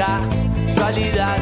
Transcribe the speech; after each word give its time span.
casualidad. 0.00 1.38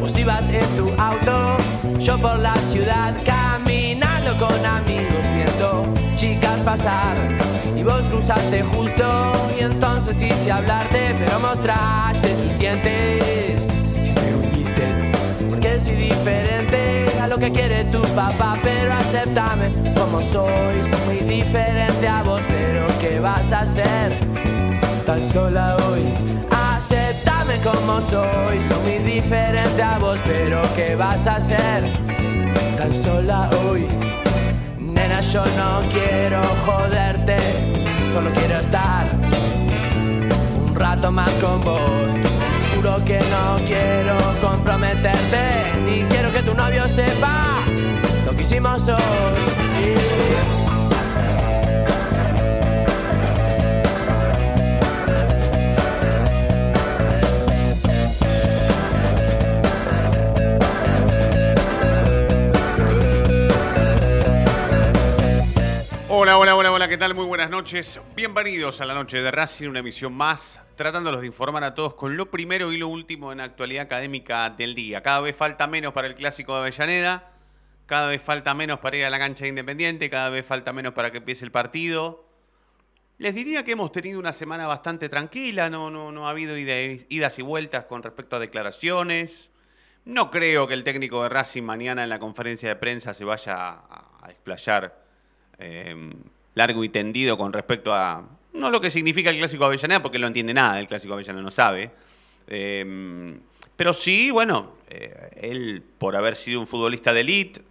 Vos 0.00 0.16
ibas 0.16 0.48
en 0.48 0.76
tu 0.76 0.90
auto, 0.98 1.56
yo 1.98 2.16
por 2.18 2.38
la 2.38 2.56
ciudad, 2.72 3.14
caminando 3.24 4.32
con 4.38 4.64
amigos, 4.64 5.24
viendo 5.34 5.84
chicas 6.14 6.60
pasar. 6.62 7.16
Y 7.76 7.82
vos 7.82 8.02
cruzaste 8.06 8.62
justo, 8.62 9.32
y 9.58 9.62
entonces 9.62 10.16
quise 10.16 10.50
hablarte, 10.50 11.14
pero 11.18 11.40
mostraste 11.40 12.28
tus 12.34 12.58
dientes. 12.58 13.62
Y 14.06 14.12
me 14.12 14.46
uniste, 14.46 15.12
porque 15.50 15.80
soy 15.80 15.96
diferente 15.96 17.12
a 17.20 17.26
lo 17.26 17.36
que 17.38 17.52
quiere 17.52 17.84
tu 17.84 18.00
papá, 18.14 18.58
pero 18.62 18.94
acéptame 18.94 19.70
como 19.94 20.20
soy. 20.22 20.82
Soy 20.82 21.00
muy 21.06 21.36
diferente 21.36 22.08
a 22.08 22.22
vos, 22.22 22.40
pero 22.48 22.86
¿qué 23.00 23.20
vas 23.20 23.52
a 23.52 23.60
hacer? 23.60 24.18
Tan 25.04 25.22
sola 25.22 25.76
hoy. 25.88 26.42
Como 27.62 28.00
soy, 28.00 28.60
soy 28.62 28.82
muy 28.82 29.12
diferente 29.12 29.80
a 29.82 29.96
vos, 29.98 30.18
pero 30.24 30.62
¿qué 30.74 30.96
vas 30.96 31.24
a 31.28 31.34
hacer? 31.36 31.92
Tan 32.76 32.92
sola 32.92 33.48
hoy. 33.64 33.86
Nena, 34.80 35.20
yo 35.20 35.44
no 35.44 35.80
quiero 35.92 36.42
joderte, 36.66 37.36
solo 38.12 38.32
quiero 38.32 38.58
estar 38.58 39.06
un 40.66 40.74
rato 40.74 41.12
más 41.12 41.30
con 41.38 41.60
vos. 41.60 42.12
Juro 42.74 43.04
que 43.04 43.20
no 43.20 43.64
quiero 43.64 44.16
comprometerte, 44.40 45.80
ni 45.84 46.02
quiero 46.06 46.32
que 46.32 46.42
tu 46.42 46.54
novio 46.54 46.88
sepa 46.88 47.60
lo 48.26 48.36
que 48.36 48.42
hicimos 48.42 48.88
hoy. 48.88 50.61
Hola, 66.24 66.38
hola, 66.38 66.54
hola, 66.54 66.70
hola, 66.70 66.88
¿qué 66.88 66.96
tal? 66.96 67.16
Muy 67.16 67.24
buenas 67.26 67.50
noches. 67.50 68.00
Bienvenidos 68.14 68.80
a 68.80 68.86
la 68.86 68.94
noche 68.94 69.20
de 69.20 69.32
Racing, 69.32 69.70
una 69.70 69.80
emisión 69.80 70.12
más, 70.12 70.60
tratándolos 70.76 71.20
de 71.20 71.26
informar 71.26 71.64
a 71.64 71.74
todos 71.74 71.94
con 71.94 72.16
lo 72.16 72.30
primero 72.30 72.70
y 72.70 72.76
lo 72.76 72.86
último 72.86 73.32
en 73.32 73.40
actualidad 73.40 73.86
académica 73.86 74.48
del 74.48 74.76
día. 74.76 75.02
Cada 75.02 75.18
vez 75.18 75.34
falta 75.34 75.66
menos 75.66 75.92
para 75.92 76.06
el 76.06 76.14
clásico 76.14 76.54
de 76.54 76.60
Avellaneda, 76.60 77.32
cada 77.86 78.08
vez 78.08 78.22
falta 78.22 78.54
menos 78.54 78.78
para 78.78 78.98
ir 78.98 79.04
a 79.04 79.10
la 79.10 79.18
cancha 79.18 79.42
de 79.42 79.48
Independiente, 79.48 80.08
cada 80.10 80.28
vez 80.28 80.46
falta 80.46 80.72
menos 80.72 80.92
para 80.92 81.10
que 81.10 81.18
empiece 81.18 81.44
el 81.44 81.50
partido. 81.50 82.24
Les 83.18 83.34
diría 83.34 83.64
que 83.64 83.72
hemos 83.72 83.90
tenido 83.90 84.20
una 84.20 84.32
semana 84.32 84.68
bastante 84.68 85.08
tranquila, 85.08 85.70
no, 85.70 85.90
no, 85.90 86.12
no 86.12 86.28
ha 86.28 86.30
habido 86.30 86.56
idas 86.56 87.38
y 87.40 87.42
vueltas 87.42 87.86
con 87.86 88.00
respecto 88.00 88.36
a 88.36 88.38
declaraciones. 88.38 89.50
No 90.04 90.30
creo 90.30 90.68
que 90.68 90.74
el 90.74 90.84
técnico 90.84 91.24
de 91.24 91.30
Racing 91.30 91.64
mañana 91.64 92.04
en 92.04 92.10
la 92.10 92.20
conferencia 92.20 92.68
de 92.68 92.76
prensa 92.76 93.12
se 93.12 93.24
vaya 93.24 93.56
a, 93.56 94.18
a 94.22 94.30
explayar 94.30 95.01
eh, 95.62 96.10
largo 96.54 96.84
y 96.84 96.88
tendido 96.88 97.38
con 97.38 97.52
respecto 97.52 97.94
a 97.94 98.28
no 98.52 98.70
lo 98.70 98.80
que 98.80 98.90
significa 98.90 99.30
el 99.30 99.38
clásico 99.38 99.64
Avellaneda, 99.64 100.02
porque 100.02 100.18
él 100.18 100.22
no 100.22 100.26
entiende 100.26 100.52
nada, 100.52 100.78
el 100.78 100.86
clásico 100.86 101.14
Avellaneda 101.14 101.42
no 101.42 101.50
sabe. 101.50 101.90
Eh, 102.48 103.34
pero 103.76 103.92
sí, 103.92 104.30
bueno, 104.30 104.72
eh, 104.88 105.30
él 105.36 105.82
por 105.98 106.16
haber 106.16 106.36
sido 106.36 106.60
un 106.60 106.66
futbolista 106.66 107.12
de 107.12 107.20
élite, 107.22 107.62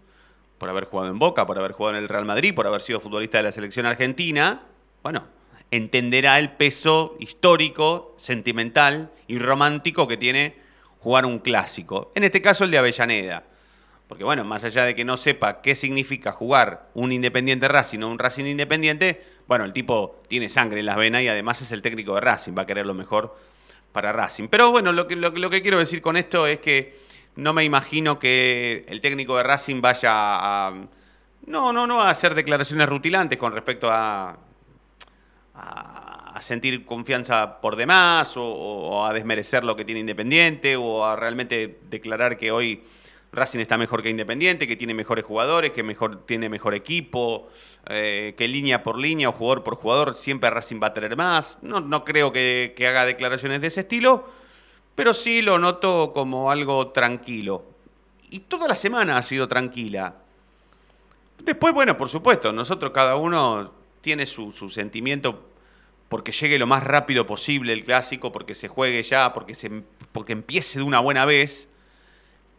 por 0.58 0.70
haber 0.70 0.86
jugado 0.86 1.10
en 1.12 1.20
Boca, 1.20 1.46
por 1.46 1.58
haber 1.58 1.72
jugado 1.72 1.98
en 1.98 2.04
el 2.04 2.10
Real 2.10 2.26
Madrid, 2.26 2.54
por 2.54 2.68
haber 2.68 2.82
sido 2.82 3.00
futbolista 3.00 3.38
de 3.38 3.44
la 3.44 3.52
selección 3.52 3.86
argentina, 3.86 4.64
bueno, 5.04 5.28
entenderá 5.70 6.40
el 6.40 6.52
peso 6.52 7.16
histórico, 7.20 8.16
sentimental 8.18 9.12
y 9.28 9.40
romántico 9.40 10.08
que 10.08 10.18
tiene 10.18 10.56
jugar 11.00 11.26
un 11.26 11.40
clásico. 11.40 12.12
En 12.16 12.24
este 12.24 12.42
caso 12.42 12.64
el 12.64 12.72
de 12.72 12.78
Avellaneda. 12.78 13.44
Porque 14.12 14.26
bueno, 14.26 14.44
más 14.44 14.62
allá 14.66 14.84
de 14.84 14.94
que 14.94 15.06
no 15.06 15.16
sepa 15.16 15.62
qué 15.62 15.74
significa 15.74 16.34
jugar 16.34 16.90
un 16.96 17.14
Independiente 17.14 17.70
Racing 17.70 18.02
o 18.02 18.10
un 18.10 18.20
Racing 18.20 18.44
Independiente, 18.44 19.24
bueno, 19.48 19.64
el 19.64 19.72
tipo 19.72 20.22
tiene 20.28 20.50
sangre 20.50 20.82
en 20.82 20.88
las 20.88 20.98
venas 20.98 21.22
y 21.22 21.30
además 21.30 21.62
es 21.62 21.72
el 21.72 21.82
técnico 21.82 22.16
de 22.16 22.20
Racing, 22.20 22.52
va 22.52 22.64
a 22.64 22.66
querer 22.66 22.86
lo 22.86 22.94
mejor 22.94 23.34
para 23.94 24.12
Racing. 24.12 24.50
Pero 24.50 24.70
bueno, 24.70 24.92
lo 24.92 25.08
que, 25.08 25.16
lo, 25.16 25.32
que- 25.50 25.62
quiero 25.62 25.80
decir 25.80 26.02
con 26.02 26.18
esto 26.18 26.46
es 26.46 26.60
que 26.60 27.00
no 27.38 27.54
me 27.54 27.64
imagino 27.64 28.20
que 28.20 28.84
el 28.90 29.00
técnico 29.00 29.38
de 29.38 29.44
Racing 29.44 29.80
vaya 29.80 30.10
a... 30.12 30.74
No, 31.46 31.72
no, 31.72 31.88
no 31.88 32.02
a 32.02 32.10
hacer 32.10 32.36
declaraciones 32.36 32.90
rutilantes 32.90 33.40
con 33.40 33.54
respecto 33.54 33.90
a, 33.90 34.38
a, 35.54 36.42
sentir 36.42 36.84
confianza 36.84 37.62
por 37.62 37.78
demás 37.78 38.34
o 38.36 39.06
a 39.06 39.14
desmerecer 39.14 39.64
lo 39.64 39.78
que 39.78 39.86
tiene 39.86 40.02
Independiente 40.02 40.76
o 40.76 41.06
a 41.06 41.16
realmente 41.16 41.80
declarar 41.90 42.38
que 42.38 42.52
hoy 42.52 42.84
Racing 43.34 43.60
está 43.60 43.78
mejor 43.78 44.04
que 44.04 44.10
Independiente, 44.10 44.68
que 44.68 44.76
tiene 44.76 44.94
mejores 44.94 45.24
jugadores, 45.24 45.72
que 45.72 45.84
mejor, 45.84 46.26
tiene 46.26 46.50
mejor 46.50 46.74
equipo, 46.74 47.48
eh, 47.88 48.36
que 48.38 48.48
línea 48.48 48.84
por 48.84 48.98
línea 48.98 49.30
o 49.30 49.32
jugador 49.32 49.64
por 49.64 49.76
jugador 49.76 50.16
siempre 50.16 50.50
Racing 50.50 50.82
va 50.82 50.88
a 50.88 50.94
tener 50.94 51.16
más. 51.16 51.58
No, 51.62 51.80
no 51.80 52.04
creo 52.04 52.34
que, 52.34 52.76
haga 52.80 53.06
declaraciones 53.06 53.62
de 53.62 53.68
ese 53.68 53.82
estilo, 53.82 54.28
pero 54.96 55.14
sí 55.14 55.42
lo 55.42 55.60
noto 55.60 56.12
como 56.14 56.52
algo 56.52 56.90
tranquilo. 56.90 57.64
Y 58.30 58.40
toda 58.40 58.68
la 58.68 58.76
semana 58.76 59.18
ha 59.18 59.24
sido 59.24 59.48
tranquila. 59.48 60.16
Después, 61.40 61.74
bueno, 61.74 61.96
por 61.96 62.10
supuesto, 62.10 62.52
nosotros 62.52 62.92
cada 62.92 63.16
uno 63.16 63.72
tiene 64.02 64.26
su, 64.26 64.52
su 64.52 64.70
sentimiento 64.70 65.52
porque 66.12 66.34
llegue 66.34 66.60
lo 66.60 66.68
más 66.68 66.84
rápido 66.84 67.26
posible 67.26 67.72
el 67.72 67.86
clásico, 67.86 68.34
porque 68.34 68.54
se 68.54 68.68
juegue 68.68 69.02
ya, 69.02 69.32
porque, 69.32 69.56
se, 69.56 69.70
porque 70.12 70.34
empiece 70.34 70.80
de 70.80 70.84
una 70.84 71.00
buena 71.00 71.24
vez. 71.24 71.70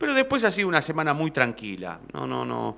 Pero 0.02 0.14
después 0.14 0.42
ha 0.42 0.50
sido 0.50 0.66
una 0.66 0.80
semana 0.80 1.14
muy 1.14 1.30
tranquila. 1.30 2.00
No, 2.12 2.26
no, 2.26 2.44
no. 2.44 2.76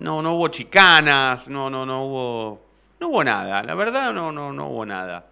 No, 0.00 0.20
no 0.20 0.34
hubo 0.34 0.48
chicanas, 0.48 1.46
no, 1.46 1.70
no, 1.70 1.86
no 1.86 2.06
hubo. 2.06 2.60
No 2.98 3.06
hubo 3.06 3.22
nada. 3.22 3.62
La 3.62 3.76
verdad, 3.76 4.12
no, 4.12 4.32
no, 4.32 4.52
no 4.52 4.66
hubo 4.66 4.84
nada. 4.84 5.26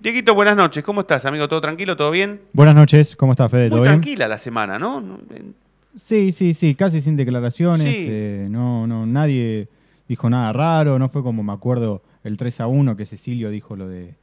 Dieguito, 0.00 0.34
buenas 0.34 0.56
noches. 0.56 0.82
¿Cómo 0.82 1.02
estás, 1.02 1.26
amigo? 1.26 1.46
¿Todo 1.50 1.60
tranquilo? 1.60 1.96
¿Todo 1.98 2.10
bien? 2.10 2.40
Buenas 2.54 2.74
noches, 2.74 3.14
¿cómo 3.14 3.32
está 3.32 3.46
Fede? 3.50 3.64
Muy 3.64 3.70
¿Todo 3.72 3.80
bien? 3.82 3.92
tranquila 3.92 4.26
la 4.26 4.38
semana, 4.38 4.78
¿no? 4.78 5.00
En- 5.28 5.54
Sí, 6.00 6.32
sí, 6.32 6.54
sí, 6.54 6.74
casi 6.74 7.02
sin 7.02 7.14
declaraciones. 7.16 7.86
Sí. 7.94 8.06
eh, 8.08 8.46
no, 8.50 8.86
no, 8.86 9.04
nadie 9.04 9.68
dijo 10.08 10.30
nada 10.30 10.50
raro. 10.54 10.98
No 10.98 11.10
fue 11.10 11.22
como 11.22 11.42
me 11.42 11.52
acuerdo 11.52 12.00
el 12.24 12.38
3 12.38 12.62
a 12.62 12.68
1 12.68 12.96
que 12.96 13.04
Cecilio 13.04 13.50
dijo 13.50 13.76
lo 13.76 13.86
de 13.86 14.14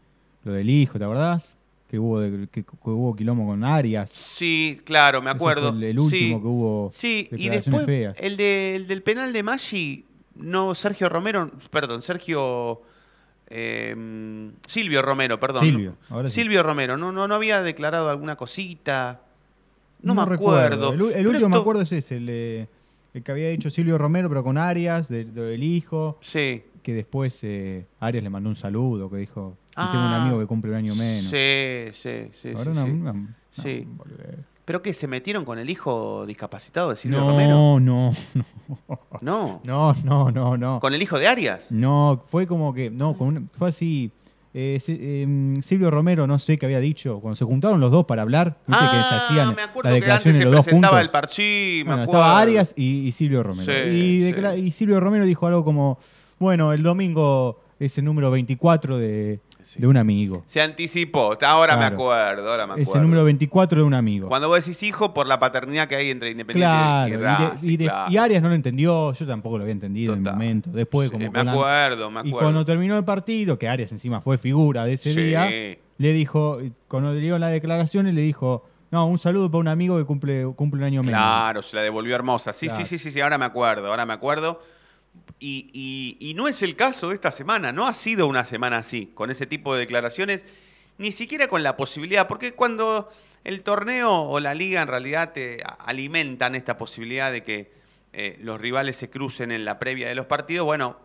lo 0.44 0.54
del 0.54 0.72
hijo, 0.72 0.98
¿te 0.98 1.06
acordás? 1.06 1.56
Que 1.92 2.00
hubo, 2.00 2.22
de- 2.22 2.48
que, 2.48 2.64
que 2.64 2.72
hubo 2.84 3.14
quilombo 3.14 3.46
con 3.48 3.66
Arias. 3.66 4.10
Sí, 4.10 4.80
claro, 4.86 5.22
me 5.22 5.30
acuerdo. 5.30 5.72
el, 5.72 5.84
el 5.84 6.00
último 6.00 6.38
sí. 6.38 6.42
que 6.42 6.48
hubo. 6.48 6.90
Sí, 6.90 7.28
y 7.34 7.50
después 7.50 7.86
feas. 7.86 8.16
el, 8.18 8.38
de- 8.38 8.78
el 8.78 8.88
del 8.88 9.04
penal 9.04 9.34
de 9.34 9.44
Maggi, 9.44 10.06
no 10.36 10.74
Sergio 10.74 11.10
Romero, 11.10 11.52
perdón, 11.70 12.02
Sergio 12.02 12.82
eh, 13.50 13.94
Silvio 14.66 15.02
Romero, 15.02 15.38
perdón. 15.38 15.66
Silvio, 15.66 15.96
ahora 16.10 16.30
sí. 16.30 16.36
Silvio 16.42 16.64
Romero, 16.64 16.96
no, 16.96 17.12
no, 17.12 17.28
no 17.28 17.36
había 17.36 17.62
declarado 17.62 18.10
alguna 18.10 18.38
cosita. 18.38 19.20
No, 20.02 20.16
me 20.16 20.22
acuerdo. 20.22 20.94
El, 20.94 21.28
último 21.28 21.50
me 21.50 21.58
acuerdo 21.58 21.82
es 21.82 21.92
ese, 21.92 22.16
el, 22.16 23.22
que 23.22 23.32
había 23.34 23.50
dicho 23.50 23.70
Silvio 23.70 23.98
Romero, 23.98 24.30
pero 24.30 24.46
con 24.46 24.58
Arias, 24.58 25.10
de- 25.10 25.26
de- 25.26 25.42
del 25.42 25.62
hijo. 25.64 26.18
Sí. 26.22 26.64
Que 26.84 26.94
después 26.94 27.38
eh, 27.44 27.86
Arias 28.00 28.24
le 28.24 28.30
mandó 28.30 28.50
un 28.50 28.56
saludo, 28.56 29.10
que 29.10 29.18
dijo: 29.18 29.58
"Yo 29.78 29.84
tengo 29.90 30.06
un 30.06 30.12
Ah, 30.14 30.22
amigo 30.24 30.40
que 30.40 30.46
cumple 30.48 30.72
un 30.72 30.78
año 30.78 30.96
menos. 30.96 31.30
Sí, 31.32 31.88
sí, 31.94 32.30
sí. 32.34 32.50
Ahora 32.56 32.74
sí, 32.74 33.02
sí. 33.52 33.88
¿Pero 34.66 34.82
qué? 34.82 34.94
¿Se 34.94 35.08
metieron 35.08 35.44
con 35.44 35.60
el 35.60 35.70
hijo 35.70 36.26
discapacitado 36.26 36.92
de 36.92 36.96
Silvio 36.96 37.20
Romero? 37.20 37.80
No, 37.80 37.80
no, 37.80 38.12
No. 39.22 39.62
no, 39.64 39.96
no, 40.04 40.32
no, 40.32 40.58
no. 40.58 40.80
¿Con 40.80 40.94
el 40.94 41.02
hijo 41.02 41.18
de 41.20 41.28
Arias? 41.28 41.72
No, 41.72 42.24
fue 42.28 42.48
como 42.48 42.74
que, 42.74 42.90
no, 42.90 43.18
con 43.18 43.28
una- 43.30 43.42
fue 43.58 43.70
así. 43.70 44.12
eh, 44.54 44.78
em, 44.88 45.62
Silvio 45.62 45.90
Romero, 45.90 46.28
no 46.28 46.38
sé 46.38 46.58
qué 46.58 46.66
había 46.66 46.82
dicho, 46.82 47.22
cuando 47.22 47.36
se 47.38 47.46
juntaron 47.46 47.80
los 47.80 47.90
dos 47.90 48.06
para 48.06 48.22
hablar, 48.22 48.58
viste 48.68 48.84
que 48.84 48.90
se 48.92 48.98
Ah, 48.98 49.18
hacían 49.26 49.56
me 49.56 49.62
acuerdo 49.62 49.90
las 49.90 50.00
que 50.04 50.12
antes 50.12 50.26
declaraciones 50.34 50.38
se 50.38 50.44
los 50.44 50.54
dos 50.54 50.64
presentaba 50.66 50.98
juntos. 50.98 51.06
el 51.06 51.10
par... 51.12 51.30
Sí, 51.30 51.84
me 51.86 51.92
acuerdo. 51.94 52.04
estaba 52.12 52.40
Arias 52.40 52.74
y, 52.76 53.08
y 53.08 53.12
Silvio 53.14 53.44
Romero. 53.44 53.72
Sí, 53.72 53.90
y, 53.90 54.34
sí. 54.34 54.62
y 54.66 54.72
Silvio 54.72 55.00
Romero 55.00 55.26
dijo 55.26 55.48
algo 55.48 55.64
como, 55.64 56.00
bueno, 56.38 56.74
el 56.74 56.84
domingo 56.84 57.62
es 57.80 57.98
el 57.98 58.04
número 58.04 58.30
24 58.30 58.98
de, 58.98 59.40
Sí. 59.64 59.80
de 59.80 59.88
un 59.88 59.98
amigo. 59.98 60.44
Se 60.46 60.62
anticipó. 60.62 61.38
Ahora 61.42 61.78
me 61.78 61.86
acuerdo, 61.86 62.50
ahora 62.50 62.66
me 62.68 62.74
acuerdo. 62.74 62.90
Es 62.92 62.96
el 62.96 63.02
número 63.02 63.24
24 63.24 63.82
de 63.82 63.88
un 63.88 63.94
amigo. 63.94 64.28
Cuando 64.28 64.48
vos 64.48 64.58
decís 64.64 64.82
hijo, 64.84 65.14
por 65.14 65.28
la 65.28 65.40
paternidad 65.40 65.88
que 65.88 65.96
hay 65.96 66.10
entre 66.10 66.32
Independiente 66.32 66.72
Claro, 66.74 67.08
y 67.10 67.14
y, 67.14 67.18
de- 67.18 67.24
Racing, 67.24 67.70
y 67.70 67.78
de- 67.78 67.86
claro. 67.86 68.12
y 68.12 68.18
Arias 68.18 68.42
no 68.42 68.50
lo 68.50 68.56
entendió, 68.56 69.14
yo 69.14 69.26
tampoco 69.28 69.58
lo 69.58 69.64
había 69.64 69.74
entendido 69.74 70.14
en 70.14 70.26
el 70.26 70.32
momento. 70.34 70.70
Después, 70.72 71.10
Sí, 71.10 71.18
como 71.18 71.32
me 71.32 71.40
acuerdo, 71.52 72.10
me 72.12 72.18
Y 72.18 72.28
acuerdo. 72.30 72.40
cuando 72.40 72.66
terminó 72.66 72.98
el 72.98 73.06
partido, 73.06 73.58
que 73.60 73.68
Arias 73.70 73.92
encima 73.92 74.22
fue 74.22 74.38
figura 74.38 74.86
de 74.86 74.94
ese 74.94 75.14
Sí. 75.14 75.22
día, 75.24 75.48
le 75.98 76.14
dijo, 76.14 76.58
cuando 76.88 77.14
le 77.14 77.20
dio 77.20 77.38
las 77.38 77.52
declaraciones, 77.52 78.14
le 78.16 78.22
dijo, 78.22 78.66
no, 78.90 79.06
un 79.06 79.18
saludo 79.18 79.50
para 79.50 79.60
un 79.60 79.68
amigo 79.70 79.98
que 79.98 80.04
cumple, 80.04 80.46
cumple 80.56 80.80
un 80.80 80.84
año 80.86 81.02
menos. 81.02 81.18
Claro, 81.20 81.62
se 81.62 81.76
la 81.76 81.82
devolvió 81.82 82.14
hermosa. 82.16 82.52
Sí, 82.54 82.70
sí, 82.70 82.84
sí, 82.86 82.98
sí, 82.98 83.12
sí, 83.12 83.22
ahora 83.22 83.38
me 83.38 83.46
acuerdo, 83.46 83.88
ahora 83.88 84.06
me 84.06 84.14
acuerdo. 84.14 84.60
Y, 85.40 85.70
y- 85.74 86.18
y 86.30 86.34
no 86.36 86.48
es 86.48 86.62
el 86.62 86.76
caso 86.76 87.10
de 87.10 87.16
esta 87.16 87.32
semana, 87.32 87.72
no 87.72 87.88
ha 87.88 87.94
sido 87.94 88.28
una 88.28 88.46
semana 88.46 88.78
así, 88.78 89.08
con 89.14 89.32
ese 89.32 89.48
tipo 89.48 89.74
de 89.74 89.82
declaraciones, 89.82 90.46
ni 91.00 91.12
siquiera 91.12 91.48
con 91.48 91.64
la 91.64 91.76
posibilidad, 91.78 92.28
porque 92.28 92.54
cuando 92.54 93.10
el 93.44 93.62
torneo 93.62 94.12
o 94.12 94.40
la 94.40 94.54
liga 94.54 94.84
en 94.84 94.88
realidad 94.88 95.34
te 95.34 95.64
alimentan 95.80 96.54
esta 96.54 96.78
posibilidad 96.78 97.32
de 97.32 97.44
que 97.44 97.72
eh, 98.14 98.38
los 98.42 98.62
rivales 98.62 98.98
se 98.98 99.10
crucen 99.10 99.52
en 99.52 99.66
la 99.66 99.80
previa 99.80 100.08
de 100.08 100.14
los 100.16 100.28
partidos, 100.28 100.66
bueno, 100.66 100.98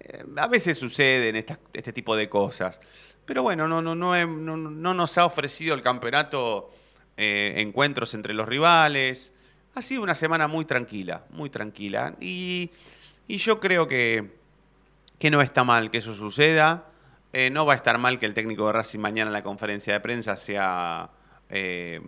eh, 0.00 0.24
a 0.36 0.46
veces 0.46 0.78
suceden 0.78 1.36
este 1.36 1.92
tipo 1.92 2.16
de 2.16 2.28
cosas. 2.28 2.80
Pero 3.24 3.42
bueno, 3.42 3.66
no, 3.68 3.80
no, 3.80 3.94
no, 3.94 4.26
no, 4.26 4.94
nos 4.94 5.18
ha 5.18 5.24
ofrecido 5.24 5.74
el 5.74 5.82
campeonato 5.82 6.70
eh, 7.16 7.54
encuentros 7.56 8.12
entre 8.14 8.34
los 8.34 8.46
rivales. 8.46 9.32
Ha 9.74 9.82
sido 9.82 10.02
una 10.02 10.14
semana 10.14 10.48
muy 10.48 10.64
tranquila, 10.64 11.24
muy 11.30 11.50
tranquila. 11.50 12.14
Y, 12.20 12.70
yo 13.28 13.60
creo 13.60 13.88
que, 13.88 14.32
que, 15.18 15.30
no 15.30 15.40
está 15.40 15.64
mal 15.64 15.90
que 15.90 15.98
eso 15.98 16.14
suceda. 16.14 16.86
Eh, 17.32 17.50
no 17.50 17.66
va 17.66 17.72
a 17.72 17.76
estar 17.76 17.98
mal 17.98 18.18
que 18.18 18.26
el 18.26 18.34
técnico 18.34 18.66
de 18.66 18.72
Racing 18.72 19.00
mañana 19.00 19.28
en 19.30 19.32
la 19.32 19.42
conferencia 19.42 19.92
de 19.92 20.00
prensa 20.00 20.36
sea 20.36 21.10
eh, 21.50 22.00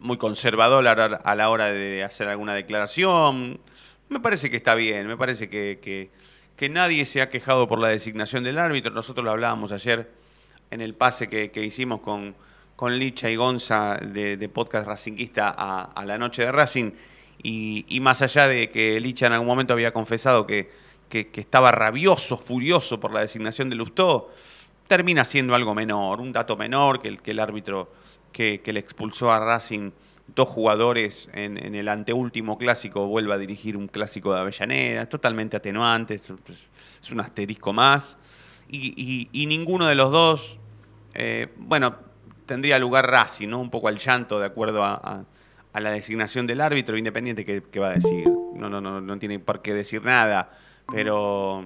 muy 0.00 0.16
conservador 0.16 0.86
a 0.88 1.34
la 1.34 1.50
hora 1.50 1.66
de 1.66 2.02
hacer 2.02 2.28
alguna 2.28 2.54
declaración. 2.54 3.60
Me 4.08 4.20
parece 4.20 4.50
que 4.50 4.56
está 4.56 4.74
bien, 4.74 5.06
me 5.06 5.16
parece 5.16 5.48
que 5.48 6.10
que 6.58 6.68
nadie 6.68 7.06
se 7.06 7.22
ha 7.22 7.28
quejado 7.28 7.68
por 7.68 7.78
la 7.78 7.86
designación 7.86 8.42
del 8.42 8.58
árbitro. 8.58 8.92
Nosotros 8.92 9.24
lo 9.24 9.30
hablábamos 9.30 9.70
ayer 9.70 10.10
en 10.72 10.80
el 10.80 10.92
pase 10.92 11.28
que, 11.28 11.64
hicimos 11.64 12.00
con, 12.00 12.34
con, 12.78 12.96
Licha 12.96 13.28
y 13.28 13.34
Gonza 13.34 13.96
de, 13.96 14.48
Podcast 14.48 14.86
Racinguista 14.86 15.52
a, 15.56 16.04
la 16.04 16.16
noche 16.16 16.42
de 16.42 16.52
Racing. 16.52 16.92
Y, 17.42 17.98
más 18.00 18.22
allá 18.22 18.46
de 18.46 18.70
que 18.70 19.00
Licha 19.00 19.26
en 19.26 19.32
algún 19.32 19.48
momento 19.48 19.72
había 19.72 19.92
confesado 19.92 20.46
que, 20.46 20.70
estaba 21.10 21.72
rabioso, 21.72 22.36
furioso 22.36 23.00
por 23.00 23.12
la 23.12 23.20
designación 23.20 23.68
de 23.68 23.74
Lustó, 23.74 24.30
termina 24.86 25.24
siendo 25.24 25.56
algo 25.56 25.74
menor, 25.74 26.20
un 26.20 26.32
dato 26.32 26.56
menor 26.56 27.02
que 27.02 27.08
el, 27.08 27.20
que 27.20 27.32
el 27.32 27.40
árbitro 27.40 27.90
que, 28.32 28.62
le 28.64 28.78
expulsó 28.78 29.32
a 29.32 29.40
Racing 29.40 29.90
dos 30.34 30.48
jugadores 30.48 31.30
en, 31.32 31.74
el 31.74 31.88
anteúltimo 31.88 32.58
clásico 32.58 33.06
vuelva 33.06 33.34
a 33.34 33.38
dirigir 33.38 33.76
un 33.76 33.88
clásico 33.88 34.32
de 34.32 34.40
Avellaneda, 34.40 35.08
totalmente 35.08 35.56
atenuante, 35.56 36.14
es, 36.14 37.10
un 37.10 37.20
asterisco 37.20 37.72
más. 37.72 38.16
Y, 38.70 39.46
ninguno 39.48 39.86
de 39.86 39.94
los 39.96 40.12
dos, 40.12 40.58
eh, 41.14 41.48
bueno, 41.56 42.07
tendría 42.48 42.80
lugar 42.80 43.08
Racing, 43.08 43.48
¿no? 43.48 43.60
Un 43.60 43.70
poco 43.70 43.86
al 43.86 43.98
llanto 43.98 44.40
de 44.40 44.46
acuerdo 44.46 44.82
a, 44.82 45.24
la 45.74 45.90
designación 45.92 46.44
del 46.48 46.60
árbitro, 46.60 46.98
independiente 46.98 47.44
que, 47.44 47.78
va 47.78 47.90
a 47.90 47.92
decir. 47.92 48.28
No, 48.54 48.68
no, 48.68 48.80
no, 48.80 49.00
no 49.00 49.18
tiene 49.20 49.38
por 49.38 49.62
qué 49.62 49.72
decir 49.72 50.02
nada, 50.02 50.50
pero 50.90 51.64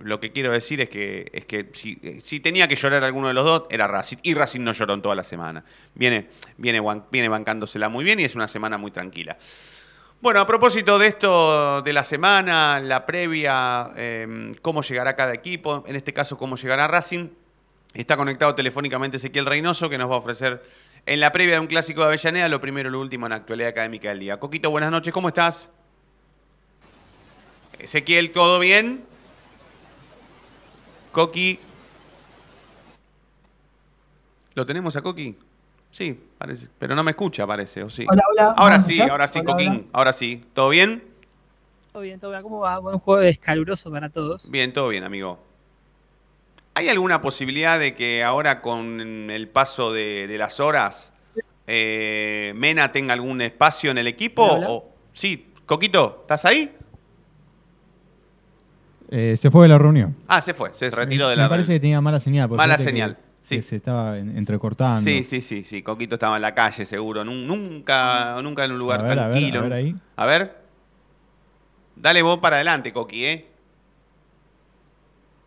lo 0.00 0.20
que 0.20 0.30
quiero 0.30 0.52
decir 0.52 0.80
es 0.80 0.88
que, 0.88 1.28
es 1.32 1.44
que 1.44 1.70
si, 1.72 2.40
tenía 2.40 2.68
que 2.68 2.76
llorar 2.76 3.02
alguno 3.02 3.28
de 3.28 3.34
los 3.34 3.44
dos, 3.44 3.62
era 3.70 3.88
Racing. 3.88 4.18
Y 4.22 4.34
Racing 4.34 4.60
no 4.60 4.72
lloró 4.72 4.94
en 4.94 5.02
toda 5.02 5.16
la 5.16 5.24
semana. 5.24 5.64
Viene, 5.94 6.28
viene, 6.56 6.80
viene 7.10 7.28
bancándosela 7.28 7.88
muy 7.88 8.04
bien 8.04 8.20
y 8.20 8.24
es 8.24 8.36
una 8.36 8.46
semana 8.46 8.78
muy 8.78 8.92
tranquila. 8.92 9.36
Bueno, 10.20 10.40
a 10.40 10.46
propósito 10.46 10.98
de 10.98 11.06
esto 11.06 11.82
de 11.82 11.92
la 11.92 12.04
semana, 12.04 12.80
la 12.80 13.06
previa, 13.06 13.90
em, 13.96 14.52
cómo 14.62 14.82
llegará 14.82 15.14
cada 15.14 15.32
equipo, 15.32 15.84
en 15.86 15.96
este 15.96 16.12
caso 16.12 16.36
cómo 16.36 16.56
llegará 16.56 16.88
Racing, 16.88 17.28
está 17.94 18.16
conectado 18.16 18.54
telefónicamente 18.54 19.16
Ezequiel 19.16 19.46
Reynoso, 19.46 19.88
que 19.88 19.98
nos 19.98 20.10
va 20.10 20.14
a 20.14 20.18
ofrecer 20.18 20.62
en 21.06 21.20
la 21.20 21.32
previa 21.32 21.54
de 21.54 21.60
un 21.60 21.66
clásico 21.66 22.02
de 22.02 22.08
Avellaneda 22.08 22.48
lo 22.48 22.60
primero 22.60 22.88
y 22.88 22.92
lo 22.92 23.00
último 23.00 23.26
en 23.26 23.30
la 23.30 23.36
actualidad 23.36 23.70
académica 23.70 24.10
del 24.10 24.20
día. 24.20 24.38
Coquito, 24.38 24.70
buenas 24.70 24.90
noches, 24.90 25.12
¿cómo 25.12 25.28
estás? 25.28 25.70
Ezequiel, 27.78 28.32
¿todo 28.32 28.58
bien? 28.58 29.04
Coqui. 31.12 31.58
¿Lo 34.54 34.66
tenemos 34.66 34.96
a 34.96 35.02
Coqui? 35.02 35.36
Sí, 35.90 36.20
parece. 36.36 36.68
Pero 36.78 36.94
no 36.94 37.02
me 37.02 37.12
escucha, 37.12 37.46
parece, 37.46 37.82
¿o 37.82 37.90
sí? 37.90 38.04
Hola, 38.08 38.22
hola. 38.30 38.54
Ahora 38.56 38.80
sí, 38.80 39.00
ahora 39.00 39.26
sí, 39.26 39.42
Coquín. 39.42 39.88
Ahora 39.92 40.12
sí. 40.12 40.44
¿Todo 40.52 40.68
bien? 40.70 41.02
Todo 41.92 42.02
bien, 42.02 42.20
todo 42.20 42.30
bien. 42.32 42.42
¿Cómo 42.42 42.60
va? 42.60 42.78
Buen 42.78 42.98
jueves 42.98 43.38
caluroso 43.38 43.90
para 43.90 44.10
todos. 44.10 44.50
Bien, 44.50 44.72
todo 44.72 44.88
bien, 44.88 45.04
amigo. 45.04 45.47
¿Hay 46.78 46.88
alguna 46.88 47.20
posibilidad 47.20 47.76
de 47.76 47.96
que 47.96 48.22
ahora 48.22 48.60
con 48.60 49.00
el 49.32 49.48
paso 49.48 49.92
de, 49.92 50.32
las 50.38 50.60
horas 50.60 51.12
eh, 51.66 52.52
Mena 52.54 52.92
tenga 52.92 53.14
algún 53.14 53.40
espacio 53.40 53.90
en 53.90 53.98
el 53.98 54.06
equipo? 54.06 54.44
O, 54.44 54.94
sí, 55.12 55.50
Coquito, 55.66 56.18
¿estás 56.20 56.44
ahí? 56.44 56.72
Eh, 59.10 59.34
se 59.36 59.50
fue 59.50 59.64
de 59.64 59.70
la 59.70 59.78
reunión. 59.78 60.14
Ah, 60.28 60.40
se 60.40 60.54
fue, 60.54 60.72
se 60.72 60.88
retiró 60.88 61.28
de 61.28 61.34
la 61.34 61.42
reunión. 61.42 61.46
Me 61.46 61.48
parece 61.48 61.72
que 61.72 61.80
tenía 61.80 62.00
mala 62.00 62.20
señal. 62.20 62.48
Mala 62.48 62.78
señal. 62.78 63.18
sí. 63.42 63.60
se 63.60 63.74
estaba 63.74 64.16
entrecortando. 64.16 65.00
Sí, 65.00 65.24
sí, 65.24 65.40
sí, 65.40 65.64
sí. 65.64 65.82
Coquito 65.82 66.14
estaba 66.14 66.36
en 66.36 66.42
la 66.42 66.54
calle, 66.54 66.86
seguro. 66.86 67.24
Nunca, 67.24 68.40
nunca 68.40 68.64
en 68.64 68.70
un 68.70 68.78
lugar 68.78 69.00
tranquilo. 69.00 69.58
A 69.58 69.62
ver, 69.64 69.72
a 69.72 69.76
ver, 69.76 69.84
ahí. 69.84 69.96
a 70.14 70.26
ver. 70.26 70.56
Dale 71.96 72.22
vos 72.22 72.38
para 72.38 72.54
adelante, 72.54 72.92
Coqui, 72.92 73.24
¿eh? 73.24 73.48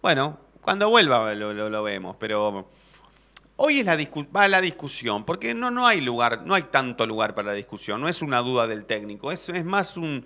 Bueno, 0.01 0.40
cuando 0.62 0.90
vuelva 0.90 1.34
lo, 1.34 1.84
vemos, 1.84 2.16
pero 2.19 2.68
hoy 3.58 3.80
es 3.80 3.86
la 3.86 3.98
va 4.36 4.48
la 4.48 4.62
discusión, 4.62 5.25
porque 5.25 5.54
no, 5.54 5.72
no 5.72 5.88
hay 5.88 6.02
lugar, 6.02 6.44
no 6.46 6.54
hay 6.54 6.63
tanto 6.63 7.06
lugar 7.06 7.36
para 7.36 7.50
la 7.50 7.54
discusión, 7.54 8.00
no 8.00 8.08
es 8.08 8.22
una 8.22 8.40
duda 8.40 8.68
del 8.68 8.86
técnico, 8.86 9.31
es, 9.31 9.50
es 9.50 9.66
más 9.66 9.98
un, 9.98 10.25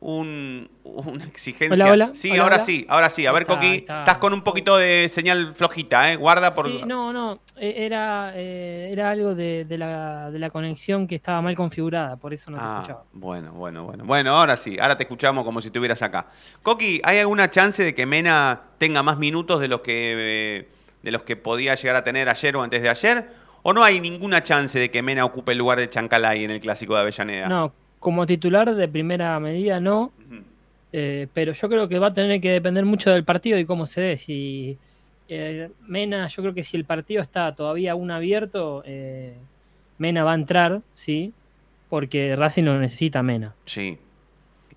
un, 0.00 0.70
una 0.84 1.24
exigencia. 1.24 1.84
Hola, 1.84 1.92
hola. 1.92 2.10
Sí, 2.14 2.36
ahora 2.36 2.58
sí, 2.58 2.86
ahora 2.88 3.08
sí. 3.08 3.26
A 3.26 3.32
ver, 3.32 3.46
Coqui, 3.46 3.78
estás 3.78 4.18
con 4.18 4.32
un 4.32 4.42
poquito 4.42 4.76
de 4.76 5.08
señal 5.08 5.54
flojita, 5.54 6.12
¿eh? 6.12 6.16
Guarda 6.16 6.54
por... 6.54 6.66
Sí, 6.66 6.82
no, 6.86 7.12
no, 7.12 7.40
e, 7.56 7.84
era, 7.84 8.32
eh, 8.34 8.90
era 8.92 9.10
algo 9.10 9.34
de, 9.34 9.66
la, 9.70 10.30
de, 10.30 10.38
la, 10.38 10.50
conexión 10.50 11.06
que 11.06 11.16
estaba 11.16 11.42
mal 11.42 11.56
configurada, 11.56 12.16
por 12.16 12.32
eso 12.32 12.50
no 12.50 12.58
te 12.58 12.62
ah, 12.64 12.74
escuchaba. 12.76 13.04
Bueno, 13.12 13.52
bueno, 13.52 13.84
bueno. 13.84 14.04
Bueno, 14.04 14.36
ahora 14.36 14.56
sí, 14.56 14.76
ahora 14.80 14.96
te 14.96 15.02
escuchamos 15.04 15.44
como 15.44 15.60
si 15.60 15.68
estuvieras 15.68 16.00
acá. 16.02 16.26
Coqui, 16.62 17.00
¿hay 17.04 17.18
alguna 17.18 17.50
chance 17.50 17.82
de 17.82 17.94
que 17.94 18.06
Mena 18.06 18.60
tenga 18.78 19.02
más 19.02 19.18
minutos 19.18 19.60
de 19.60 19.68
los 19.68 19.80
que, 19.80 20.68
de 21.02 21.10
los 21.10 21.22
que 21.24 21.36
podía 21.36 21.74
llegar 21.74 21.96
a 21.96 22.04
tener 22.04 22.28
ayer 22.28 22.56
o 22.56 22.62
antes 22.62 22.82
de 22.82 22.88
ayer? 22.88 23.28
¿O 23.62 23.72
no 23.72 23.82
hay 23.82 24.00
ninguna 24.00 24.42
chance 24.42 24.78
de 24.78 24.90
que 24.90 25.02
Mena 25.02 25.24
ocupe 25.24 25.52
el 25.52 25.58
lugar 25.58 25.78
de 25.78 25.88
Chancalay 25.88 26.44
en 26.44 26.52
el 26.52 26.60
Clásico 26.60 26.94
de 26.94 27.00
Avellaneda? 27.00 27.48
No, 27.48 27.72
como 27.98 28.26
titular 28.26 28.74
de 28.74 28.88
primera 28.88 29.38
medida 29.40 29.80
no, 29.80 30.12
eh, 30.92 31.26
pero 31.34 31.52
yo 31.52 31.68
creo 31.68 31.88
que 31.88 31.98
va 31.98 32.08
a 32.08 32.14
tener 32.14 32.40
que 32.40 32.50
depender 32.50 32.84
mucho 32.84 33.10
del 33.10 33.24
partido 33.24 33.58
y 33.58 33.66
cómo 33.66 33.86
se 33.86 34.00
dé. 34.00 34.18
Si 34.18 34.78
eh, 35.28 35.70
Mena, 35.86 36.28
yo 36.28 36.42
creo 36.42 36.54
que 36.54 36.64
si 36.64 36.76
el 36.76 36.84
partido 36.84 37.22
está 37.22 37.54
todavía 37.54 37.92
aún 37.92 38.10
abierto, 38.10 38.82
eh, 38.86 39.34
Mena 39.98 40.24
va 40.24 40.32
a 40.32 40.36
entrar, 40.36 40.80
sí, 40.94 41.32
porque 41.88 42.36
Racing 42.36 42.64
lo 42.64 42.78
necesita 42.78 43.22
Mena. 43.22 43.54
Sí. 43.66 43.98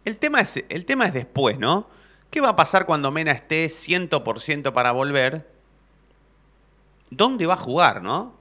El 0.03 0.17
tema 0.17 0.39
es, 0.39 0.63
el 0.67 0.85
tema 0.85 1.05
es 1.05 1.13
después, 1.13 1.59
¿no? 1.59 1.87
¿Qué 2.29 2.41
va 2.41 2.49
a 2.49 2.55
pasar 2.55 2.85
cuando 2.85 3.11
Mena 3.11 3.31
esté 3.31 3.65
100% 3.65 4.73
para 4.73 4.91
volver? 4.91 5.47
¿Dónde 7.09 7.45
va 7.45 7.53
a 7.53 7.57
jugar, 7.57 8.01
no? 8.01 8.40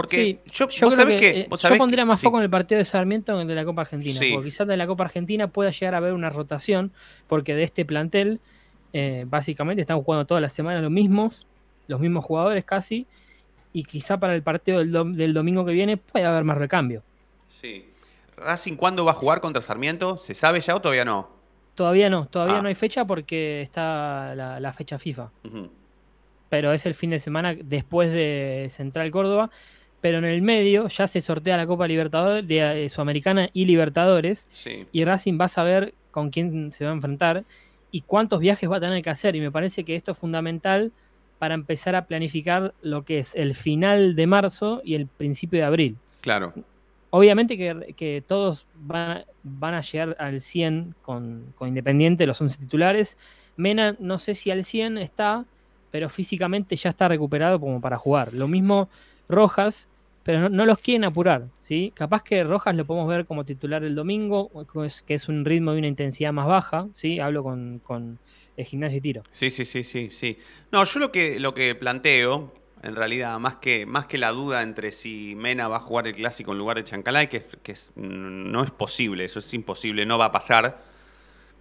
Porque 0.00 0.40
yo, 0.50 0.66
que, 0.66 1.46
yo 1.50 1.76
pondría 1.76 2.06
más 2.06 2.22
foco 2.22 2.38
en 2.38 2.44
el 2.44 2.50
partido 2.50 2.78
de 2.78 2.86
Sarmiento 2.86 3.32
que 3.32 3.36
en 3.36 3.42
el 3.42 3.48
de 3.48 3.54
la 3.54 3.64
Copa 3.64 3.82
Argentina. 3.82 4.18
Porque 4.18 4.48
quizás 4.48 4.66
de 4.66 4.76
la 4.76 4.86
Copa 4.86 5.04
Argentina 5.04 5.48
pueda 5.48 5.70
llegar 5.70 5.94
a 5.94 5.98
haber 5.98 6.14
una 6.14 6.30
rotación, 6.30 6.90
porque 7.26 7.54
de 7.54 7.64
este 7.64 7.84
plantel, 7.84 8.40
eh, 8.94 9.24
básicamente 9.28 9.82
están 9.82 10.02
jugando 10.02 10.26
todas 10.26 10.40
las 10.40 10.54
semanas 10.54 10.82
los 10.82 10.90
mismos, 10.90 11.46
los 11.86 12.00
mismos 12.00 12.24
jugadores 12.24 12.64
casi, 12.64 13.06
y 13.74 13.84
quizá 13.84 14.18
para 14.18 14.34
el 14.34 14.42
partido 14.42 14.78
del, 14.78 15.34
domingo 15.34 15.64
que 15.66 15.72
viene 15.72 15.98
puede 15.98 16.24
haber 16.24 16.44
más 16.44 16.56
recambio. 16.56 17.02
Sí. 17.46 17.86
¿Racing 18.36 18.76
cuándo 18.76 19.04
va 19.04 19.10
a 19.10 19.14
jugar 19.14 19.40
contra 19.40 19.60
Sarmiento? 19.60 20.16
¿Se 20.16 20.34
sabe 20.34 20.60
ya 20.60 20.74
o 20.74 20.80
todavía 20.80 21.04
no? 21.04 21.28
Todavía 21.74 22.08
no, 22.08 22.26
todavía 22.26 22.58
ah. 22.58 22.62
no 22.62 22.68
hay 22.68 22.74
fecha 22.74 23.04
porque 23.04 23.60
está 23.60 24.34
la, 24.34 24.72
fecha 24.72 24.98
FIFA. 24.98 25.30
Pero 26.48 26.72
es 26.72 26.86
el 26.86 26.94
fin 26.94 27.10
de 27.10 27.18
semana 27.18 27.54
después 27.54 28.10
de 28.10 28.70
Central 28.74 29.10
Córdoba 29.10 29.50
pero 30.00 30.18
en 30.18 30.24
el 30.24 30.42
medio 30.42 30.88
ya 30.88 31.06
se 31.06 31.20
sortea 31.20 31.56
la 31.56 31.66
Copa 31.66 31.86
Libertadores, 31.86 32.46
de, 32.46 32.84
eh, 32.84 32.88
Sudamericana 32.88 33.50
y 33.52 33.64
Libertadores, 33.66 34.48
y 34.92 35.04
Racing 35.04 35.38
va 35.40 35.44
a 35.46 35.48
saber 35.48 35.94
con 36.10 36.30
quién 36.30 36.72
se 36.72 36.84
va 36.84 36.90
a 36.90 36.94
enfrentar 36.94 37.44
y 37.90 38.02
cuántos 38.02 38.40
viajes 38.40 38.70
va 38.70 38.76
a 38.76 38.80
tener 38.80 39.02
que 39.02 39.10
hacer, 39.10 39.36
y 39.36 39.40
me 39.40 39.50
parece 39.50 39.84
que 39.84 39.94
esto 39.94 40.12
es 40.12 40.18
fundamental 40.18 40.92
para 41.38 41.54
empezar 41.54 41.96
a 41.96 42.06
planificar 42.06 42.74
lo 42.82 43.04
que 43.04 43.18
es 43.18 43.34
el 43.34 43.54
final 43.54 44.14
de 44.14 44.26
marzo 44.26 44.82
y 44.84 44.94
el 44.94 45.06
principio 45.06 45.58
de 45.58 45.64
abril. 45.64 45.96
Claro. 46.20 46.52
Obviamente 47.10 47.56
que, 47.56 48.22
todos 48.26 48.66
van, 48.76 49.24
van, 49.42 49.74
a 49.74 49.80
llegar 49.80 50.16
al 50.20 50.40
100 50.40 50.94
con, 51.02 51.52
con 51.56 51.68
Independiente, 51.68 52.26
los 52.26 52.40
11 52.40 52.58
titulares. 52.58 53.16
Mena 53.56 53.96
no 53.98 54.18
sé 54.18 54.34
si 54.34 54.50
al 54.50 54.64
100 54.64 54.98
está, 54.98 55.44
pero 55.90 56.08
físicamente 56.08 56.76
ya 56.76 56.90
está 56.90 57.08
recuperado 57.08 57.58
como 57.58 57.80
para 57.80 57.98
jugar. 57.98 58.32
Lo 58.32 58.46
mismo 58.46 58.88
Rojas, 59.30 59.88
pero 60.22 60.48
no, 60.48 60.66
los 60.66 60.78
quieren 60.78 61.04
apurar, 61.04 61.46
¿sí? 61.60 61.92
Capaz 61.94 62.22
que 62.22 62.44
Rojas 62.44 62.74
lo 62.74 62.84
podemos 62.84 63.08
ver 63.08 63.24
como 63.24 63.44
titular 63.44 63.82
el 63.84 63.94
domingo, 63.94 64.50
que 65.06 65.14
es 65.14 65.28
un 65.28 65.44
ritmo 65.44 65.74
y 65.74 65.78
una 65.78 65.86
intensidad 65.86 66.32
más 66.32 66.46
baja, 66.46 66.88
¿sí? 66.92 67.20
Hablo 67.20 67.42
con, 67.42 67.80
con 67.82 68.18
el 68.56 68.64
gimnasio 68.64 68.98
y 68.98 69.00
tiro. 69.00 69.22
Sí, 69.32 69.50
sí, 69.50 69.64
sí, 69.64 69.82
sí, 69.82 70.10
sí. 70.10 70.38
No, 70.70 70.84
yo 70.84 71.00
lo 71.00 71.10
que, 71.10 71.40
lo 71.40 71.54
que 71.54 71.74
planteo, 71.74 72.52
en 72.82 72.96
realidad, 72.96 73.38
más 73.38 73.56
que, 73.56 73.86
más 73.86 74.06
que 74.06 74.18
la 74.18 74.30
duda 74.30 74.62
entre 74.62 74.92
si 74.92 75.34
Mena 75.36 75.68
va 75.68 75.76
a 75.76 75.80
jugar 75.80 76.06
el 76.06 76.14
clásico 76.14 76.52
en 76.52 76.58
lugar 76.58 76.76
de 76.76 76.84
Chancalay, 76.84 77.28
que, 77.28 77.46
que 77.62 77.74
no 77.96 78.62
es 78.62 78.70
posible, 78.70 79.24
eso 79.24 79.38
es 79.38 79.54
imposible, 79.54 80.04
no 80.04 80.18
va 80.18 80.26
a 80.26 80.32
pasar. 80.32 80.82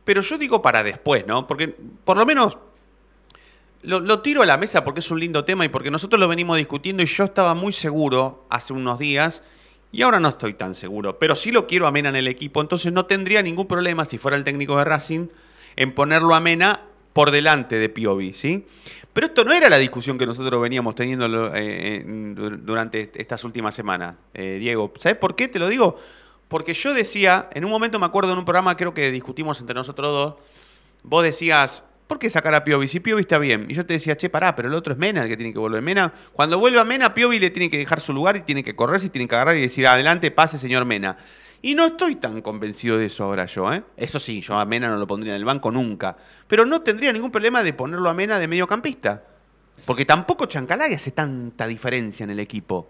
Pero 0.04 0.22
yo 0.22 0.38
digo 0.38 0.62
para 0.62 0.84
después, 0.84 1.26
¿no? 1.26 1.48
Porque 1.48 1.68
por 1.68 2.18
lo 2.18 2.26
menos 2.26 2.58
lo, 3.82 4.22
tiro 4.22 4.42
a 4.42 4.46
la 4.46 4.58
mesa 4.58 4.84
porque 4.84 5.00
es 5.00 5.12
un 5.12 5.20
lindo 5.20 5.46
tema 5.46 5.66
y 5.66 5.70
porque 5.70 5.92
nosotros 5.92 6.20
lo 6.20 6.28
venimos 6.28 6.58
discutiendo 6.58 7.04
y 7.04 7.06
yo 7.06 7.24
estaba 7.24 7.54
muy 7.54 7.72
seguro 7.72 8.46
hace 8.50 8.74
unos 8.74 9.00
días 9.00 9.42
y 9.92 10.02
ahora 10.02 10.20
no 10.20 10.30
estoy 10.30 10.54
tan 10.54 10.76
seguro, 10.76 11.18
pero 11.18 11.36
sí 11.36 11.52
lo 11.52 11.66
quiero 11.66 11.88
a 11.88 11.92
Mena 11.92 12.10
en 12.10 12.16
el 12.16 12.28
equipo, 12.28 12.62
entonces 12.62 12.94
no 12.94 13.06
tendría 13.06 13.42
ningún 13.42 13.68
problema 13.68 14.06
si 14.06 14.18
fuera 14.18 14.38
el 14.38 14.44
técnico 14.44 14.78
de 14.78 14.86
Racing 14.86 15.28
en 15.76 15.96
ponerlo 15.96 16.36
a 16.36 16.40
Mena 16.40 16.82
por 17.14 17.32
delante 17.32 17.78
de 17.78 17.90
Piovi, 17.90 18.34
¿sí? 18.34 18.68
Pero 19.14 19.28
esto 19.28 19.44
no 19.44 19.52
era 19.52 19.68
la 19.70 19.78
discusión 19.78 20.18
que 20.18 20.26
nosotros 20.26 20.62
veníamos 20.62 20.94
teniendo 20.94 21.52
eh, 21.56 22.04
durante 22.06 23.12
estas 23.16 23.44
últimas 23.44 23.74
semanas, 23.74 24.16
eh, 24.34 24.58
Diego. 24.60 24.94
¿Sabes 24.98 25.18
por 25.18 25.36
qué 25.36 25.48
te 25.48 25.58
lo 25.58 25.68
digo? 25.68 25.98
Porque 26.48 26.74
yo 26.74 26.94
decía, 26.94 27.50
en 27.54 27.66
un 27.66 27.72
momento 27.72 28.00
me 28.00 28.06
acuerdo 28.06 28.34
en 28.34 28.40
un 28.40 28.46
programa, 28.46 28.78
creo 28.78 28.94
que 28.94 29.10
discutimos 29.10 29.60
entre 29.60 29.74
nosotros 29.74 30.08
dos, 30.08 30.36
vos 31.04 31.24
decías, 31.24 31.84
¿Por 32.10 32.18
qué 32.18 32.28
sacar 32.32 32.56
a 32.56 32.64
Piovi? 32.64 32.88
Si 32.88 33.00
Piovi 33.00 33.22
está 33.22 33.38
bien. 33.38 33.68
Y 33.70 33.76
yo 33.76 33.86
te 33.86 33.94
decía, 33.94 34.18
che, 34.18 34.32
pará, 34.32 34.56
pero 34.56 34.68
el 34.68 34.74
otro 34.74 34.94
es 34.94 34.98
Mena 34.98 35.22
el 35.22 35.30
que 35.30 35.38
tiene 35.38 35.54
que 35.54 35.60
volver. 35.60 35.84
Mena, 35.84 36.12
cuando 36.34 36.58
vuelva 36.58 36.84
Mena, 36.84 37.14
Piovi 37.14 37.38
le 37.38 37.52
tiene 37.52 37.70
que 37.70 37.78
dejar 37.78 38.00
su 38.02 38.14
lugar 38.14 38.36
y 38.36 38.42
tiene 38.42 38.64
que 38.64 38.76
correr, 38.76 39.00
y 39.04 39.10
tiene 39.10 39.28
que 39.28 39.36
agarrar 39.36 39.56
y 39.56 39.62
decir, 39.62 39.86
adelante, 39.86 40.32
pase, 40.32 40.58
señor 40.58 40.86
Mena. 40.86 41.18
Y 41.62 41.76
no 41.76 41.86
estoy 41.86 42.16
tan 42.16 42.42
convencido 42.42 42.98
de 42.98 43.06
eso 43.06 43.26
ahora 43.26 43.46
yo, 43.46 43.72
¿eh? 43.72 43.84
Eso 43.96 44.20
sí, 44.20 44.42
yo 44.42 44.58
a 44.58 44.66
Mena 44.66 44.88
no 44.88 44.98
lo 44.98 45.06
pondría 45.06 45.34
en 45.34 45.38
el 45.38 45.46
banco 45.46 45.70
nunca. 45.70 46.18
Pero 46.48 46.66
no 46.66 46.82
tendría 46.82 47.14
ningún 47.14 47.30
problema 47.30 47.62
de 47.62 47.74
ponerlo 47.74 48.10
a 48.10 48.16
Mena 48.16 48.40
de 48.40 48.48
mediocampista. 48.48 49.24
Porque 49.86 50.04
tampoco 50.04 50.48
Chancalay 50.48 50.96
hace 50.96 51.12
tanta 51.12 51.68
diferencia 51.68 52.24
en 52.24 52.32
el 52.32 52.40
equipo. 52.40 52.90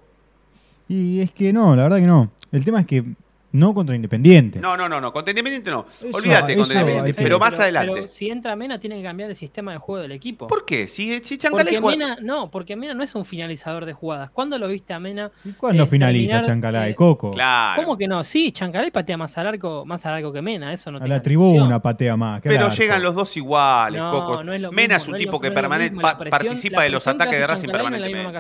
Y 0.87 1.19
es 1.19 1.33
que 1.33 1.51
no, 1.51 1.75
la 1.75 1.83
verdad 1.83 1.97
que 1.97 2.07
no. 2.07 2.31
El 2.53 2.63
tema 2.63 2.79
es 2.79 2.87
que 2.87 3.03
no 3.51 3.73
contra 3.73 3.95
Independiente. 3.95 4.59
No, 4.59 4.77
no, 4.77 4.87
no, 4.87 5.01
no. 5.01 5.11
Contra 5.11 5.31
Independiente 5.31 5.71
no. 5.71 5.85
Olvídate 6.13 6.55
contra 6.55 6.81
Independiente. 6.81 7.21
Pero, 7.21 7.39
más 7.39 7.59
adelante. 7.59 7.93
Pero 7.93 8.07
si 8.07 8.29
entra 8.29 8.55
Mena, 8.55 8.79
tiene 8.79 8.97
que 8.97 9.03
cambiar 9.03 9.29
el 9.29 9.35
sistema 9.35 9.71
de 9.71 9.77
juego 9.77 10.01
del 10.01 10.11
equipo. 10.11 10.47
¿Por 10.47 10.65
qué? 10.65 10.87
Si, 10.87 11.19
si 11.19 11.37
Chancalay 11.37 11.79
porque 11.79 11.97
Mena, 11.97 12.17
No, 12.21 12.51
porque 12.51 12.75
Mena 12.75 12.93
no 12.93 13.03
es 13.03 13.15
un 13.15 13.25
finalizador 13.25 13.85
de 13.85 13.93
jugadas. 13.93 14.29
¿Cuándo 14.29 14.57
lo 14.57 14.67
viste 14.67 14.93
a 14.93 14.99
Mena? 14.99 15.31
¿Y 15.43 15.53
cuándo 15.53 15.83
eh, 15.83 15.87
finaliza 15.87 16.41
Chancalay, 16.41 16.91
eh, 16.91 16.95
Coco? 16.95 17.31
Claro. 17.31 17.81
¿Cómo 17.81 17.97
que 17.97 18.07
no? 18.07 18.23
Sí, 18.23 18.51
Chancalay 18.51 18.91
patea 18.91 19.17
más 19.17 19.37
al 19.37 19.47
arco, 19.47 19.85
más 19.85 20.05
al 20.05 20.15
arco 20.15 20.31
que 20.31 20.41
Mena. 20.41 20.71
Eso 20.71 20.91
no 20.91 20.99
A 20.99 21.07
la 21.07 21.21
tribuna 21.21 21.81
patea 21.81 22.15
más. 22.15 22.41
Pero 22.41 22.69
llegan 22.69 23.01
los 23.01 23.15
dos 23.15 23.35
iguales, 23.37 24.01
Coco. 24.01 24.43
Mena 24.71 24.95
es 24.97 25.07
un 25.07 25.17
tipo 25.17 25.39
que 25.39 25.51
permanente, 25.51 25.99
participa 26.29 26.83
de 26.83 26.89
los 26.89 27.07
ataques 27.07 27.39
de 27.39 27.47
Racing 27.47 27.69
permanentemente. 27.69 28.39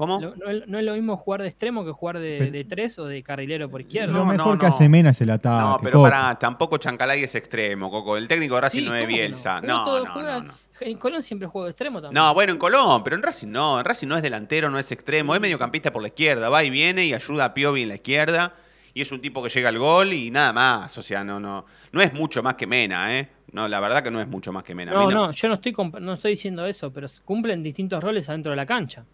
¿Cómo? 0.00 0.18
No, 0.18 0.78
es 0.78 0.84
lo 0.86 0.94
mismo 0.94 1.14
jugar 1.18 1.42
de 1.42 1.48
extremo 1.48 1.84
que 1.84 1.92
jugar 1.92 2.18
de, 2.20 2.66
tres 2.66 2.98
o 2.98 3.04
de 3.04 3.22
carrilero 3.22 3.68
por 3.68 3.82
izquierda. 3.82 4.10
Lo 4.10 4.24
mejor 4.24 4.58
que 4.58 4.64
hace 4.64 4.88
Mena 4.88 5.10
es 5.10 5.20
el 5.20 5.28
ataque. 5.28 5.62
No, 5.62 5.78
pero 5.82 6.00
para, 6.00 6.38
tampoco 6.38 6.78
Chancalay 6.78 7.22
es 7.22 7.34
extremo, 7.34 7.90
Coco. 7.90 8.16
El 8.16 8.26
técnico 8.26 8.54
de 8.54 8.62
Racing 8.62 8.86
no 8.86 8.94
es 8.94 9.06
Bielsa. 9.06 9.60
No, 9.60 10.02
no, 10.02 10.42
no, 10.42 10.54
En 10.80 10.96
Colón 10.96 11.22
siempre 11.22 11.46
juega 11.48 11.66
de 11.66 11.72
extremo 11.72 12.00
también. 12.00 12.14
No, 12.14 12.32
bueno, 12.32 12.52
en 12.52 12.58
Colón, 12.58 13.04
pero 13.04 13.14
en 13.14 13.22
Racing 13.22 13.48
no. 13.48 13.78
En 13.78 13.84
Racing 13.84 14.08
no 14.08 14.16
es 14.16 14.22
delantero, 14.22 14.70
no 14.70 14.78
es 14.78 14.90
extremo. 14.90 15.34
Es 15.34 15.40
mediocampista 15.42 15.92
por 15.92 16.00
la 16.00 16.08
izquierda. 16.08 16.48
Va 16.48 16.64
y 16.64 16.70
viene 16.70 17.04
y 17.04 17.12
ayuda 17.12 17.44
a 17.44 17.52
Piovi 17.52 17.82
en 17.82 17.88
la 17.88 17.96
izquierda. 17.96 18.54
Y 18.94 19.02
es 19.02 19.12
un 19.12 19.20
tipo 19.20 19.42
que 19.42 19.50
llega 19.50 19.68
al 19.68 19.78
gol 19.78 20.14
y 20.14 20.30
nada 20.30 20.54
más. 20.54 20.96
O 20.96 21.02
sea, 21.02 21.22
no, 21.22 21.38
no, 21.38 21.66
no 21.92 22.00
es 22.00 22.14
mucho 22.14 22.42
más 22.42 22.54
que 22.54 22.66
Mena, 22.66 23.18
¿eh? 23.18 23.28
No, 23.52 23.68
la 23.68 23.80
verdad 23.80 24.02
que 24.02 24.10
no 24.10 24.18
es 24.18 24.28
mucho 24.28 24.50
más 24.50 24.64
que 24.64 24.74
Mena. 24.74 24.92
No, 24.92 25.10
no, 25.10 25.30
yo 25.30 25.48
no 25.48 25.54
estoy, 25.56 25.74
no 26.00 26.14
estoy 26.14 26.30
diciendo 26.30 26.64
eso, 26.64 26.90
pero 26.90 27.06
cumplen 27.22 27.62
distintos 27.62 28.02
roles 28.02 28.26
adentro 28.30 28.48
de 28.48 28.56
la 28.56 28.64
cancha. 28.64 29.04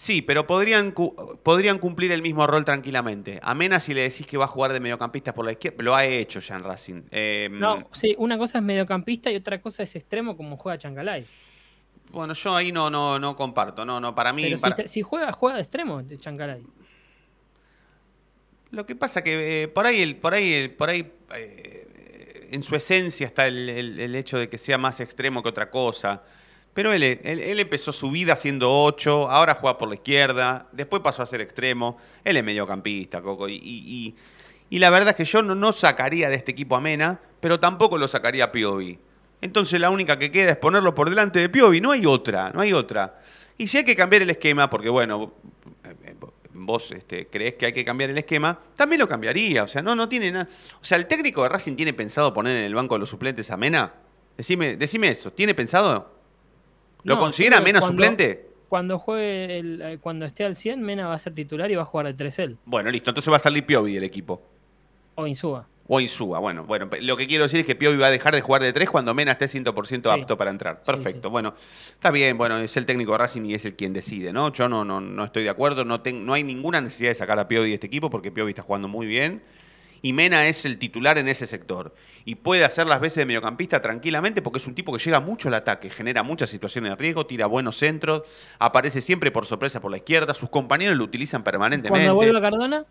Sí, 0.00 0.22
pero 0.22 0.46
podrían, 0.46 0.94
podrían 1.42 1.78
cumplir 1.78 2.10
el 2.12 2.22
mismo 2.22 2.46
rol 2.46 2.64
tranquilamente. 2.64 3.38
A 3.42 3.54
Mena 3.54 3.78
si 3.80 3.92
le 3.92 4.00
decís 4.00 4.26
que 4.26 4.38
va 4.38 4.46
a 4.46 4.48
jugar 4.48 4.72
de 4.72 4.80
mediocampista 4.80 5.34
por 5.34 5.44
la 5.44 5.52
izquierda, 5.52 5.82
lo 5.82 5.94
ha 5.94 6.06
hecho 6.06 6.40
ya 6.40 6.56
en 6.56 6.64
Racing. 6.64 7.02
Em, 7.10 7.60
no, 7.60 7.86
sí, 7.92 8.14
una 8.16 8.38
cosa 8.38 8.56
es 8.56 8.64
mediocampista 8.64 9.30
y 9.30 9.36
otra 9.36 9.60
cosa 9.60 9.82
es 9.82 9.94
extremo 9.94 10.38
como 10.38 10.56
juega 10.56 10.78
Chancalay. 10.78 11.22
Bueno, 12.12 12.32
yo 12.32 12.56
ahí 12.56 12.72
no, 12.72 12.88
no, 12.88 13.18
no 13.18 13.36
comparto. 13.36 13.84
No, 13.84 14.00
no, 14.00 14.14
para 14.14 14.32
mí. 14.32 14.56
Si, 14.86 15.02
juega, 15.02 15.32
juega 15.32 15.56
de 15.56 15.62
extremo 15.64 16.02
de 16.02 16.18
Chancalay. 16.18 16.62
Lo 18.70 18.86
que 18.86 18.96
pasa 18.96 19.22
que 19.22 19.64
eh, 19.64 19.68
por 19.68 19.84
ahí, 19.84 20.00
el, 20.00 20.16
por 20.16 20.32
ahí, 20.32 20.54
el, 20.54 20.70
por 20.70 20.88
ahí 20.88 21.12
eh, 21.34 22.48
en 22.52 22.62
su 22.62 22.74
esencia 22.74 23.26
está 23.26 23.46
el, 23.46 23.68
el 23.68 24.16
hecho 24.16 24.38
de 24.38 24.48
que 24.48 24.56
sea 24.56 24.78
más 24.78 24.98
extremo 25.00 25.42
que 25.42 25.50
otra 25.50 25.68
cosa. 25.68 26.22
Pero 26.74 26.92
él, 26.92 27.02
él, 27.02 27.58
empezó 27.58 27.92
su 27.92 28.10
vida 28.10 28.36
siendo 28.36 28.72
8, 28.84 29.28
ahora 29.28 29.54
juega 29.54 29.76
por 29.76 29.88
la 29.88 29.96
izquierda, 29.96 30.68
después 30.70 31.02
pasó 31.02 31.22
a 31.22 31.26
ser 31.26 31.40
extremo. 31.40 31.98
Él 32.24 32.36
es 32.36 32.44
mediocampista, 32.44 33.20
Coco. 33.20 33.48
Y, 33.48 34.14
la 34.70 34.88
verdad 34.90 35.10
es 35.10 35.16
que 35.16 35.24
yo 35.24 35.42
no, 35.42 35.72
sacaría 35.72 36.28
de 36.28 36.36
este 36.36 36.52
equipo 36.52 36.76
a 36.76 36.80
Mena, 36.80 37.20
pero 37.40 37.58
tampoco 37.58 37.98
lo 37.98 38.06
sacaría 38.06 38.44
a 38.44 38.52
Piovi. 38.52 38.98
Entonces 39.40 39.80
la 39.80 39.90
única 39.90 40.18
que 40.18 40.30
queda 40.30 40.52
es 40.52 40.56
ponerlo 40.58 40.94
por 40.94 41.10
delante 41.10 41.40
de 41.40 41.48
Piovi. 41.48 41.80
No 41.80 41.90
hay 41.90 42.06
otra, 42.06 42.50
no 42.50 42.60
hay 42.60 42.72
otra. 42.72 43.20
Y 43.58 43.66
si 43.66 43.78
hay 43.78 43.84
que 43.84 43.96
cambiar 43.96 44.22
el 44.22 44.30
esquema, 44.30 44.70
porque 44.70 44.88
bueno, 44.88 45.34
vos 46.52 46.92
este, 46.92 47.26
crees 47.26 47.54
que 47.54 47.66
hay 47.66 47.72
que 47.72 47.84
cambiar 47.84 48.10
el 48.10 48.18
esquema, 48.18 48.56
también 48.76 49.00
lo 49.00 49.08
cambiaría. 49.08 49.64
O 49.64 49.68
sea, 49.68 49.82
no, 49.82 49.96
no 49.96 50.08
tiene 50.08 50.30
nada. 50.30 50.48
O 50.80 50.84
sea, 50.84 50.98
el 50.98 51.06
técnico 51.06 51.42
de 51.42 51.48
Racing 51.48 51.74
tiene 51.74 51.92
pensado 51.94 52.32
poner 52.32 52.56
en 52.56 52.64
el 52.64 52.74
banco 52.74 52.94
de 52.94 53.00
los 53.00 53.10
suplentes 53.10 53.50
a 53.50 53.56
Mena. 53.56 53.92
Decime, 54.36 54.76
decime 54.76 55.08
eso, 55.08 55.32
¿tiene 55.32 55.52
pensado? 55.54 56.19
¿Lo 57.04 57.18
considera 57.18 57.60
Mena 57.60 57.80
suplente? 57.80 58.48
Cuando 58.68 58.98
juegue 58.98 59.58
eh, 59.58 59.98
cuando 60.00 60.26
esté 60.26 60.44
al 60.44 60.56
100, 60.56 60.80
Mena 60.80 61.08
va 61.08 61.14
a 61.14 61.18
ser 61.18 61.34
titular 61.34 61.70
y 61.70 61.74
va 61.74 61.82
a 61.82 61.86
jugar 61.86 62.06
de 62.06 62.14
3 62.14 62.38
él. 62.38 62.58
Bueno, 62.64 62.90
listo, 62.90 63.10
entonces 63.10 63.32
va 63.32 63.36
a 63.36 63.40
salir 63.40 63.66
Piovi 63.66 63.94
del 63.94 64.04
equipo. 64.04 64.40
O 65.16 65.26
Insúa. 65.26 65.66
O 65.88 65.98
Insúa, 65.98 66.38
bueno, 66.38 66.64
bueno, 66.64 66.88
lo 67.00 67.16
que 67.16 67.26
quiero 67.26 67.42
decir 67.42 67.60
es 67.60 67.66
que 67.66 67.74
Piovi 67.74 67.98
va 67.98 68.06
a 68.06 68.10
dejar 68.12 68.32
de 68.32 68.40
jugar 68.40 68.62
de 68.62 68.72
3 68.72 68.88
cuando 68.88 69.12
Mena 69.12 69.32
esté 69.32 69.46
100% 69.46 70.12
apto 70.12 70.38
para 70.38 70.52
entrar. 70.52 70.82
Perfecto, 70.82 71.30
bueno, 71.30 71.52
está 71.92 72.12
bien, 72.12 72.38
bueno, 72.38 72.58
es 72.58 72.76
el 72.76 72.86
técnico 72.86 73.10
de 73.12 73.18
Racing 73.18 73.42
y 73.46 73.54
es 73.54 73.64
el 73.64 73.74
quien 73.74 73.92
decide, 73.92 74.32
¿no? 74.32 74.52
Yo 74.52 74.68
no, 74.68 74.84
no, 74.84 75.00
no 75.00 75.24
estoy 75.24 75.42
de 75.42 75.50
acuerdo, 75.50 75.84
no, 75.84 76.00
no 76.14 76.32
hay 76.32 76.44
ninguna 76.44 76.80
necesidad 76.80 77.10
de 77.10 77.16
sacar 77.16 77.40
a 77.40 77.48
Piovi 77.48 77.70
de 77.70 77.74
este 77.74 77.88
equipo 77.88 78.08
porque 78.08 78.30
Piovi 78.30 78.50
está 78.50 78.62
jugando 78.62 78.86
muy 78.86 79.08
bien 79.08 79.42
y 80.02 80.12
Mena 80.12 80.46
es 80.46 80.64
el 80.64 80.78
titular 80.78 81.18
en 81.18 81.28
ese 81.28 81.46
sector. 81.46 81.94
Y 82.24 82.36
puede 82.36 82.64
hacer 82.64 82.86
las 82.86 83.00
veces 83.00 83.16
de 83.16 83.26
mediocampista 83.26 83.82
tranquilamente 83.82 84.42
porque 84.42 84.58
es 84.58 84.66
un 84.66 84.74
tipo 84.74 84.92
que 84.92 84.98
llega 84.98 85.20
mucho 85.20 85.48
al 85.48 85.54
ataque, 85.54 85.90
genera 85.90 86.22
muchas 86.22 86.50
situaciones 86.50 86.90
de 86.90 86.96
riesgo, 86.96 87.26
tira 87.26 87.46
buenos 87.46 87.76
centros, 87.76 88.22
aparece 88.58 89.00
siempre 89.00 89.30
por 89.30 89.46
sorpresa 89.46 89.80
por 89.80 89.90
la 89.90 89.98
izquierda, 89.98 90.34
sus 90.34 90.50
compañeros 90.50 90.96
lo 90.96 91.04
utilizan 91.04 91.42
permanentemente. 91.42 92.06
¿Cuando 92.06 92.14
vuelve 92.14 92.38
a 92.38 92.40
Cardona? 92.40 92.84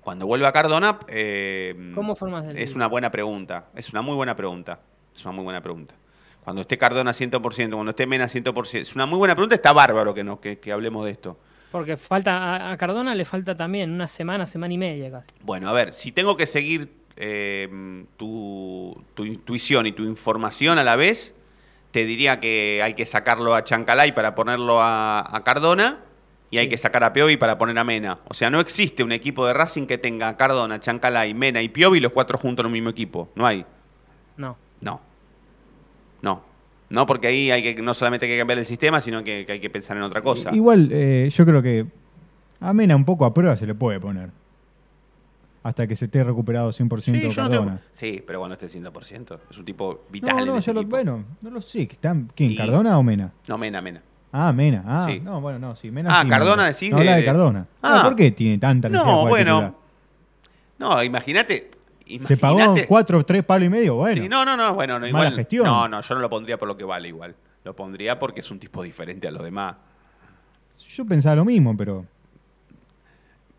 Cuando 0.00 0.26
vuelve 0.26 0.46
a 0.46 0.52
Cardona, 0.52 0.98
eh, 1.08 1.92
¿cómo 1.94 2.16
formas 2.16 2.46
Es 2.56 2.74
una 2.74 2.86
buena 2.86 3.10
pregunta, 3.10 3.66
es 3.74 3.90
una 3.90 4.00
muy 4.00 4.14
buena 4.14 4.34
pregunta, 4.34 4.80
es 5.14 5.24
una 5.24 5.32
muy 5.32 5.44
buena 5.44 5.62
pregunta. 5.62 5.94
Cuando 6.42 6.62
esté 6.62 6.78
Cardona 6.78 7.10
100%, 7.10 7.74
cuando 7.74 7.90
esté 7.90 8.06
Mena 8.06 8.24
100%, 8.24 8.80
es 8.80 8.94
una 8.94 9.04
muy 9.04 9.18
buena 9.18 9.34
pregunta, 9.34 9.54
está 9.54 9.74
bárbaro 9.74 10.14
que, 10.14 10.24
no, 10.24 10.40
que, 10.40 10.58
que 10.58 10.72
hablemos 10.72 11.04
de 11.04 11.10
esto. 11.10 11.38
Porque 11.70 11.96
falta 11.96 12.70
a 12.70 12.76
Cardona 12.76 13.14
le 13.14 13.24
falta 13.24 13.56
también 13.56 13.90
una 13.92 14.08
semana, 14.08 14.46
semana 14.46 14.74
y 14.74 14.78
media 14.78 15.10
casi. 15.10 15.28
Bueno, 15.42 15.68
a 15.68 15.72
ver, 15.72 15.94
si 15.94 16.10
tengo 16.10 16.36
que 16.36 16.46
seguir 16.46 16.90
eh, 17.16 17.68
tu, 18.16 18.96
intuición 19.18 19.86
y 19.86 19.92
tu 19.92 20.04
información 20.04 20.78
a 20.78 20.84
la 20.84 20.96
vez, 20.96 21.34
te 21.90 22.04
diría 22.06 22.40
que 22.40 22.80
hay 22.82 22.94
que 22.94 23.06
sacarlo 23.06 23.54
a 23.54 23.62
Chancalay 23.62 24.12
para 24.12 24.34
ponerlo 24.34 24.78
a, 24.80 25.42
Cardona 25.44 26.00
y 26.50 26.58
hay 26.58 26.68
que 26.68 26.76
sacar 26.76 27.04
a 27.04 27.12
Piovi 27.12 27.36
para 27.36 27.56
poner 27.56 27.78
a 27.78 27.84
Mena. 27.84 28.18
O 28.26 28.34
sea, 28.34 28.50
no 28.50 28.58
existe 28.58 29.04
un 29.04 29.12
equipo 29.12 29.46
de 29.46 29.52
Racing 29.52 29.86
que 29.86 29.98
tenga 29.98 30.28
a 30.28 30.36
Cardona, 30.36 30.80
Chancalay, 30.80 31.34
Mena 31.34 31.62
y 31.62 31.68
Piovi 31.68 32.00
los 32.00 32.12
cuatro 32.12 32.38
juntos 32.38 32.64
en 32.64 32.68
el 32.68 32.72
mismo 32.72 32.90
equipo. 32.90 33.28
No 33.36 33.46
hay. 33.46 33.64
No. 34.36 34.56
No. 34.80 35.00
No. 36.22 36.49
No, 36.90 37.06
porque 37.06 37.28
ahí 37.28 37.50
hay 37.52 37.62
que 37.62 37.80
no 37.80 37.94
solamente 37.94 38.26
hay 38.26 38.32
que 38.32 38.38
cambiar 38.38 38.58
el 38.58 38.64
sistema, 38.64 39.00
sino 39.00 39.22
que, 39.22 39.46
hay 39.48 39.60
que 39.60 39.70
pensar 39.70 39.96
en 39.96 40.02
otra 40.02 40.22
cosa. 40.22 40.50
Igual, 40.52 40.90
eh, 40.92 41.30
yo 41.32 41.46
creo 41.46 41.62
que 41.62 41.86
a 42.58 42.74
Mena 42.74 42.96
un 42.96 43.04
poco 43.04 43.24
a 43.24 43.32
prueba 43.32 43.56
se 43.56 43.66
le 43.66 43.74
puede 43.74 44.00
poner. 44.00 44.30
Hasta 45.62 45.86
que 45.86 45.94
se 45.94 46.06
esté 46.06 46.24
recuperado 46.24 46.70
100% 46.70 47.00
sí, 47.00 47.34
Cardona. 47.34 47.80
Sí, 47.92 48.22
pero 48.26 48.40
cuando 48.40 48.54
esté 48.54 48.66
100%. 48.66 49.38
Es 49.50 49.58
un 49.58 49.64
tipo 49.64 50.04
vital. 50.10 50.38
No, 50.38 50.54
no, 50.54 50.60
yo 50.60 50.72
lo, 50.72 50.82
bueno, 50.84 51.24
no 51.42 51.50
lo 51.50 51.60
sé. 51.60 51.86
¿Quién, 52.34 52.56
Cardona 52.56 52.98
o 52.98 53.02
Mena? 53.02 53.32
No, 53.46 53.56
Mena, 53.56 53.80
Mena. 53.80 54.02
Ah, 54.32 54.52
Mena. 54.52 54.82
Ah, 54.86 55.08
no, 55.22 55.40
bueno, 55.40 55.58
no, 55.58 55.76
sí. 55.76 55.90
Mena 55.90 56.18
ah, 56.18 56.26
Cardona 56.26 56.66
decís. 56.66 56.90
No, 56.90 56.98
habla 56.98 57.16
de 57.16 57.24
Cardona. 57.24 57.66
Ah. 57.82 58.00
¿Por 58.04 58.16
qué 58.16 58.30
tiene 58.32 58.58
tanta 58.58 58.88
necesidad 58.88 59.12
No, 59.12 59.28
bueno. 59.28 59.76
No, 60.78 61.02
imagínate 61.04 61.70
se 62.18 62.36
pagó 62.36 62.74
cuatro, 62.88 63.24
tres 63.24 63.44
palos 63.44 63.66
y 63.66 63.70
medio, 63.70 63.94
bueno. 63.96 64.26
no, 64.28 64.44
no, 64.44 64.56
no, 64.56 64.74
bueno, 64.74 64.98
no, 64.98 65.06
igual. 65.06 65.32
gestión. 65.34 65.64
No, 65.64 65.88
no, 65.88 66.00
yo 66.00 66.14
no 66.14 66.20
lo 66.20 66.30
pondría 66.30 66.58
por 66.58 66.68
lo 66.68 66.76
que 66.76 66.84
vale 66.84 67.08
igual. 67.08 67.34
Lo 67.64 67.76
pondría 67.76 68.18
porque 68.18 68.40
es 68.40 68.50
un 68.50 68.58
tipo 68.58 68.82
diferente 68.82 69.28
a 69.28 69.30
los 69.30 69.42
demás. 69.42 69.76
Yo 70.88 71.04
pensaba 71.04 71.36
lo 71.36 71.44
mismo, 71.44 71.76
pero. 71.76 72.04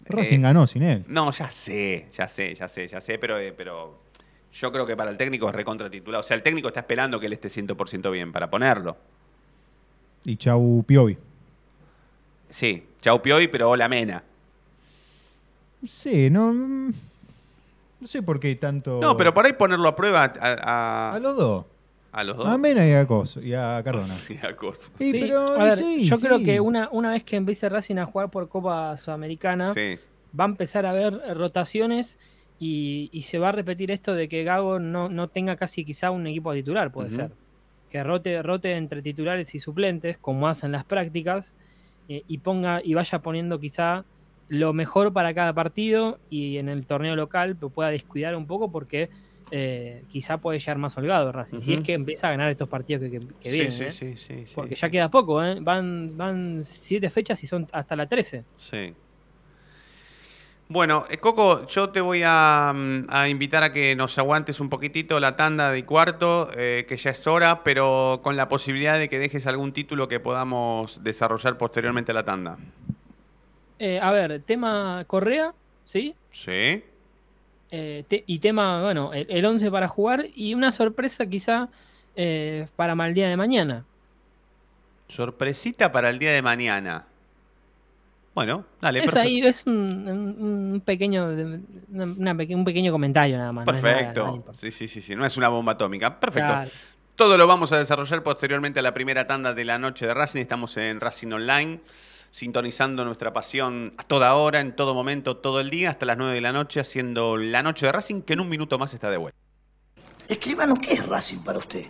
Racing 0.05 0.39
Eh, 0.39 0.41
ganó 0.41 0.67
sin 0.67 0.83
él. 0.83 1.05
No, 1.07 1.31
ya 1.31 1.49
sé, 1.49 2.07
ya 2.11 2.27
sé, 2.27 2.53
ya 2.55 2.67
sé, 2.67 2.87
ya 2.87 2.99
sé, 2.99 3.17
pero, 3.17 3.39
eh, 3.39 3.53
pero 3.55 4.01
yo 4.51 4.71
creo 4.71 4.85
que 4.85 4.97
para 4.97 5.11
el 5.11 5.17
técnico 5.17 5.47
es 5.47 5.55
recontra 5.55 5.89
titular. 5.89 6.19
O 6.19 6.23
sea, 6.23 6.35
el 6.35 6.43
técnico 6.43 6.67
está 6.67 6.81
esperando 6.81 7.19
que 7.19 7.27
él 7.27 7.33
esté 7.33 7.47
100% 7.47 8.11
bien 8.11 8.31
para 8.31 8.49
ponerlo. 8.49 8.97
Y 10.25 10.35
chau 10.35 10.83
Piovi. 10.85 11.17
Sí, 12.49 12.83
chau 12.99 13.21
Piovi, 13.21 13.47
pero 13.47 13.69
hola 13.69 13.87
Mena. 13.87 14.23
Sí, 15.87 16.29
no. 16.29 16.91
No 18.01 18.07
sé 18.07 18.21
por 18.23 18.39
qué 18.39 18.55
tanto. 18.55 18.99
No, 19.01 19.15
pero 19.15 19.33
por 19.33 19.45
ahí 19.45 19.53
ponerlo 19.53 19.87
a 19.87 19.95
prueba 19.95 20.23
a, 20.23 20.47
a- 21.11 21.13
A 21.15 21.19
los 21.19 21.37
dos. 21.37 21.65
a 22.11 22.23
los 22.23 22.35
dos. 22.35 22.47
A 22.47 22.57
Mena 22.57 22.85
y 22.87 22.91
a 22.93 23.05
Coso. 23.07 23.41
Y 23.41 23.53
a 23.53 23.81
Cardona. 23.83 24.15
Sí, 24.27 24.37
a 24.41 24.55
cosas. 24.55 24.91
Sí, 24.97 25.11
Sí, 25.11 25.19
pero. 25.21 25.39
a 25.59 25.63
ver, 25.63 25.77
sí, 25.77 26.05
yo 26.07 26.19
creo 26.19 26.39
que 26.39 26.59
una, 26.59 26.89
una 26.91 27.11
vez 27.11 27.23
que 27.23 27.35
empiece 27.37 27.69
Racing 27.69 27.97
a 27.97 28.05
jugar 28.05 28.29
por 28.29 28.49
Copa 28.49 28.97
Sudamericana, 28.97 29.67
Sí. 29.73 29.97
va 30.37 30.43
a 30.45 30.47
empezar 30.47 30.85
a 30.85 30.89
haber 30.89 31.21
rotaciones 31.37 32.17
y, 32.59 33.09
y 33.13 33.21
se 33.23 33.37
va 33.39 33.49
a 33.49 33.51
repetir 33.53 33.91
esto 33.91 34.13
de 34.13 34.27
que 34.27 34.43
Gago 34.43 34.79
no, 34.79 35.07
no 35.09 35.27
tenga 35.29 35.55
casi 35.55 35.85
quizá 35.85 36.11
un 36.11 36.25
equipo 36.27 36.53
titular, 36.53 36.91
puede 36.91 37.09
ser. 37.11 37.31
Que 37.89 38.03
rote, 38.03 38.41
rote 38.41 38.75
entre 38.77 39.01
titulares 39.01 39.53
y 39.53 39.59
suplentes, 39.59 40.17
como 40.17 40.47
hacen 40.47 40.71
las 40.71 40.85
prácticas, 40.85 41.53
eh, 42.07 42.23
y 42.27 42.37
ponga 42.39 42.81
y 42.83 42.93
vaya 42.93 43.19
poniendo 43.19 43.59
quizá 43.59 44.05
lo 44.53 44.73
mejor 44.73 45.13
para 45.13 45.33
cada 45.33 45.53
partido 45.53 46.19
y 46.29 46.57
en 46.57 46.67
el 46.67 46.85
torneo 46.85 47.15
local 47.15 47.55
pues, 47.55 47.71
pueda 47.71 47.89
descuidar 47.89 48.35
un 48.35 48.45
poco 48.47 48.69
porque 48.69 49.09
eh, 49.49 50.03
quizá 50.09 50.39
puede 50.39 50.59
llegar 50.59 50.77
más 50.77 50.97
holgado 50.97 51.31
Racing. 51.31 51.59
Si 51.61 51.73
es 51.73 51.79
que 51.81 51.93
empieza 51.93 52.27
a 52.27 52.31
ganar 52.31 52.49
estos 52.51 52.67
partidos 52.67 53.01
que, 53.03 53.11
que- 53.19 53.27
que 53.39 53.49
sí, 53.49 53.55
vienen. 53.57 53.71
sí, 53.71 53.83
¿eh? 53.85 53.91
sí, 53.91 54.17
sí, 54.17 54.43
sí. 54.47 54.53
Porque 54.53 54.75
ya 54.75 54.89
queda 54.89 55.09
poco, 55.09 55.41
¿eh? 55.41 55.57
Van, 55.61 56.17
van 56.17 56.65
siete 56.65 57.09
fechas 57.09 57.41
y 57.43 57.47
son 57.47 57.65
hasta 57.71 57.95
la 57.95 58.07
13. 58.07 58.43
Sí. 58.57 58.93
Bueno, 60.67 61.03
Coco, 61.19 61.65
yo 61.67 61.89
te 61.89 61.99
voy 61.99 62.21
a, 62.25 62.71
mm, 62.73 63.05
a 63.09 63.27
invitar 63.27 63.61
a 63.63 63.71
que 63.73 63.93
nos 63.95 64.17
aguantes 64.17 64.59
un 64.61 64.69
poquitito 64.69 65.19
la 65.19 65.35
tanda 65.35 65.69
de 65.71 65.83
cuarto, 65.85 66.49
eh, 66.55 66.85
que 66.87 66.95
ya 66.97 67.11
es 67.11 67.27
hora, 67.27 67.63
pero 67.63 68.21
con 68.23 68.37
la 68.37 68.47
posibilidad 68.47 68.97
de 68.97 69.09
que 69.09 69.19
dejes 69.19 69.47
algún 69.47 69.73
título 69.73 70.07
que 70.07 70.19
podamos 70.21 71.03
desarrollar 71.03 71.57
posteriormente 71.57 72.11
a 72.11 72.15
la 72.15 72.23
tanda. 72.23 72.57
Eh, 73.83 73.99
a 73.99 74.11
ver, 74.11 74.41
tema 74.45 75.03
Correa, 75.07 75.53
¿sí? 75.85 76.13
Sí. 76.29 76.83
Eh, 77.71 78.03
te- 78.07 78.23
y 78.27 78.37
tema, 78.37 78.83
bueno, 78.83 79.11
el, 79.11 79.25
el 79.27 79.43
11 79.43 79.71
para 79.71 79.87
jugar 79.87 80.25
y 80.35 80.53
una 80.53 80.69
sorpresa 80.69 81.25
quizá 81.25 81.67
eh, 82.15 82.67
para 82.75 82.93
mal 82.93 83.13
día 83.15 83.27
de 83.27 83.37
mañana. 83.37 83.83
Sorpresita 85.07 85.91
para 85.91 86.09
el 86.09 86.19
día 86.19 86.31
de 86.31 86.41
mañana. 86.41 87.05
Bueno, 88.33 88.65
dale, 88.79 88.99
es 88.99 89.05
perfecto. 89.05 89.27
ahí, 89.27 89.41
es 89.41 89.63
un, 89.65 90.81
pequeño, 90.85 91.25
una- 91.27 92.33
un 92.33 92.63
pequeño 92.65 92.91
comentario 92.91 93.37
nada 93.37 93.51
más. 93.51 93.65
no 93.65 93.73
es 93.73 93.83
nada- 93.83 93.95
Perfecto. 93.97 94.25
nada 94.45 94.53
sí, 94.57 94.71
sí, 94.71 94.87
sí, 94.87 95.01
sí. 95.01 95.15
No 95.15 95.25
es 95.25 95.35
una 95.37 95.49
bomba 95.49 95.73
atómica. 95.73 96.19
Perfecto. 96.19 96.47
Claro. 96.47 96.69
Todo 97.15 97.37
lo 97.37 97.45
vamos 97.45 97.71
a 97.73 97.79
desarrollar 97.79 98.23
posteriormente 98.23 98.79
a 98.79 98.83
la 98.83 98.93
primera 98.93 99.27
tanda 99.27 99.53
de 99.53 99.65
la 99.65 99.77
noche 99.77 100.05
de 100.07 100.13
Racing. 100.13 100.39
Estamos 100.41 100.77
en 100.77 100.99
Racing 101.01 101.31
Online, 101.33 101.79
sintonizando 102.31 103.05
nuestra 103.05 103.33
pasión 103.33 103.93
a 103.97 104.03
toda 104.03 104.33
hora, 104.33 104.61
en 104.61 104.75
todo 104.75 104.93
momento, 104.93 105.37
todo 105.37 105.59
el 105.59 105.69
día, 105.69 105.91
hasta 105.91 106.05
las 106.05 106.17
9 106.17 106.33
de 106.33 106.41
la 106.41 106.51
noche, 106.51 106.79
haciendo 106.79 107.37
la 107.37 107.61
noche 107.61 107.85
de 107.85 107.91
Racing, 107.91 108.21
que 108.21 108.33
en 108.33 108.39
un 108.39 108.49
minuto 108.49 108.79
más 108.79 108.93
está 108.93 109.11
de 109.11 109.17
vuelta. 109.17 109.37
Escribano, 110.27 110.75
¿qué 110.75 110.93
es 110.93 111.05
Racing 111.05 111.39
para 111.39 111.59
usted? 111.59 111.85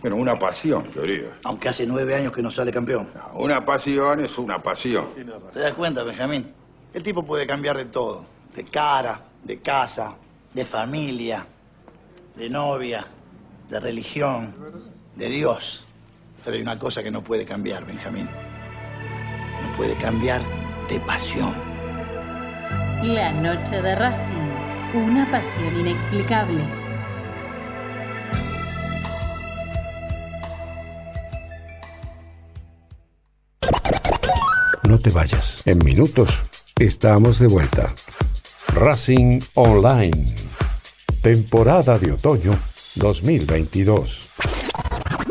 Bueno, 0.00 0.16
una 0.16 0.38
pasión, 0.38 0.84
querido. 0.84 1.30
Aunque 1.44 1.68
hace 1.68 1.86
nueve 1.86 2.14
años 2.14 2.32
que 2.32 2.40
no 2.40 2.50
sale 2.50 2.72
campeón. 2.72 3.10
Una 3.34 3.64
pasión 3.64 4.24
es 4.24 4.38
una 4.38 4.62
pasión. 4.62 5.08
¿Te 5.52 5.60
das 5.60 5.74
cuenta, 5.74 6.02
Benjamín? 6.02 6.52
El 6.94 7.02
tipo 7.02 7.22
puede 7.22 7.46
cambiar 7.46 7.76
de 7.76 7.84
todo. 7.84 8.24
De 8.56 8.64
cara, 8.64 9.20
de 9.44 9.60
casa, 9.60 10.14
de 10.54 10.64
familia, 10.64 11.46
de 12.34 12.48
novia, 12.48 13.06
de 13.68 13.78
religión, 13.78 14.54
de 15.16 15.28
Dios. 15.28 15.84
Pero 16.42 16.56
hay 16.56 16.62
una 16.62 16.78
cosa 16.78 17.02
que 17.02 17.10
no 17.10 17.22
puede 17.22 17.44
cambiar, 17.44 17.84
Benjamín. 17.84 18.26
No 19.80 19.86
puede 19.86 19.96
cambiar 19.96 20.42
de 20.90 21.00
pasión. 21.00 21.54
La 23.02 23.32
noche 23.32 23.80
de 23.80 23.94
Racing, 23.94 24.92
una 24.92 25.30
pasión 25.30 25.74
inexplicable. 25.74 26.62
No 34.82 34.98
te 34.98 35.08
vayas. 35.08 35.66
En 35.66 35.78
minutos 35.78 36.28
estamos 36.78 37.38
de 37.38 37.46
vuelta. 37.46 37.90
Racing 38.74 39.40
Online. 39.54 40.34
Temporada 41.22 41.98
de 41.98 42.12
otoño 42.12 42.54
2022. 42.96 44.30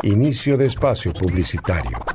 Inicio 0.02 0.56
de 0.56 0.66
espacio 0.66 1.12
publicitario. 1.12 2.09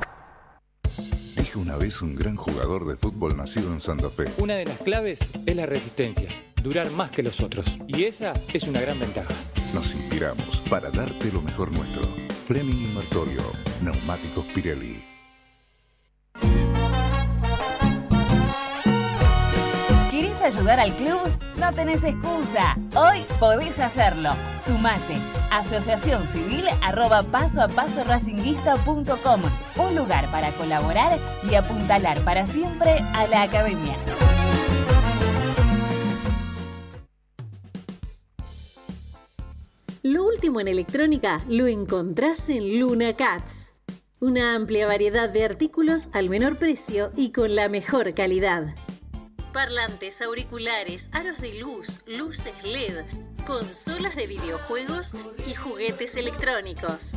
Una 1.75 1.83
vez 1.83 2.01
un 2.01 2.15
gran 2.15 2.38
jugador 2.38 2.88
de 2.88 2.95
fútbol 2.95 3.35
nacido 3.35 3.73
en 3.73 3.81
Santa 3.81 4.09
Fe. 4.09 4.31
Una 4.38 4.55
de 4.55 4.63
las 4.63 4.77
claves 4.77 5.19
es 5.45 5.55
la 5.57 5.65
resistencia, 5.65 6.29
durar 6.63 6.89
más 6.91 7.11
que 7.11 7.21
los 7.21 7.41
otros. 7.41 7.65
Y 7.85 8.05
esa 8.05 8.31
es 8.53 8.63
una 8.63 8.79
gran 8.79 8.97
ventaja. 8.97 9.33
Nos 9.73 9.93
inspiramos 9.93 10.61
para 10.69 10.89
darte 10.89 11.29
lo 11.33 11.41
mejor 11.41 11.73
nuestro. 11.73 12.03
Fleming 12.47 12.91
y 12.91 12.93
Martorio, 12.93 13.41
Neumáticos 13.81 14.45
Pirelli. 14.55 15.03
Ayudar 20.45 20.79
al 20.79 20.95
club? 20.95 21.19
No 21.58 21.73
tenés 21.73 22.03
excusa. 22.03 22.77
Hoy 22.95 23.25
podés 23.39 23.79
hacerlo. 23.79 24.29
Sumate. 24.63 25.17
Asociación 25.51 26.27
Civil 26.27 26.65
arroba 26.84 27.23
paso 27.23 27.62
a 27.62 27.67
paso 27.67 28.03
racinguista.com. 28.03 29.41
Un 29.77 29.95
lugar 29.95 30.29
para 30.31 30.51
colaborar 30.55 31.19
y 31.49 31.55
apuntalar 31.55 32.19
para 32.21 32.45
siempre 32.45 32.99
a 33.13 33.25
la 33.27 33.41
academia. 33.41 33.97
Lo 40.03 40.23
último 40.23 40.62
en 40.62 40.67
electrónica 40.67 41.41
lo 41.49 41.65
encontrás 41.65 42.49
en 42.49 42.79
Luna 42.79 43.13
Cats. 43.13 43.73
Una 44.19 44.55
amplia 44.55 44.86
variedad 44.86 45.29
de 45.29 45.43
artículos 45.43 46.10
al 46.13 46.29
menor 46.29 46.60
precio 46.60 47.12
y 47.15 47.31
con 47.31 47.55
la 47.55 47.67
mejor 47.69 48.13
calidad. 48.13 48.75
Parlantes, 49.56 50.22
auriculares, 50.22 51.10
aros 51.13 51.39
de 51.39 51.54
luz, 51.54 52.02
luces 52.08 52.65
LED, 52.65 53.06
consolas 53.48 54.18
de 54.18 54.28
videojuegos 54.28 55.13
y 55.50 55.54
juguetes 55.54 56.18
electrónicos. 56.18 57.13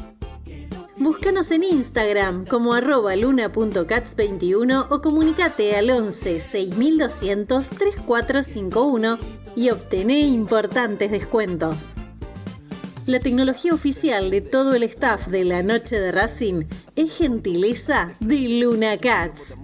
Búscanos 0.97 1.51
en 1.51 1.65
Instagram 1.65 2.47
como 2.47 2.75
arroba 2.75 3.17
luna.cats21 3.17 4.87
o 4.89 5.03
comunicate 5.03 5.75
al 5.75 5.91
11 5.91 6.39
6200 6.39 7.71
3451 7.71 9.19
y 9.57 9.71
obtené 9.71 10.21
importantes 10.21 11.11
descuentos. 11.11 11.95
La 13.07 13.19
tecnología 13.19 13.75
oficial 13.75 14.31
de 14.31 14.43
todo 14.43 14.77
el 14.77 14.85
staff 14.85 15.27
de 15.27 15.43
la 15.43 15.65
noche 15.65 15.99
de 15.99 16.13
Racing 16.13 16.67
es 16.95 17.19
gentileza 17.19 18.15
de 18.21 18.61
Luna 18.61 18.97
Cats. 18.97 19.57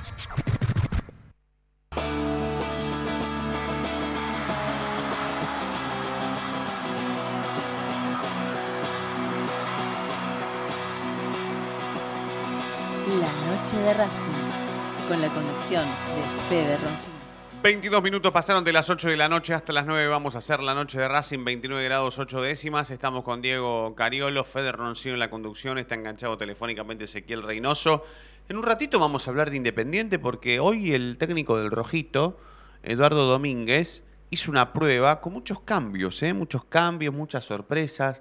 De 15.57 16.41
Fede 16.51 16.77
Roncino. 16.77 17.17
22 17.63 18.03
minutos 18.03 18.31
pasaron 18.31 18.63
de 18.63 18.75
las 18.75 18.91
8 18.91 19.09
de 19.09 19.17
la 19.17 19.27
noche 19.27 19.55
hasta 19.55 19.73
las 19.73 19.87
9. 19.87 20.07
Vamos 20.09 20.35
a 20.35 20.39
hacer 20.39 20.63
la 20.63 20.75
noche 20.75 20.99
de 20.99 21.09
Racing, 21.09 21.45
29 21.47 21.83
grados 21.83 22.19
8 22.19 22.43
décimas. 22.43 22.91
Estamos 22.91 23.25
con 23.25 23.41
Diego 23.41 23.95
Cariolo, 23.95 24.45
Fede 24.45 24.71
Roncino 24.71 25.15
en 25.15 25.21
la 25.21 25.31
conducción. 25.31 25.79
Está 25.79 25.95
enganchado 25.95 26.37
telefónicamente 26.37 27.05
Ezequiel 27.05 27.43
Reynoso. 27.43 28.05
En 28.51 28.59
un 28.59 28.65
ratito 28.65 29.01
vamos 29.01 29.27
a 29.27 29.31
hablar 29.31 29.51
de 29.51 29.57
Independiente 29.57 30.19
porque 30.19 30.61
hoy 30.61 30.93
el 30.93 31.17
técnico 31.17 31.57
del 31.57 31.71
Rojito, 31.71 32.39
Eduardo 32.83 33.27
Domínguez, 33.27 34.05
hizo 34.29 34.51
una 34.51 34.75
prueba 34.75 35.23
con 35.23 35.33
muchos 35.33 35.61
cambios, 35.61 36.23
¿eh? 36.23 36.35
muchos 36.35 36.67
cambios, 36.67 37.15
muchas 37.15 37.45
sorpresas. 37.45 38.21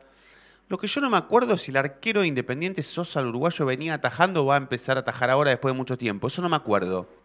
Lo 0.69 0.77
que 0.77 0.87
yo 0.87 1.01
no 1.01 1.09
me 1.09 1.17
acuerdo 1.17 1.55
es 1.55 1.63
si 1.63 1.71
el 1.71 1.77
arquero 1.77 2.21
de 2.21 2.27
Independiente 2.27 2.81
Sosa, 2.81 3.19
el 3.19 3.27
uruguayo, 3.27 3.65
venía 3.65 3.95
atajando 3.95 4.43
o 4.43 4.45
va 4.45 4.53
a 4.55 4.57
empezar 4.57 4.95
a 4.95 5.01
atajar 5.01 5.29
ahora 5.29 5.49
después 5.49 5.73
de 5.73 5.77
mucho 5.77 5.97
tiempo. 5.97 6.27
Eso 6.27 6.41
no 6.41 6.47
me 6.47 6.55
acuerdo. 6.55 7.24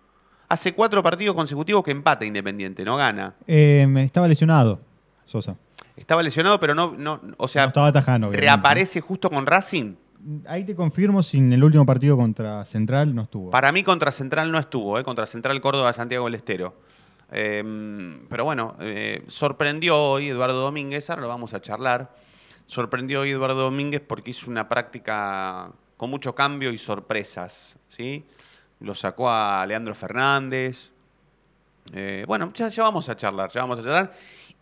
Hace 0.50 0.74
cuatro 0.74 1.00
partidos 1.00 1.36
consecutivos 1.36 1.84
que 1.84 1.92
empata 1.92 2.26
Independiente, 2.26 2.84
no 2.84 2.96
gana. 2.96 3.34
Eh, 3.46 3.86
estaba 3.98 4.26
lesionado, 4.26 4.80
Sosa. 5.24 5.56
Estaba 5.96 6.24
lesionado, 6.24 6.58
pero 6.58 6.74
no, 6.74 6.92
no 6.98 7.20
o 7.36 7.46
sea, 7.46 7.62
No 7.62 7.68
estaba 7.68 7.88
obviamente. 7.90 8.36
reaparece 8.36 9.00
justo 9.00 9.30
con 9.30 9.46
Racing. 9.46 9.94
Ahí 10.48 10.64
te 10.64 10.74
confirmo 10.74 11.22
si 11.22 11.38
en 11.38 11.52
el 11.52 11.62
último 11.62 11.86
partido 11.86 12.16
contra 12.16 12.64
Central 12.64 13.14
no 13.14 13.22
estuvo. 13.22 13.50
Para 13.50 13.70
mí 13.70 13.84
contra 13.84 14.10
Central 14.10 14.50
no 14.50 14.58
estuvo, 14.58 14.98
¿eh? 14.98 15.04
contra 15.04 15.24
Central 15.24 15.60
Córdoba 15.60 15.92
Santiago 15.92 16.24
del 16.24 16.34
Estero. 16.34 16.74
Eh, 17.30 18.18
pero 18.28 18.44
bueno, 18.44 18.74
eh, 18.80 19.22
sorprendió 19.28 19.96
hoy 19.96 20.30
Eduardo 20.30 20.60
Domínguez, 20.62 21.10
ahora 21.10 21.22
lo 21.22 21.28
vamos 21.28 21.54
a 21.54 21.60
charlar. 21.60 22.12
Sorprendió 22.66 23.20
hoy 23.20 23.30
Eduardo 23.30 23.62
Domínguez 23.62 24.02
porque 24.04 24.32
hizo 24.32 24.50
una 24.50 24.68
práctica 24.68 25.70
con 25.96 26.10
mucho 26.10 26.34
cambio 26.34 26.72
y 26.72 26.78
sorpresas. 26.78 27.76
¿sí? 27.86 28.24
Lo 28.80 28.94
sacó 28.94 29.28
a 29.30 29.64
Leandro 29.66 29.94
Fernández. 29.94 30.90
Eh, 31.92 32.24
bueno, 32.26 32.52
ya, 32.54 32.68
ya 32.68 32.82
vamos 32.84 33.08
a 33.08 33.16
charlar, 33.16 33.50
ya 33.50 33.60
vamos 33.62 33.78
a 33.78 33.82
charlar. 33.82 34.12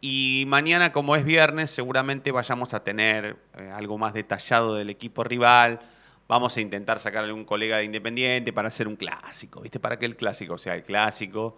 Y 0.01 0.45
mañana, 0.47 0.93
como 0.93 1.17
es 1.17 1.25
viernes, 1.25 1.71
seguramente 1.71 2.31
vayamos 2.31 2.73
a 2.75 2.83
tener 2.85 3.37
eh, 3.57 3.71
algo 3.75 3.99
más 3.99 4.15
detallado 4.15 4.75
del 4.75 4.91
equipo 4.91 5.25
rival. 5.25 5.81
Vamos 6.29 6.57
a 6.57 6.61
intentar 6.61 6.99
sacar 6.99 7.25
a 7.25 7.27
algún 7.27 7.45
colega 7.45 7.79
de 7.79 7.85
Independiente 7.85 8.53
para 8.53 8.69
hacer 8.69 8.87
un 8.87 8.97
clásico, 8.97 9.61
¿viste? 9.61 9.81
Para 9.81 9.99
que 9.99 10.07
el 10.07 10.15
clásico 10.17 10.59
sea 10.59 10.75
el 10.75 10.83
clásico. 10.83 11.57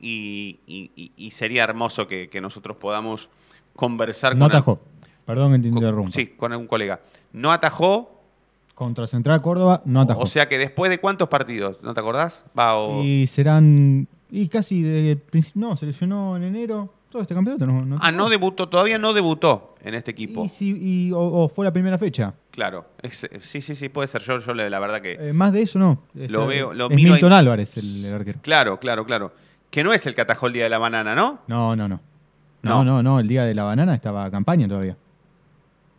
Y, 0.00 0.60
y- 0.66 0.90
y- 0.96 1.12
y 1.16 1.30
sería 1.30 1.64
hermoso 1.64 2.06
que, 2.06 2.28
que 2.28 2.40
nosotros 2.40 2.76
podamos 2.76 3.28
conversar 3.74 4.32
No 4.34 4.40
con... 4.40 4.50
al- 4.52 4.56
atajó. 4.58 4.80
Perdón 5.24 5.52
que 5.54 5.58
te 5.60 5.68
interrumpa. 5.68 6.12
Sí, 6.12 6.28
con 6.28 6.52
algún 6.52 6.66
colega. 6.66 7.00
No 7.32 7.52
atajó, 7.52 8.15
Contra 8.76 9.06
Central 9.08 9.40
Córdoba 9.42 9.82
no 9.86 10.02
atajó. 10.02 10.20
o 10.20 10.26
sea 10.26 10.48
que 10.48 10.58
después 10.58 10.90
de 10.90 10.98
cuántos 10.98 11.28
partidos, 11.28 11.78
¿no 11.82 11.94
te 11.94 11.98
acordás? 12.00 12.44
Va, 12.56 12.76
o... 12.76 13.02
Y 13.02 13.26
serán. 13.26 14.06
Y 14.30 14.46
casi 14.48 14.82
de 14.82 15.16
principio. 15.16 15.68
No, 15.68 15.76
se 15.76 15.86
lesionó 15.86 16.36
en 16.36 16.42
enero. 16.44 16.92
Todo 17.08 17.22
este 17.22 17.34
campeonato 17.34 17.66
no. 17.66 17.84
no 17.86 17.96
Ah, 18.02 18.12
no 18.12 18.28
debutó, 18.28 18.68
todavía 18.68 18.98
no 18.98 19.14
debutó 19.14 19.74
en 19.82 19.94
este 19.94 20.10
equipo. 20.10 20.44
y, 20.44 20.48
sí, 20.50 20.76
y- 20.78 21.12
o, 21.12 21.18
o 21.20 21.48
fue 21.48 21.64
la 21.64 21.72
primera 21.72 21.96
fecha. 21.96 22.34
Claro, 22.50 22.84
es- 23.00 23.26
sí, 23.40 23.62
sí, 23.62 23.74
sí, 23.74 23.88
puede 23.88 24.08
ser. 24.08 24.20
Yo, 24.20 24.38
yo 24.40 24.52
la 24.52 24.78
verdad 24.78 25.00
que... 25.00 25.12
Eh, 25.12 25.32
más 25.32 25.52
de 25.54 25.62
eso 25.62 25.78
no. 25.78 26.02
Es, 26.14 26.30
Lo 26.30 26.42
eh, 26.44 26.46
veo, 26.56 26.74
lo 26.74 26.90
es 26.90 26.96
miro 26.96 27.12
Milton 27.12 27.32
ahí. 27.32 27.38
Álvarez 27.38 27.76
el, 27.78 28.04
el 28.04 28.12
arquero. 28.12 28.40
Claro, 28.42 28.78
claro, 28.78 29.06
claro. 29.06 29.32
Que 29.70 29.82
no 29.82 29.94
es 29.94 30.06
el 30.06 30.14
que 30.14 30.20
atajó 30.20 30.48
el 30.48 30.52
día 30.52 30.64
de 30.64 30.70
la 30.70 30.78
banana, 30.78 31.14
¿no? 31.14 31.38
No, 31.46 31.74
no, 31.74 31.88
no. 31.88 32.00
No. 32.62 32.82
No, 32.82 32.84
no, 32.84 33.02
no. 33.02 33.20
El 33.20 33.28
día 33.28 33.44
de 33.44 33.54
la 33.54 33.64
banana 33.64 33.94
estaba 33.94 34.30
campaña 34.30 34.68
todavía. 34.68 34.96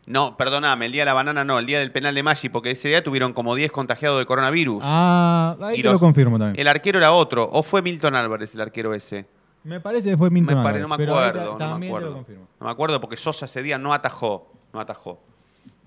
No, 0.08 0.38
perdóname, 0.38 0.86
el 0.88 0.92
día 0.94 1.02
de 1.02 1.06
la 1.08 1.14
banana 1.14 1.44
no, 1.44 1.60
el 1.60 1.66
día 1.66 1.80
del 1.80 1.92
penal 1.92 2.16
de 2.16 2.24
Maggi, 2.24 2.48
porque 2.50 2.72
ese 2.72 2.88
día 2.88 3.04
tuvieron 3.04 3.34
como 3.34 3.54
10 3.56 3.72
contagiados 3.72 4.18
de 4.20 4.26
coronavirus. 4.26 4.82
Ah, 4.86 5.58
ahí 5.62 5.80
Y 5.80 5.82
te 5.82 5.88
los- 5.90 5.94
lo 5.96 6.00
confirmo 6.00 6.40
también. 6.40 6.60
El 6.60 6.68
arquero 6.70 6.98
era 6.98 7.12
otro, 7.12 7.48
o 7.52 7.62
fue 7.62 7.82
Milton 7.82 8.16
Álvarez 8.16 8.56
el 8.56 8.62
arquero 8.62 8.94
ese. 8.94 9.26
Me 9.66 9.82
parece 9.82 10.10
que 10.12 10.18
fue 10.18 10.30
Milton 10.30 10.56
Me 10.56 10.60
Álvarez. 10.62 10.82
no 10.82 10.88
me 10.88 10.96
pero 10.98 11.18
acuerdo, 11.20 11.46
no 11.60 11.78
me 11.78 11.86
te 11.88 11.90
lo 11.92 11.98
acuerdo. 11.98 12.14
confirmo. 12.16 12.48
No 12.62 12.66
me 12.68 12.72
acuerdo 12.72 13.02
porque 13.02 13.18
Sosa 13.18 13.46
ese 13.46 13.62
día 13.62 13.78
no 13.78 13.92
atajó, 13.94 14.50
no 14.72 14.80
atajó. 14.80 15.20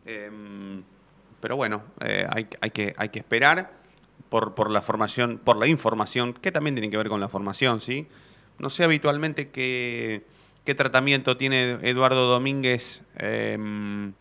Em, 0.05 0.83
pero 1.41 1.57
bueno, 1.57 1.83
eh, 2.05 2.27
hay, 2.31 2.47
hay 2.61 2.71
que, 2.71 2.95
hay 2.99 3.09
que 3.09 3.19
esperar 3.21 3.73
por, 4.29 4.55
por 4.55 4.71
la 4.71 4.83
formación, 4.83 5.41
por 5.43 5.57
la 5.57 5.67
información, 5.67 6.35
que 6.35 6.53
también 6.53 6.75
tiene 6.75 6.91
que 6.91 6.97
ver 6.99 7.09
con 7.09 7.21
la 7.21 7.29
formación, 7.31 7.81
¿sí? 7.81 8.07
No 8.59 8.69
sé 8.69 8.85
habitualmente 8.85 9.49
qué, 9.49 10.25
qué 10.65 10.75
tratamiento 10.75 11.37
tiene 11.37 11.79
Eduardo 11.83 12.29
Domínguez 12.29 13.03
em, 13.17 14.13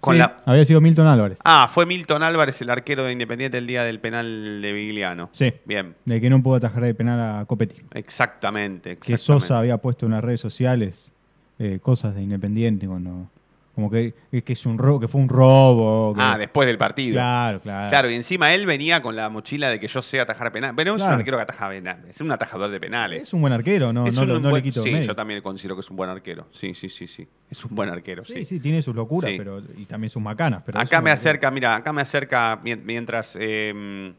con 0.00 0.14
Sí, 0.14 0.18
la... 0.18 0.36
Había 0.44 0.64
sido 0.64 0.80
Milton 0.80 1.06
Álvarez. 1.06 1.38
Ah, 1.44 1.66
fue 1.70 1.86
Milton 1.86 2.22
Álvarez 2.22 2.60
el 2.60 2.70
arquero 2.70 3.04
de 3.04 3.12
Independiente 3.12 3.56
el 3.58 3.66
día 3.66 3.84
del 3.84 4.00
penal 4.00 4.60
de 4.60 4.72
Vigliano. 4.72 5.30
Sí. 5.32 5.52
Bien. 5.64 5.94
De 6.04 6.20
que 6.20 6.28
no 6.28 6.42
pudo 6.42 6.56
atajar 6.56 6.82
de 6.84 6.94
penal 6.94 7.20
a 7.20 7.44
Copetti. 7.46 7.82
Exactamente, 7.94 8.98
Que. 8.98 9.16
Sosa 9.16 9.58
había 9.58 9.78
puesto 9.78 10.06
en 10.06 10.12
las 10.12 10.22
redes 10.22 10.40
sociales 10.40 11.10
eh, 11.58 11.78
cosas 11.80 12.14
de 12.14 12.22
Independiente 12.22 12.86
cuando. 12.86 13.30
Como 13.74 13.90
que, 13.90 14.14
que 14.44 14.52
es 14.52 14.66
un 14.66 14.78
robo, 14.78 15.00
que 15.00 15.08
fue 15.08 15.20
un 15.20 15.28
robo. 15.28 16.14
que- 16.14 16.20
Ah, 16.22 16.38
después 16.38 16.66
del 16.66 16.78
partido. 16.78 17.14
Claro, 17.14 17.60
claro. 17.60 17.88
Claro, 17.90 18.08
y 18.10 18.14
encima 18.14 18.54
él 18.54 18.66
venía 18.66 19.02
con 19.02 19.16
la 19.16 19.28
mochila 19.28 19.68
de 19.68 19.80
que 19.80 19.88
yo 19.88 20.00
sé 20.00 20.20
atajar 20.20 20.52
penales. 20.52 20.74
Pero 20.76 20.92
no 20.92 20.96
es 20.96 21.02
Claro. 21.02 21.14
un 21.16 21.20
arquero 21.20 21.36
que 21.38 21.42
ataja 21.42 21.68
penales, 21.68 22.04
es 22.10 22.20
un 22.20 22.30
atajador 22.30 22.70
de 22.70 22.78
penales. 22.78 23.22
Es 23.22 23.34
un 23.34 23.40
buen 23.40 23.52
arquero, 23.52 23.92
no, 23.92 24.06
Es 24.06 24.14
no, 24.14 24.22
un 24.22 24.28
lo- 24.28 24.34
no 24.34 24.50
buen- 24.50 24.62
le 24.62 24.62
quito 24.62 24.80
Sí, 24.82 25.00
yo 25.00 25.16
también 25.16 25.40
considero 25.42 25.74
que 25.74 25.80
es 25.80 25.90
un 25.90 25.96
buen 25.96 26.08
arquero. 26.08 26.46
Sí, 26.52 26.72
sí, 26.74 26.88
sí, 26.88 27.08
sí. 27.08 27.26
Es 27.50 27.64
un 27.64 27.74
buen 27.74 27.88
arquero, 27.88 28.24
sí. 28.24 28.34
Sí, 28.34 28.44
sí, 28.44 28.60
tiene 28.60 28.80
sus 28.80 28.94
locuras, 28.94 29.30
Sí. 29.32 29.38
pero 29.38 29.60
y 29.76 29.86
también 29.86 30.08
sus 30.08 30.22
macanas. 30.22 30.62
Pero 30.64 30.78
acá 30.78 31.00
me 31.00 31.10
acerca, 31.10 31.50
mira, 31.50 31.74
acá 31.74 31.92
me 31.92 32.02
acerca 32.02 32.60
mien- 32.62 32.82
mientras. 32.84 33.36
eh, 33.40 33.72
cua- 33.74 34.14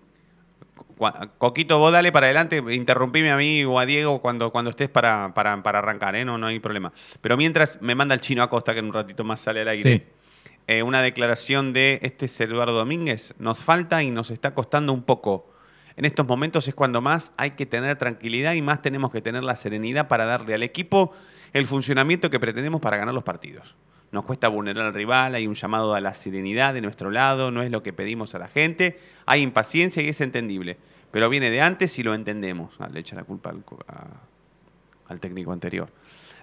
Coquito, 1.38 1.78
vos 1.78 1.92
dale 1.92 2.12
para 2.12 2.28
adelante, 2.28 2.64
interrumpime 2.72 3.32
a 3.32 3.38
mí 3.38 3.64
o 3.66 3.80
a 3.80 3.86
Diego 3.86 4.22
cuando, 4.22 4.52
cuando 4.52 4.70
estés 4.70 4.90
para, 4.90 5.34
para, 5.34 5.62
para 5.62 5.80
arrancar, 5.80 6.16
¿eh? 6.16 6.24
no, 6.24 6.38
no 6.38 6.48
hay 6.48 6.60
problema. 6.60 6.94
Pero 7.22 7.38
mientras 7.38 7.82
me 7.82 7.96
manda 7.96 8.16
el 8.16 8.22
chino 8.22 8.44
Acosta, 8.44 8.74
que 8.74 8.80
en 8.80 8.86
un 8.86 8.94
ratito 8.94 9.24
más 9.24 9.42
sale 9.42 9.62
al 9.62 9.68
aire. 9.68 9.84
Sí. 9.84 10.04
eh, 10.68 10.84
una 10.84 11.02
declaración 11.02 11.74
de 11.74 12.00
este 12.02 12.28
es 12.28 12.40
Eduardo 12.40 12.74
Domínguez. 12.74 13.36
Nos 13.40 13.64
falta 13.64 14.04
y 14.04 14.12
nos 14.12 14.32
está 14.32 14.54
costando 14.54 14.94
un 14.94 15.04
poco. 15.04 15.52
En 15.98 16.06
estos 16.06 16.26
momentos 16.26 16.68
es 16.68 16.76
cuando 16.76 17.02
más 17.02 17.34
hay 17.38 17.52
que 17.52 17.66
tener 17.66 17.98
tranquilidad 17.98 18.54
y 18.54 18.62
más 18.62 18.82
tenemos 18.82 19.12
que 19.12 19.22
tener 19.22 19.44
la 19.44 19.56
serenidad 19.56 20.08
para 20.08 20.26
darle 20.26 20.54
al 20.54 20.64
equipo 20.64 21.14
el 21.54 21.66
funcionamiento 21.66 22.30
que 22.30 22.40
pretendemos 22.40 22.82
para 22.82 22.98
ganar 22.98 23.14
los 23.14 23.24
partidos. 23.24 23.76
Nos 24.12 24.24
cuesta 24.26 24.48
vulnerar 24.48 24.86
al 24.88 24.94
rival, 24.94 25.36
hay 25.36 25.48
un 25.48 25.56
llamado 25.56 25.94
a 25.94 26.00
la 26.00 26.16
serenidad 26.16 26.74
de 26.74 26.82
nuestro 26.82 27.12
lado, 27.12 27.52
no 27.52 27.62
es 27.62 27.72
lo 27.72 27.84
que 27.84 27.92
pedimos 27.92 28.34
a 28.36 28.40
la 28.40 28.48
gente, 28.48 29.00
hay 29.26 29.42
impaciencia 29.42 30.02
y 30.02 30.10
es 30.10 30.22
entendible, 30.22 30.78
pero 31.12 31.30
viene 31.30 31.50
de 31.50 31.62
antes 31.62 31.98
y 32.00 32.04
lo 32.04 32.14
entendemos. 32.14 32.76
Ah, 32.80 32.88
le 32.92 33.00
echa 33.02 33.16
la 33.16 33.24
culpa 33.24 33.50
al, 33.50 33.64
co- 33.64 33.80
a- 33.88 34.08
al 35.12 35.20
técnico 35.20 35.52
anterior. 35.52 35.90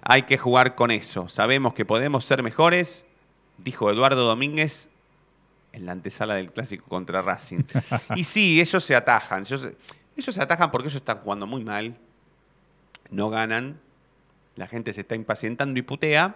Hay 0.03 0.23
que 0.23 0.37
jugar 0.37 0.75
con 0.75 0.91
eso, 0.91 1.27
sabemos 1.29 1.73
que 1.73 1.85
podemos 1.85 2.25
ser 2.25 2.43
mejores, 2.43 3.05
dijo 3.57 3.89
Eduardo 3.89 4.25
Domínguez 4.27 4.89
en 5.71 5.85
la 5.87 5.93
antesala 5.93 6.35
del 6.35 6.51
clásico 6.51 6.85
contra 6.87 7.21
Racing. 7.23 7.63
y 8.15 8.23
sí, 8.25 8.59
ellos 8.61 8.83
se 8.83 8.95
atajan, 8.95 9.41
ellos, 9.41 9.67
ellos 10.15 10.35
se 10.35 10.41
atajan 10.41 10.69
porque 10.69 10.87
ellos 10.89 10.97
están 10.97 11.19
jugando 11.19 11.47
muy 11.47 11.63
mal, 11.63 11.95
no 13.09 13.29
ganan, 13.29 13.79
la 14.55 14.67
gente 14.67 14.93
se 14.93 15.01
está 15.01 15.15
impacientando 15.15 15.79
y 15.79 15.81
putea, 15.81 16.35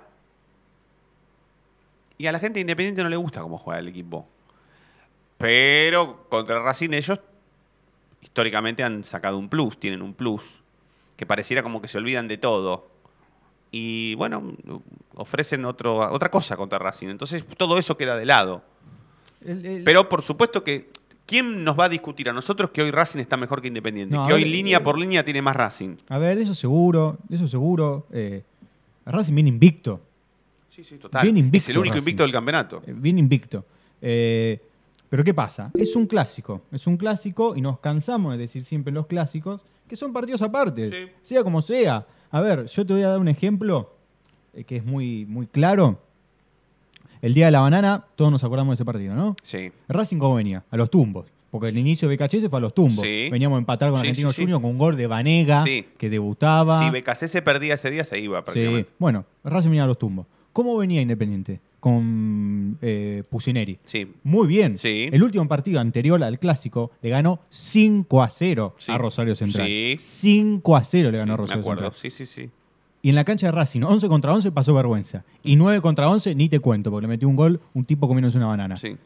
Y 2.18 2.28
a 2.28 2.32
la 2.32 2.40
gente 2.40 2.56
de 2.56 2.62
Independiente 2.62 3.04
no 3.04 3.10
le 3.10 3.16
gusta 3.16 3.42
cómo 3.42 3.58
juega 3.58 3.80
el 3.80 3.88
equipo. 3.88 4.28
Pero 5.38 6.26
contra 6.30 6.60
Racing 6.60 6.94
ellos 6.94 7.20
históricamente 8.22 8.84
han 8.84 9.04
sacado 9.04 9.38
un 9.38 9.50
plus, 9.50 9.80
tienen 9.80 10.02
un 10.02 10.14
plus, 10.14 10.44
que 11.16 11.26
pareciera 11.26 11.64
como 11.64 11.82
que 11.82 11.88
se 11.88 11.98
olvidan 11.98 12.28
de 12.28 12.38
todo. 12.38 12.88
Y 13.72 14.16
bueno, 14.16 14.56
ofrecen 15.16 15.66
otro, 15.66 15.98
otra 16.12 16.32
cosa 16.32 16.58
contra 16.58 16.80
Racing. 16.80 17.08
Entonces 17.08 17.46
todo 17.58 17.78
eso 17.78 17.98
queda 17.98 18.16
de 18.16 18.26
lado. 18.26 18.64
Pero 19.86 20.10
por 20.10 20.24
supuesto 20.24 20.64
que, 20.64 20.90
¿quién 21.26 21.64
nos 21.64 21.78
va 21.78 21.86
a 21.86 21.90
discutir 21.90 22.30
a 22.30 22.34
nosotros 22.34 22.72
que 22.72 22.82
hoy 22.82 22.92
Racing 22.92 23.20
está 23.20 23.38
mejor 23.38 23.62
que 23.62 23.68
Independiente? 23.68 24.16
No, 24.16 24.26
que 24.26 24.34
hoy 24.34 24.44
ver, 24.44 24.52
línea 24.52 24.78
eh, 24.80 24.82
por 24.82 24.98
línea 24.98 25.24
tiene 25.24 25.42
más 25.42 25.56
Racing. 25.56 25.96
A 26.10 26.18
ver, 26.18 26.38
de 26.38 26.44
eso 26.44 26.56
seguro, 26.56 27.18
de 27.28 27.36
eso 27.36 27.48
seguro. 27.48 28.08
Eh, 28.12 28.44
Racing 29.06 29.36
viene 29.36 29.50
invicto. 29.50 30.02
Sí, 30.78 30.84
sí, 30.84 30.98
total. 30.98 31.24
Bien 31.24 31.38
invicto, 31.38 31.58
es 31.58 31.70
el 31.70 31.78
único 31.80 31.94
Racing. 31.96 32.02
invicto 32.04 32.24
del 32.24 32.32
campeonato. 32.32 32.84
Eh, 32.86 32.94
Bien 32.96 33.18
invicto. 33.18 33.66
Eh, 34.00 34.62
pero 35.10 35.24
¿qué 35.24 35.34
pasa? 35.34 35.72
Es 35.74 35.96
un 35.96 36.06
clásico. 36.06 36.62
Es 36.72 36.86
un 36.86 36.98
clásico 36.98 37.56
y 37.56 37.62
nos 37.62 37.80
cansamos 37.80 38.34
de 38.34 38.38
decir 38.38 38.64
siempre 38.64 38.94
los 38.94 39.08
clásicos 39.08 39.62
que 39.90 39.96
son 39.96 40.14
partidos 40.14 40.44
aparte. 40.44 41.14
Sea 41.24 41.44
como 41.44 41.62
sea. 41.62 42.06
A 42.30 42.42
ver, 42.42 42.68
yo 42.68 42.86
te 42.86 42.94
voy 42.94 43.02
a 43.02 43.08
dar 43.10 43.20
un 43.20 43.28
ejemplo 43.28 43.92
eh, 44.54 44.64
que 44.66 44.76
es 44.78 44.86
muy, 44.86 45.26
muy 45.26 45.48
claro. 45.48 46.00
El 47.24 47.34
día 47.34 47.46
de 47.46 47.52
la 47.52 47.62
banana, 47.62 48.06
todos 48.16 48.32
nos 48.32 48.44
acordamos 48.44 48.74
de 48.74 48.76
ese 48.76 48.86
partido, 48.86 49.16
¿no? 49.16 49.36
Sí. 49.42 49.72
Racing 49.88 50.18
cómo 50.20 50.36
venía? 50.36 50.64
A 50.70 50.78
los 50.78 50.92
tumbos. 50.92 51.26
Porque 51.50 51.70
el 51.70 51.78
inicio 51.80 52.08
de 52.08 52.16
BKHS 52.18 52.50
fue 52.50 52.60
a 52.60 52.62
los 52.62 52.76
tumbos. 52.76 53.04
Sí. 53.04 53.30
Veníamos 53.32 53.56
a 53.56 53.60
empatar 53.60 53.90
con 53.90 54.02
Sí, 54.02 54.10
Argentino 54.10 54.32
sí. 54.32 54.42
Junior 54.44 54.62
con 54.62 54.70
un 54.72 54.78
gol 54.78 54.96
de 54.96 55.08
Vanega 55.08 55.64
Sí. 55.64 55.88
que 55.98 56.12
debutaba. 56.12 56.78
Si 56.80 56.92
BKC 56.92 57.28
se 57.28 57.42
perdía 57.42 57.74
ese 57.74 57.90
día, 57.90 58.04
se 58.04 58.20
iba 58.20 58.44
Sí, 58.54 58.86
bueno, 59.00 59.26
Racing 59.44 59.70
venía 59.70 59.86
a 59.86 59.88
los 59.88 59.98
tumbos. 59.98 60.28
¿Cómo 60.58 60.76
venía 60.76 61.04
Independiente? 61.04 61.62
Con 61.80 62.80
eh, 62.82 63.22
Pusineri. 63.30 63.78
Sí. 63.86 64.12
Muy 64.24 64.48
bien. 64.48 64.76
Sí. 64.76 65.08
El 65.12 65.22
último 65.22 65.48
partido 65.48 65.80
anterior 65.80 66.24
al 66.24 66.40
clásico 66.40 66.90
le 67.04 67.12
ganó 67.12 67.42
5 67.50 68.24
a 68.24 68.28
0 68.32 68.74
Sí. 68.80 68.92
a 68.92 68.98
Rosario 68.98 69.36
Central. 69.36 69.68
Sí. 69.68 69.98
5 70.00 70.76
a 70.76 70.84
0 70.84 71.12
le 71.12 71.18
ganó 71.20 71.34
a 71.34 71.36
Me 71.36 71.42
Rosario 71.42 71.62
acuerdo. 71.62 71.92
Central. 71.92 72.02
Sí, 72.02 72.10
sí, 72.10 72.26
sí. 72.26 72.50
Y 73.04 73.10
en 73.10 73.14
la 73.16 73.24
cancha 73.24 73.46
de 73.46 73.52
Racing, 73.52 73.82
11 73.84 74.08
contra 74.08 74.34
11 74.34 74.52
pasó 74.52 74.74
vergüenza. 74.74 75.24
Y 75.44 75.58
9 75.58 75.80
contra 75.82 76.10
11 76.10 76.34
ni 76.34 76.50
te 76.50 76.60
cuento, 76.60 76.90
porque 76.90 77.04
le 77.04 77.10
metió 77.10 77.28
un 77.30 77.36
gol 77.36 77.62
un 77.76 77.86
tipo 77.86 78.08
comiéndose 78.08 78.40
una 78.40 78.48
banana. 78.48 78.78
Sí. 78.78 78.98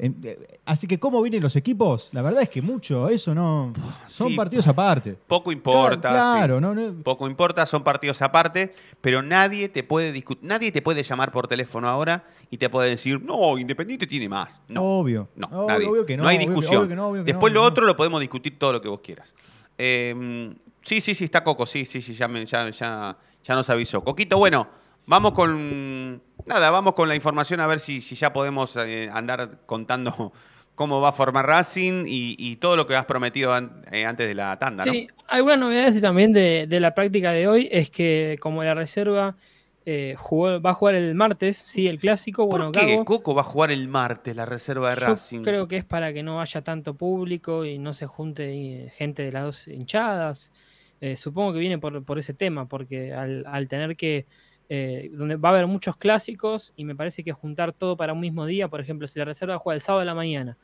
Eh, 0.00 0.58
Así 0.64 0.86
que, 0.86 0.98
¿cómo 1.00 1.20
vienen 1.22 1.42
los 1.42 1.56
equipos? 1.56 2.10
La 2.12 2.22
verdad 2.22 2.42
es 2.42 2.48
que 2.48 2.62
mucho, 2.62 3.08
eso 3.08 3.34
no. 3.34 3.72
Son 4.06 4.28
Sí. 4.28 4.36
partidos 4.36 4.68
aparte. 4.68 5.16
Poco 5.26 5.50
importa. 5.50 6.08
Claro, 6.10 6.56
sí. 6.56 6.60
no, 6.62 6.74
no. 6.74 7.02
Poco 7.02 7.26
importa, 7.28 7.66
son 7.66 7.82
partidos 7.82 8.22
aparte, 8.22 8.74
pero 9.00 9.22
nadie 9.22 9.68
te 9.68 9.82
puede 9.82 10.14
discu- 10.14 10.38
nadie 10.42 10.70
te 10.70 10.82
puede 10.82 11.02
llamar 11.02 11.32
por 11.32 11.48
teléfono 11.48 11.88
ahora 11.88 12.24
y 12.50 12.58
te 12.58 12.70
puede 12.70 12.90
decir, 12.90 13.20
no, 13.22 13.58
Independiente 13.58 14.06
tiene 14.06 14.28
más. 14.28 14.60
No, 14.68 14.82
Obvio. 15.00 15.28
no, 15.34 15.46
Obvio, 15.48 15.66
nadie. 15.66 15.86
obvio 15.88 16.06
que 16.06 16.16
no, 16.16 16.28
hay 16.28 16.38
discusión. 16.38 16.76
obvio 16.82 16.88
que 16.88 16.94
no, 16.96 17.08
obvio 17.08 17.24
que 17.24 17.32
Después 17.32 17.52
lo 17.52 17.62
otro 17.62 17.84
lo 17.84 17.96
podemos 17.96 18.20
discutir 18.20 18.58
todo 18.58 18.72
lo 18.74 18.80
que 18.80 18.88
vos 18.88 19.00
quieras. 19.02 19.34
Eh, 19.76 20.54
sí, 20.82 21.00
sí, 21.00 21.14
sí, 21.14 21.24
está 21.24 21.42
Coco, 21.42 21.66
sí, 21.66 21.84
sí, 21.84 22.00
sí, 22.02 22.14
ya, 22.14 22.28
me- 22.28 22.46
ya, 22.46 22.68
ya, 22.70 23.16
ya 23.44 23.54
nos 23.54 23.68
avisó. 23.70 24.02
Coquito, 24.04 24.38
bueno, 24.38 24.68
vamos 25.06 25.32
con. 25.32 26.22
Nada, 26.48 26.70
vamos 26.70 26.94
con 26.94 27.08
la 27.08 27.14
información 27.14 27.60
a 27.60 27.66
ver 27.66 27.78
si, 27.78 28.00
si 28.00 28.14
ya 28.14 28.32
podemos 28.32 28.74
eh, 28.76 29.10
andar 29.12 29.60
contando 29.66 30.32
cómo 30.74 31.00
va 31.00 31.10
a 31.10 31.12
formar 31.12 31.46
Racing 31.46 32.04
y, 32.06 32.36
y 32.38 32.56
todo 32.56 32.76
lo 32.76 32.86
que 32.86 32.96
has 32.96 33.04
prometido 33.04 33.52
an- 33.52 33.82
eh, 33.92 34.06
antes 34.06 34.26
de 34.26 34.34
la 34.34 34.58
tanda, 34.58 34.86
¿no? 34.86 34.94
Sí, 34.94 35.08
algunas 35.26 35.58
novedades 35.58 36.00
también 36.00 36.32
de, 36.32 36.66
de 36.68 36.80
la 36.80 36.94
práctica 36.94 37.32
de 37.32 37.48
hoy 37.48 37.68
es 37.72 37.90
que 37.90 38.36
como 38.40 38.62
la 38.62 38.74
reserva 38.74 39.36
eh, 39.84 40.14
jugó- 40.16 40.60
va 40.60 40.70
a 40.70 40.74
jugar 40.74 40.94
el 40.94 41.14
martes, 41.16 41.56
sí, 41.58 41.88
el 41.88 41.98
clásico, 41.98 42.46
bueno, 42.46 42.66
¿Por 42.66 42.72
qué 42.72 43.02
Gago, 43.02 43.04
Coco 43.04 43.34
va 43.34 43.40
a 43.40 43.44
jugar 43.44 43.70
el 43.70 43.88
martes 43.88 44.36
la 44.36 44.44
reserva 44.44 44.90
de 44.90 44.96
yo 44.96 44.96
Racing? 44.96 45.40
creo 45.40 45.68
que 45.68 45.76
es 45.78 45.84
para 45.84 46.12
que 46.12 46.22
no 46.22 46.40
haya 46.40 46.62
tanto 46.62 46.96
público 46.96 47.64
y 47.64 47.78
no 47.78 47.94
se 47.94 48.06
junte 48.06 48.92
gente 48.96 49.22
de 49.22 49.32
las 49.32 49.44
dos 49.44 49.68
hinchadas. 49.68 50.52
Eh, 51.00 51.16
supongo 51.16 51.52
que 51.52 51.60
viene 51.60 51.78
por, 51.78 52.04
por 52.04 52.18
ese 52.18 52.34
tema, 52.34 52.66
porque 52.68 53.12
al, 53.12 53.44
al 53.46 53.68
tener 53.68 53.96
que 53.96 54.26
eh, 54.68 55.10
donde 55.12 55.36
va 55.36 55.48
a 55.50 55.52
haber 55.52 55.66
muchos 55.66 55.96
clásicos 55.96 56.72
y 56.76 56.84
me 56.84 56.94
parece 56.94 57.24
que 57.24 57.32
juntar 57.32 57.72
todo 57.72 57.96
para 57.96 58.12
un 58.12 58.20
mismo 58.20 58.44
día, 58.46 58.68
por 58.68 58.80
ejemplo, 58.80 59.08
si 59.08 59.18
la 59.18 59.24
reserva 59.24 59.58
juega 59.58 59.74
el 59.76 59.80
sábado 59.80 60.00
de 60.00 60.06
la 60.06 60.14
mañana, 60.14 60.58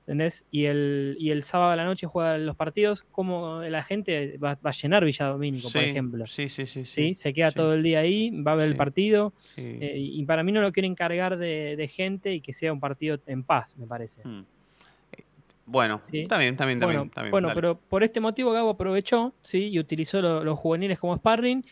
¿entendés? 0.00 0.44
Y 0.50 0.66
el, 0.66 1.16
y 1.18 1.30
el 1.30 1.42
sábado 1.42 1.70
de 1.70 1.78
la 1.78 1.84
noche 1.86 2.06
juegan 2.06 2.44
los 2.44 2.54
partidos, 2.56 3.02
como 3.10 3.62
la 3.62 3.82
gente 3.82 4.36
va, 4.36 4.58
va 4.64 4.70
a 4.70 4.72
llenar 4.74 5.04
Villa 5.04 5.26
Domínico, 5.26 5.68
por 5.72 5.80
ejemplo. 5.82 6.26
Sí, 6.26 6.48
sí, 6.50 6.66
sí. 6.66 6.84
Sí, 6.84 7.14
se 7.14 7.32
queda 7.32 7.50
todo 7.52 7.72
el 7.72 7.82
día 7.82 8.00
ahí, 8.00 8.30
va 8.42 8.52
a 8.52 8.56
ver 8.56 8.68
el 8.68 8.76
partido. 8.76 9.32
Eh, 9.56 9.94
y 9.96 10.22
para 10.26 10.42
mí 10.42 10.52
no 10.52 10.60
lo 10.60 10.72
quieren 10.72 10.94
cargar 10.94 11.38
de, 11.38 11.76
de 11.76 11.88
gente 11.88 12.34
y 12.34 12.40
que 12.42 12.52
sea 12.52 12.72
un 12.72 12.80
partido 12.80 13.18
en 13.26 13.42
paz, 13.44 13.76
me 13.78 13.86
parece. 13.86 14.20
Mm. 14.28 14.42
Bueno, 15.66 16.02
Sí. 16.10 16.20
está 16.20 16.34
Bueno, 16.36 16.40
bien, 16.40 16.54
está 16.54 16.66
bien, 17.22 17.30
bueno, 17.30 17.48
dale. 17.48 17.54
pero 17.54 17.78
por 17.78 18.04
este 18.04 18.20
motivo 18.20 18.52
Gabo 18.52 18.68
aprovechó 18.68 19.32
¿sí? 19.42 19.68
y 19.68 19.78
utilizó 19.78 20.20
lo- 20.20 20.44
los 20.44 20.58
juveniles 20.58 20.98
como 20.98 21.16
sparring 21.16 21.64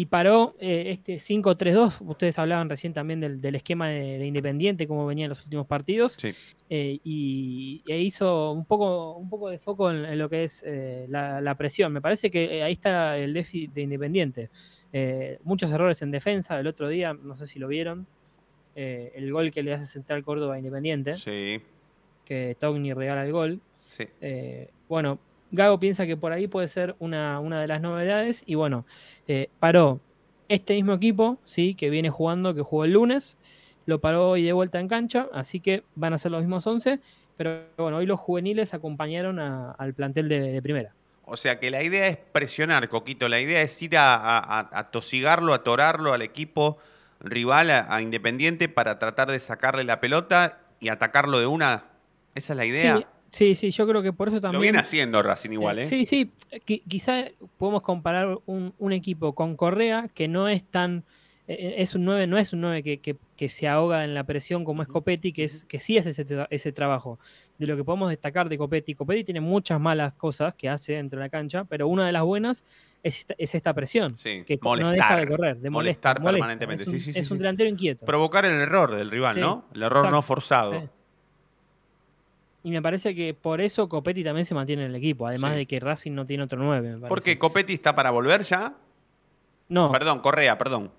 y 0.00 0.06
paró 0.06 0.54
eh, 0.60 0.90
este 0.92 1.16
5-3-2. 1.16 2.02
Ustedes 2.08 2.38
hablaban 2.38 2.68
recién 2.70 2.92
también 2.92 3.18
del, 3.18 3.40
del 3.40 3.56
esquema 3.56 3.88
de, 3.88 4.18
de 4.18 4.26
Independiente, 4.26 4.86
cómo 4.86 5.04
venía 5.04 5.24
en 5.24 5.30
los 5.30 5.42
últimos 5.42 5.66
partidos. 5.66 6.12
Sí. 6.12 6.32
eh, 6.70 7.00
y, 7.02 7.82
e 7.88 7.98
hizo 8.00 8.52
un 8.52 8.64
poco, 8.64 9.16
un 9.16 9.28
poco 9.28 9.48
de 9.48 9.58
foco 9.58 9.90
en, 9.90 10.04
en 10.04 10.16
lo 10.16 10.28
que 10.28 10.44
es 10.44 10.62
eh, 10.64 11.06
la, 11.08 11.40
la 11.40 11.56
presión. 11.56 11.92
Me 11.92 12.00
parece 12.00 12.30
que 12.30 12.62
ahí 12.62 12.70
está 12.74 13.18
el 13.18 13.34
déficit 13.34 13.72
de 13.72 13.82
Independiente. 13.82 14.50
Muchos 15.42 15.72
errores 15.72 16.00
en 16.02 16.12
defensa. 16.12 16.60
El 16.60 16.68
otro 16.68 16.88
día, 16.88 17.12
no 17.12 17.34
sé 17.34 17.46
si 17.46 17.58
lo 17.58 17.66
vieron, 17.66 18.06
el 18.76 19.32
gol 19.32 19.50
que 19.50 19.64
le 19.64 19.74
hace 19.74 19.84
Central 19.86 20.22
Córdoba 20.22 20.54
a 20.54 20.58
Independiente, 20.58 21.16
Sí, 21.16 21.60
que 22.24 22.56
Togni 22.60 22.92
regala 22.92 23.24
el 23.26 23.32
gol. 23.32 23.60
sí. 23.84 24.04
Bueno, 24.88 25.18
Gago 25.50 25.80
piensa 25.80 26.06
que 26.06 26.16
por 26.16 26.32
ahí 26.32 26.46
puede 26.46 26.68
ser 26.68 26.94
una, 26.98 27.40
una 27.40 27.60
de 27.60 27.66
las 27.68 27.80
novedades 27.80 28.42
y 28.46 28.54
bueno, 28.54 28.84
eh, 29.26 29.48
paró 29.60 30.00
este 30.48 30.74
mismo 30.74 30.94
equipo, 30.94 31.38
sí, 31.44 31.74
que 31.74 31.90
viene 31.90 32.10
jugando, 32.10 32.54
que 32.54 32.62
jugó 32.62 32.84
el 32.84 32.92
lunes, 32.92 33.36
lo 33.86 34.00
paró 34.00 34.30
hoy 34.30 34.42
de 34.42 34.52
vuelta 34.52 34.80
en 34.80 34.88
cancha, 34.88 35.28
así 35.32 35.60
que 35.60 35.82
van 35.94 36.12
a 36.12 36.18
ser 36.18 36.30
los 36.32 36.40
mismos 36.40 36.66
11, 36.66 37.00
pero 37.36 37.62
bueno, 37.78 37.98
hoy 37.98 38.06
los 38.06 38.18
juveniles 38.20 38.74
acompañaron 38.74 39.38
a- 39.38 39.72
al 39.72 39.94
plantel 39.94 40.28
de, 40.28 40.40
de 40.40 40.62
primera. 40.62 40.92
O 41.24 41.36
sea 41.36 41.60
que 41.60 41.70
la 41.70 41.82
idea 41.82 42.08
es 42.08 42.16
presionar, 42.16 42.88
Coquito. 42.88 43.28
La 43.28 43.38
idea 43.40 43.60
es 43.60 43.80
ir 43.82 43.96
a, 43.98 44.14
a- 44.16 44.68
a- 44.72 44.90
tosigarlo, 44.90 45.52
a 45.52 45.62
torarlo 45.62 46.14
al 46.14 46.22
equipo 46.22 46.78
rival, 47.20 47.70
a, 47.70 47.94
a 47.94 48.00
Independiente, 48.00 48.68
para 48.70 48.98
tratar 48.98 49.30
de 49.30 49.38
sacarle 49.38 49.84
la 49.84 50.00
pelota 50.00 50.60
y 50.80 50.88
atacarlo 50.88 51.38
de 51.38 51.46
una. 51.46 51.84
Esa 52.34 52.54
es 52.54 52.56
la 52.56 52.64
idea. 52.64 52.96
Sí, 52.98 53.06
sí, 53.30 53.54
sí, 53.54 53.70
yo 53.70 53.86
creo 53.86 54.02
que 54.02 54.12
por 54.12 54.28
eso 54.28 54.40
también... 54.40 54.58
Lo 54.58 54.62
viene 54.62 54.78
haciendo 54.78 55.22
Racing 55.22 55.50
igual, 55.52 55.78
¿eh? 55.80 55.84
Sí, 55.84 56.04
sí. 56.06 56.30
qui- 56.66 56.82
Quizá 56.88 57.24
podemos 57.56 57.82
comparar 57.82 58.38
un, 58.46 58.72
un 58.78 58.92
equipo 58.92 59.34
con 59.34 59.56
Correa 59.56 60.08
que 60.14 60.28
no 60.28 60.48
es 60.48 60.64
tan. 60.64 61.04
eh, 61.46 61.74
Es 61.78 61.94
un 61.94 62.04
9, 62.04 62.26
no 62.26 62.38
es 62.38 62.52
un 62.52 62.60
9 62.60 62.82
que, 62.82 62.98
que- 62.98 63.16
que 63.36 63.48
se 63.48 63.68
ahoga 63.68 64.04
en 64.04 64.14
la 64.14 64.24
presión 64.24 64.64
como 64.64 64.82
es 64.82 64.88
Copetti, 64.88 65.32
que, 65.32 65.44
es, 65.44 65.64
que 65.64 65.78
sí 65.80 65.96
hace 65.98 66.10
ese, 66.10 66.26
ese 66.50 66.72
trabajo. 66.72 67.18
De 67.58 67.66
lo 67.66 67.76
que 67.76 67.84
podemos 67.84 68.10
destacar 68.10 68.48
de 68.48 68.56
Copetti. 68.58 68.94
Copetti 68.94 69.24
tiene 69.24 69.40
muchas 69.40 69.80
malas 69.80 70.12
cosas 70.14 70.54
que 70.54 70.68
hace 70.68 70.94
dentro 70.94 71.18
de 71.18 71.24
la 71.26 71.28
cancha, 71.30 71.64
pero 71.64 71.88
una 71.88 72.06
de 72.06 72.12
las 72.12 72.22
buenas 72.22 72.64
es 73.02 73.18
esta, 73.20 73.34
es 73.38 73.54
esta 73.54 73.72
presión. 73.74 74.16
Sí, 74.18 74.42
que 74.46 74.56
no 74.56 74.60
molestar. 74.70 74.92
deja 74.94 75.16
de 75.16 75.26
correr, 75.28 75.56
de 75.58 75.70
Molestar 75.70 75.70
molestar. 75.70 76.20
molesta. 76.20 76.32
permanentemente, 76.32 76.82
Es 76.82 76.88
un, 76.88 76.94
sí, 76.94 77.00
sí, 77.00 77.12
sí, 77.12 77.18
es 77.20 77.30
un 77.30 77.38
delantero 77.38 77.68
inquieto. 77.70 78.04
Provocar 78.06 78.44
el 78.44 78.60
error 78.60 78.94
del 78.94 79.10
rival, 79.10 79.38
¿no? 79.40 79.66
El 79.74 79.82
error 79.84 80.10
no 80.10 80.20
forzado. 80.22 80.88
Y 82.64 82.70
me 82.70 82.82
parece 82.82 83.14
que 83.14 83.34
por 83.34 83.60
eso 83.60 83.88
Copetti 83.88 84.24
también 84.24 84.44
se 84.44 84.54
mantiene 84.54 84.84
en 84.84 84.90
el 84.90 84.96
equipo, 84.96 85.26
además 85.26 85.52
Sí. 85.52 85.58
de 85.58 85.66
que 85.66 85.80
Racing 85.80 86.12
no 86.12 86.26
tiene 86.26 86.42
otro 86.44 86.58
9. 86.62 86.82
me 86.88 86.94
parece. 86.94 87.08
Porque 87.08 87.38
Copetti 87.38 87.74
está 87.74 87.94
para 87.94 88.10
volver 88.10 88.42
ya. 88.42 88.74
No, 89.68 89.92
Perdón, 89.92 90.20
Correa, 90.20 90.56
perdón. 90.58 90.90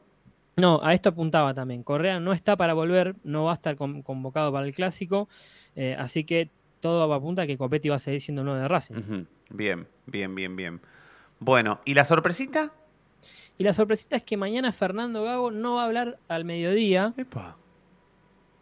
No, 0.56 0.80
a 0.84 0.94
esto 0.94 1.10
apuntaba 1.10 1.54
también. 1.54 1.84
Correa 1.84 2.20
no 2.20 2.34
está 2.34 2.56
para 2.56 2.74
volver, 2.74 3.16
no 3.24 3.46
va 3.46 3.52
a 3.52 3.56
estar 3.56 3.76
con- 3.76 4.02
convocado 4.04 4.52
para 4.52 4.66
el 4.66 4.74
clásico, 4.74 5.28
eh, 5.76 5.96
así 5.98 6.24
que 6.24 6.50
todo 6.82 7.12
apunta 7.14 7.42
a 7.44 7.48
que 7.48 7.58
Copetti 7.58 7.90
va 7.90 7.96
a 7.96 8.00
seguir 8.00 8.22
siendo 8.22 8.44
9 8.44 8.62
de 8.62 8.68
Racing. 8.68 9.26
Bien, 9.52 9.88
bien, 10.06 10.36
bien, 10.36 10.56
bien. 10.56 10.82
Bueno, 11.40 11.80
¿y 11.86 11.94
la 11.94 12.04
sorpresita? 12.06 12.72
Y 13.58 13.64
la 13.64 13.74
sorpresita 13.74 14.16
es 14.16 14.24
que 14.24 14.38
mañana 14.38 14.72
Fernando 14.72 15.24
Gago 15.24 15.52
no 15.52 15.76
va 15.76 15.84
a 15.84 15.86
hablar 15.86 16.20
al 16.30 16.46
mediodía, 16.46 17.14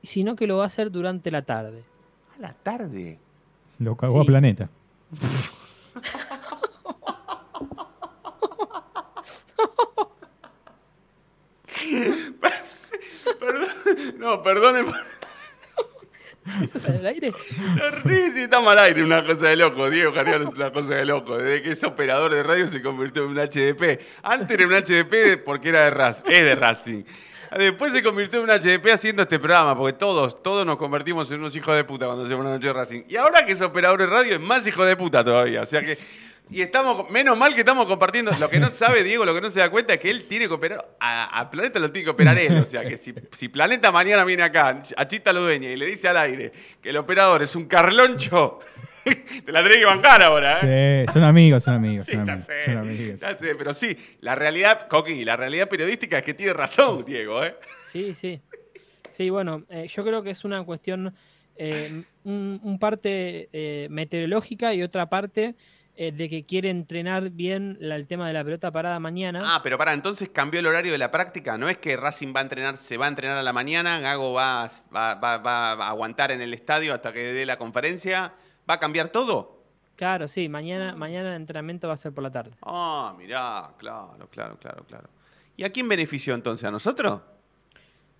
sino 0.01 0.35
que 0.35 0.47
lo 0.47 0.57
va 0.57 0.63
a 0.63 0.67
hacer 0.67 0.91
durante 0.91 1.31
la 1.31 1.41
tarde. 1.43 1.83
A 2.37 2.41
la 2.41 2.53
tarde. 2.53 3.19
Lo 3.79 3.95
cagó 3.95 4.21
a. 4.21 4.25
Planeta. 4.25 4.69
No, 14.17 14.43
perdone. 14.43 14.81
¿Eso 16.63 16.77
está 16.77 16.89
en 16.89 16.95
el 16.95 17.05
aire? 17.05 17.31
Sí, 18.05 18.31
sí, 18.33 18.41
está 18.41 18.61
mal 18.61 18.77
aire, 18.79 19.03
una 19.03 19.25
cosa 19.25 19.47
de 19.47 19.55
loco. 19.57 19.89
Diego 19.89 20.13
Carrión 20.13 20.43
es 20.43 20.49
una 20.49 20.71
cosa 20.71 20.95
de 20.95 21.05
loco. 21.05 21.37
Desde 21.37 21.61
que 21.61 21.71
es 21.71 21.83
operador 21.83 22.33
de 22.33 22.43
radio 22.43 22.67
se 22.67 22.81
convirtió 22.81 23.23
en 23.23 23.29
un 23.29 23.37
HDP. 23.37 24.01
Antes 24.23 24.59
era 24.59 24.67
un 24.67 24.73
HDP 24.73 25.43
porque 25.43 25.69
era 25.69 25.85
de 25.85 25.91
Racing. 25.91 26.25
Es 26.27 26.45
de 26.45 26.55
Racing. 26.55 27.03
Después 27.57 27.91
se 27.91 28.03
convirtió 28.03 28.39
en 28.43 28.49
un 28.49 28.59
HDP 28.59 28.87
haciendo 28.93 29.23
este 29.23 29.39
programa, 29.39 29.77
porque 29.77 29.97
todos, 29.97 30.41
todos 30.41 30.65
nos 30.65 30.77
convertimos 30.77 31.29
en 31.31 31.39
unos 31.39 31.55
hijos 31.55 31.75
de 31.75 31.83
puta 31.83 32.05
cuando 32.05 32.25
hacemos 32.25 32.41
una 32.41 32.55
noche 32.55 32.67
de 32.67 32.73
Racing. 32.73 33.03
Y 33.07 33.15
ahora 33.15 33.45
que 33.45 33.53
es 33.53 33.61
operador 33.61 33.99
de 33.99 34.07
radio 34.07 34.33
es 34.35 34.41
más 34.41 34.65
hijo 34.67 34.83
de 34.85 34.95
puta 34.95 35.23
todavía. 35.23 35.61
O 35.61 35.65
sea 35.65 35.81
que. 35.81 35.97
Y 36.49 36.61
estamos, 36.61 37.09
menos 37.09 37.37
mal 37.37 37.53
que 37.53 37.59
estamos 37.59 37.85
compartiendo. 37.87 38.31
Lo 38.39 38.49
que 38.49 38.57
no 38.57 38.69
sabe 38.69 39.03
Diego, 39.03 39.25
lo 39.25 39.33
que 39.33 39.41
no 39.41 39.49
se 39.49 39.59
da 39.59 39.69
cuenta 39.69 39.95
es 39.95 39.99
que 39.99 40.09
él 40.09 40.23
tiene 40.29 40.47
que 40.47 40.53
operar. 40.53 40.95
A, 40.99 41.49
Planeta 41.51 41.77
lo 41.77 41.91
tiene 41.91 42.05
que 42.05 42.11
operar 42.11 42.37
él. 42.37 42.57
O 42.59 42.65
sea 42.65 42.85
que 42.85 42.95
si, 42.95 43.13
si 43.31 43.49
Planeta 43.49 43.91
mañana 43.91 44.23
viene 44.23 44.43
acá, 44.43 44.81
a 44.95 45.07
Chita 45.07 45.33
Ludeña, 45.33 45.69
y 45.69 45.75
le 45.75 45.85
dice 45.85 46.07
al 46.07 46.15
aire 46.15 46.53
que 46.81 46.89
el 46.89 46.97
operador 46.97 47.43
es 47.43 47.53
un 47.55 47.65
carloncho. 47.65 48.59
Te 49.45 49.51
la 49.51 49.61
tenés 49.63 49.77
que 49.77 49.85
bancar 49.85 50.21
ahora, 50.23 50.59
¿eh? 50.63 51.05
Sí, 51.07 51.13
son 51.13 51.23
amigos, 51.23 51.63
son 51.63 51.75
amigos. 51.75 52.05
Sí, 52.05 52.13
son, 52.13 52.25
ya 52.25 52.33
amigos, 52.33 52.45
sé, 52.45 52.59
son 52.61 52.77
amigos. 52.77 53.19
ya 53.19 53.37
sé, 53.37 53.55
pero 53.55 53.73
sí, 53.73 53.97
la 54.21 54.35
realidad, 54.35 54.87
Coqui, 54.87 55.23
la 55.25 55.37
realidad 55.37 55.67
periodística 55.69 56.17
es 56.19 56.25
que 56.25 56.33
tiene 56.33 56.53
razón, 56.53 57.03
Diego, 57.05 57.43
¿eh? 57.43 57.55
Sí, 57.91 58.13
sí. 58.15 58.41
Sí, 59.15 59.29
bueno, 59.29 59.63
eh, 59.69 59.87
yo 59.87 60.03
creo 60.03 60.21
que 60.21 60.29
es 60.31 60.43
una 60.45 60.63
cuestión, 60.63 61.13
eh, 61.55 61.89
un, 62.23 62.59
un 62.63 62.77
parte 62.79 63.49
eh, 63.51 63.87
meteorológica 63.89 64.73
y 64.75 64.83
otra 64.83 65.07
parte 65.09 65.55
eh, 65.99 66.11
de 66.11 66.29
que 66.29 66.45
quiere 66.45 66.69
entrenar 66.69 67.31
bien 67.31 67.77
la- 67.79 67.95
el 67.95 68.05
tema 68.05 68.27
de 68.27 68.33
la 68.35 68.43
pelota 68.43 68.69
parada 68.71 68.99
mañana. 68.99 69.41
Ah, 69.43 69.61
pero 69.63 69.79
para, 69.79 69.93
entonces 69.93 70.29
cambió 70.29 70.59
el 70.59 70.67
horario 70.67 70.91
de 70.91 70.99
la 70.99 71.09
práctica. 71.09 71.57
No 71.57 71.67
es 71.67 71.77
que 71.79 71.97
Racing 71.97 72.31
va 72.35 72.41
a 72.41 72.43
entrenar, 72.43 72.77
se 72.77 72.97
va 72.97 73.05
a 73.05 73.09
entrenar 73.09 73.39
a 73.39 73.41
la 73.41 73.53
mañana, 73.53 73.99
Gago 73.99 74.33
va, 74.33 74.67
va, 74.95 75.15
va- 75.15 75.37
va 75.39 75.71
a 75.71 75.89
aguantar 75.89 76.31
en 76.31 76.41
el 76.41 76.53
estadio 76.53 76.93
hasta 76.93 77.11
que 77.11 77.33
dé 77.33 77.47
la 77.47 77.57
conferencia. 77.57 78.33
¿Va 78.69 78.75
a 78.75 78.79
cambiar 78.79 79.09
todo? 79.09 79.57
Claro, 79.95 80.27
sí, 80.27 80.47
mañana, 80.49 80.95
mañana 80.95 81.29
el 81.29 81.35
entrenamiento 81.35 81.87
va 81.87 81.95
a 81.95 81.97
ser 81.97 82.11
por 82.13 82.23
la 82.23 82.31
tarde. 82.31 82.51
Ah, 82.61 83.15
mirá, 83.17 83.71
claro, 83.77 84.27
claro, 84.29 84.57
claro, 84.59 84.83
claro. 84.87 85.09
¿Y 85.55 85.63
a 85.63 85.71
quién 85.71 85.87
benefició 85.89 86.35
entonces? 86.35 86.67
¿A 86.67 86.71
nosotros? 86.71 87.21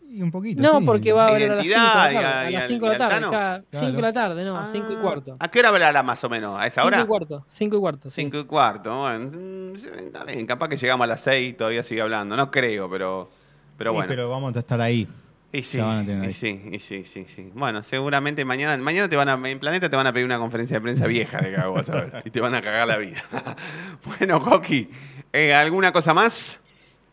Y 0.10 0.22
un 0.22 0.32
poquito. 0.32 0.64
No, 0.64 0.80
sí. 0.80 0.86
porque 0.86 1.12
va 1.12 1.26
a 1.26 1.28
haber 1.28 1.52
a 1.52 1.56
las 1.56 1.66
5 1.66 1.70
de 1.70 1.78
la 1.78 1.94
tarde. 1.94 2.18
a- 2.18 2.50
las 2.50 2.62
al- 2.64 2.68
5 2.70 2.86
de 2.86 2.92
la 2.94 2.98
tarde, 2.98 3.14
Tano. 3.16 3.32
cada 3.32 3.64
5 3.72 3.96
de 3.98 4.02
la 4.02 4.14
tarde, 4.14 4.46
no, 4.46 4.72
5 4.72 4.88
y 4.94 4.96
cuarto. 4.96 5.34
¿A 5.38 5.48
qué 5.50 5.60
hora 5.60 5.70
hablará 5.70 6.02
más 6.02 6.24
o 6.24 6.30
menos? 6.30 6.58
¿A 6.58 6.66
esa 6.66 6.82
5 6.82 6.88
hora? 6.88 7.02
y 7.02 7.06
cuarto, 7.06 7.46
5 7.48 7.76
y 7.76 7.80
cuarto. 7.80 8.10
sí. 8.10 8.22
Cinco 8.22 8.38
y 8.40 8.46
cuarto. 8.46 9.00
Bueno, 9.02 9.30
mm, 9.38 9.76
está 9.76 10.24
bien, 10.24 10.46
capaz 10.48 10.70
que 10.70 10.78
llegamos 10.78 11.04
a 11.04 11.08
las 11.08 11.20
seis 11.22 11.50
y 11.50 11.54
todavía 11.54 11.84
sigue 11.84 12.02
hablando. 12.02 12.36
No 12.38 12.50
creo, 12.50 12.90
pero, 12.90 13.30
pero 13.78 13.92
Sí, 13.92 13.96
bueno. 13.98 14.08
pero 14.10 14.30
vamos 14.30 14.56
a 14.56 14.60
estar 14.60 14.80
ahí. 14.82 15.08
Y 15.54 15.64
sí, 15.64 15.78
La 15.78 15.86
van 15.86 16.00
a 16.00 16.06
tener 16.06 16.30
y 16.30 16.34
sí, 16.34 16.62
y 16.74 16.80
sí, 16.80 17.06
sí, 17.06 17.24
sí. 17.26 17.50
Bueno, 17.54 17.82
seguramente 17.82 18.44
mañana, 18.44 18.76
mañana 18.84 19.08
te 19.08 19.16
van 19.16 19.30
a, 19.30 19.50
en 19.50 19.60
Planeta 19.60 19.90
te 19.90 19.96
van 19.96 20.06
a 20.06 20.12
pedir 20.14 20.26
una 20.26 20.38
conferencia 20.38 20.76
de 20.78 20.82
prensa 20.82 21.08
vieja 21.08 21.40
de 21.40 21.52
Gago, 21.52 21.74
vas 21.74 21.90
a 21.90 21.96
ver. 21.96 22.22
Y 22.26 22.30
te 22.32 22.42
van 22.42 22.54
a 22.54 22.62
cagar 22.62 22.88
la 22.88 22.98
vida. 22.98 23.24
bueno, 24.20 24.42
Coqui, 24.42 24.90
eh, 25.32 25.54
¿alguna 25.54 25.92
cosa 25.94 26.14
más? 26.14 26.60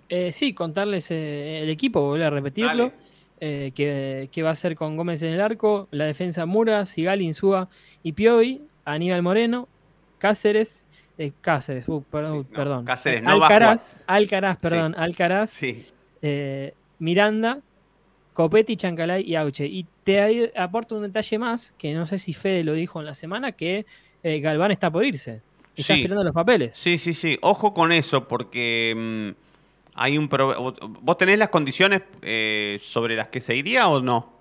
Eh, 0.09 0.33
sí, 0.33 0.53
contarles 0.53 1.11
eh, 1.12 1.61
el 1.62 1.70
equipo, 1.70 2.01
volver 2.01 2.27
a 2.27 2.31
repetirlo. 2.31 2.92
eh, 3.40 3.73
que, 3.75 4.29
que 4.33 4.42
va 4.42 4.51
a 4.51 4.55
ser 4.55 4.75
con 4.75 4.97
Gómez 4.97 5.23
en 5.23 5.33
el 5.35 5.40
arco, 5.40 5.87
la 5.92 6.05
defensa 6.07 6.44
Mura, 6.47 6.87
Sigal, 6.87 7.23
Insúa 7.23 7.68
y 8.03 8.12
Piovi, 8.12 8.62
Aníbal 8.85 9.23
Moreno, 9.23 9.68
Cáceres, 10.18 10.85
eh, 11.18 11.33
Cáceres, 11.40 11.88
uh, 11.88 12.03
perdón, 12.11 12.44
perdón. 12.44 12.85
Cáceres 12.85 13.20
Eh, 13.20 13.23
no 13.23 13.38
va 13.38 13.47
a 13.47 13.49
Alcaraz. 13.49 13.97
Alcaraz, 14.07 14.59
perdón, 14.59 14.92
Sí. 14.97 15.01
Alcaraz, 15.03 15.51
Sí. 15.51 15.87
eh, 16.23 16.75
Miranda, 16.99 17.61
Copetti, 18.35 18.77
Chancalay 18.77 19.23
y 19.23 19.37
Auche. 19.37 19.64
Y 19.66 19.87
te 20.05 20.53
aporto 20.59 20.97
un 20.97 21.03
detalle 21.05 21.38
más, 21.38 21.73
que 21.79 21.94
no 21.94 22.05
sé 22.07 22.18
si 22.18 22.35
Fede 22.35 22.62
lo 22.64 22.75
dijo 22.75 23.01
en 23.01 23.07
la 23.07 23.14
semana, 23.14 23.53
que 23.53 23.87
eh, 24.23 24.40
Galván 24.40 24.70
está 24.73 24.90
por 24.90 25.05
irse. 25.05 25.40
Está 25.77 25.94
Sí. 25.94 26.01
esperando 26.01 26.23
los 26.25 26.35
papeles. 26.35 26.77
Sí, 26.77 26.99
sí, 26.99 27.14
sí. 27.14 27.38
Ojo 27.40 27.73
con 27.73 27.90
eso, 27.92 28.29
porque 28.29 28.94
mm, 28.97 29.31
hay 29.94 30.18
un 30.18 30.29
pro- 30.29 30.75
¿Vos 31.03 31.16
tenés 31.18 31.38
las 31.38 31.49
condiciones 31.49 32.03
eh, 32.23 32.79
sobre 32.81 33.16
las 33.16 33.29
que 33.29 33.40
se 33.40 33.57
iría 33.57 33.88
o 33.88 34.01
no? 34.03 34.33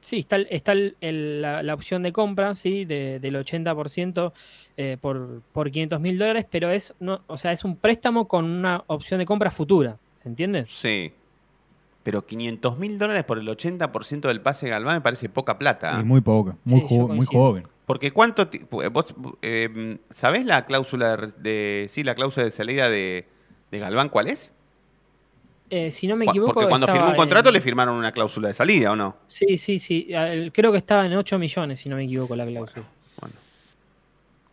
Sí, 0.00 0.18
está, 0.20 0.36
está 0.36 0.72
el- 0.72 0.96
el- 1.00 1.42
la, 1.42 1.62
la 1.64 1.74
opción 1.74 2.02
de 2.04 2.12
compra, 2.12 2.54
sí, 2.54 2.84
de- 2.84 3.18
del 3.18 3.34
80% 3.36 4.32
eh, 4.76 4.96
por, 5.00 5.42
por 5.52 5.70
500 5.70 6.00
mil 6.00 6.18
dólares, 6.18 6.46
pero 6.50 6.70
es, 6.70 6.94
no, 7.00 7.22
o 7.26 7.36
sea, 7.38 7.50
es 7.50 7.64
un 7.64 7.76
préstamo 7.76 8.28
con 8.28 8.44
una 8.44 8.84
opción 8.86 9.18
de 9.18 9.26
compra 9.26 9.50
futura, 9.50 9.96
¿se 10.22 10.28
entiende? 10.28 10.66
Sí. 10.66 11.12
Pero 12.06 12.24
500 12.24 12.78
mil 12.78 13.00
dólares 13.00 13.24
por 13.24 13.36
el 13.36 13.48
80% 13.48 14.28
del 14.28 14.40
pase 14.40 14.66
de 14.66 14.70
Galván 14.70 14.94
me 14.94 15.00
parece 15.00 15.28
poca 15.28 15.58
plata. 15.58 15.98
Y 16.00 16.04
muy 16.04 16.20
poco, 16.20 16.56
muy, 16.62 16.80
Sí, 16.80 16.86
jo- 16.88 17.08
muy 17.08 17.26
joven. 17.26 17.66
Porque 17.84 18.12
cuánto 18.12 18.46
ti- 18.46 18.60
vos 18.92 19.12
eh, 19.42 19.98
¿sabés 20.12 20.46
la 20.46 20.66
cláusula 20.66 21.16
de, 21.16 21.86
sí, 21.88 22.04
la 22.04 22.14
cláusula 22.14 22.44
de 22.44 22.52
salida 22.52 22.88
de, 22.88 23.26
de 23.72 23.78
Galván 23.80 24.08
cuál 24.08 24.28
es? 24.28 24.52
Eh, 25.68 25.90
si 25.90 26.06
no 26.06 26.14
me 26.14 26.26
equivoco. 26.26 26.54
Porque 26.54 26.68
cuando 26.68 26.86
firmó 26.86 27.08
un 27.10 27.16
contrato 27.16 27.48
en- 27.48 27.54
le 27.54 27.60
firmaron 27.60 27.96
una 27.96 28.12
cláusula 28.12 28.46
de 28.46 28.54
salida, 28.54 28.92
¿o 28.92 28.96
no? 28.96 29.16
Sí, 29.26 29.58
sí, 29.58 29.80
sí. 29.80 30.06
eh, 30.10 30.52
Creo 30.54 30.70
que 30.70 30.78
estaba 30.78 31.06
en 31.06 31.12
8 31.14 31.40
millones, 31.40 31.80
si 31.80 31.88
no 31.88 31.96
me 31.96 32.04
equivoco, 32.04 32.36
la 32.36 32.46
cláusula. 32.46 32.84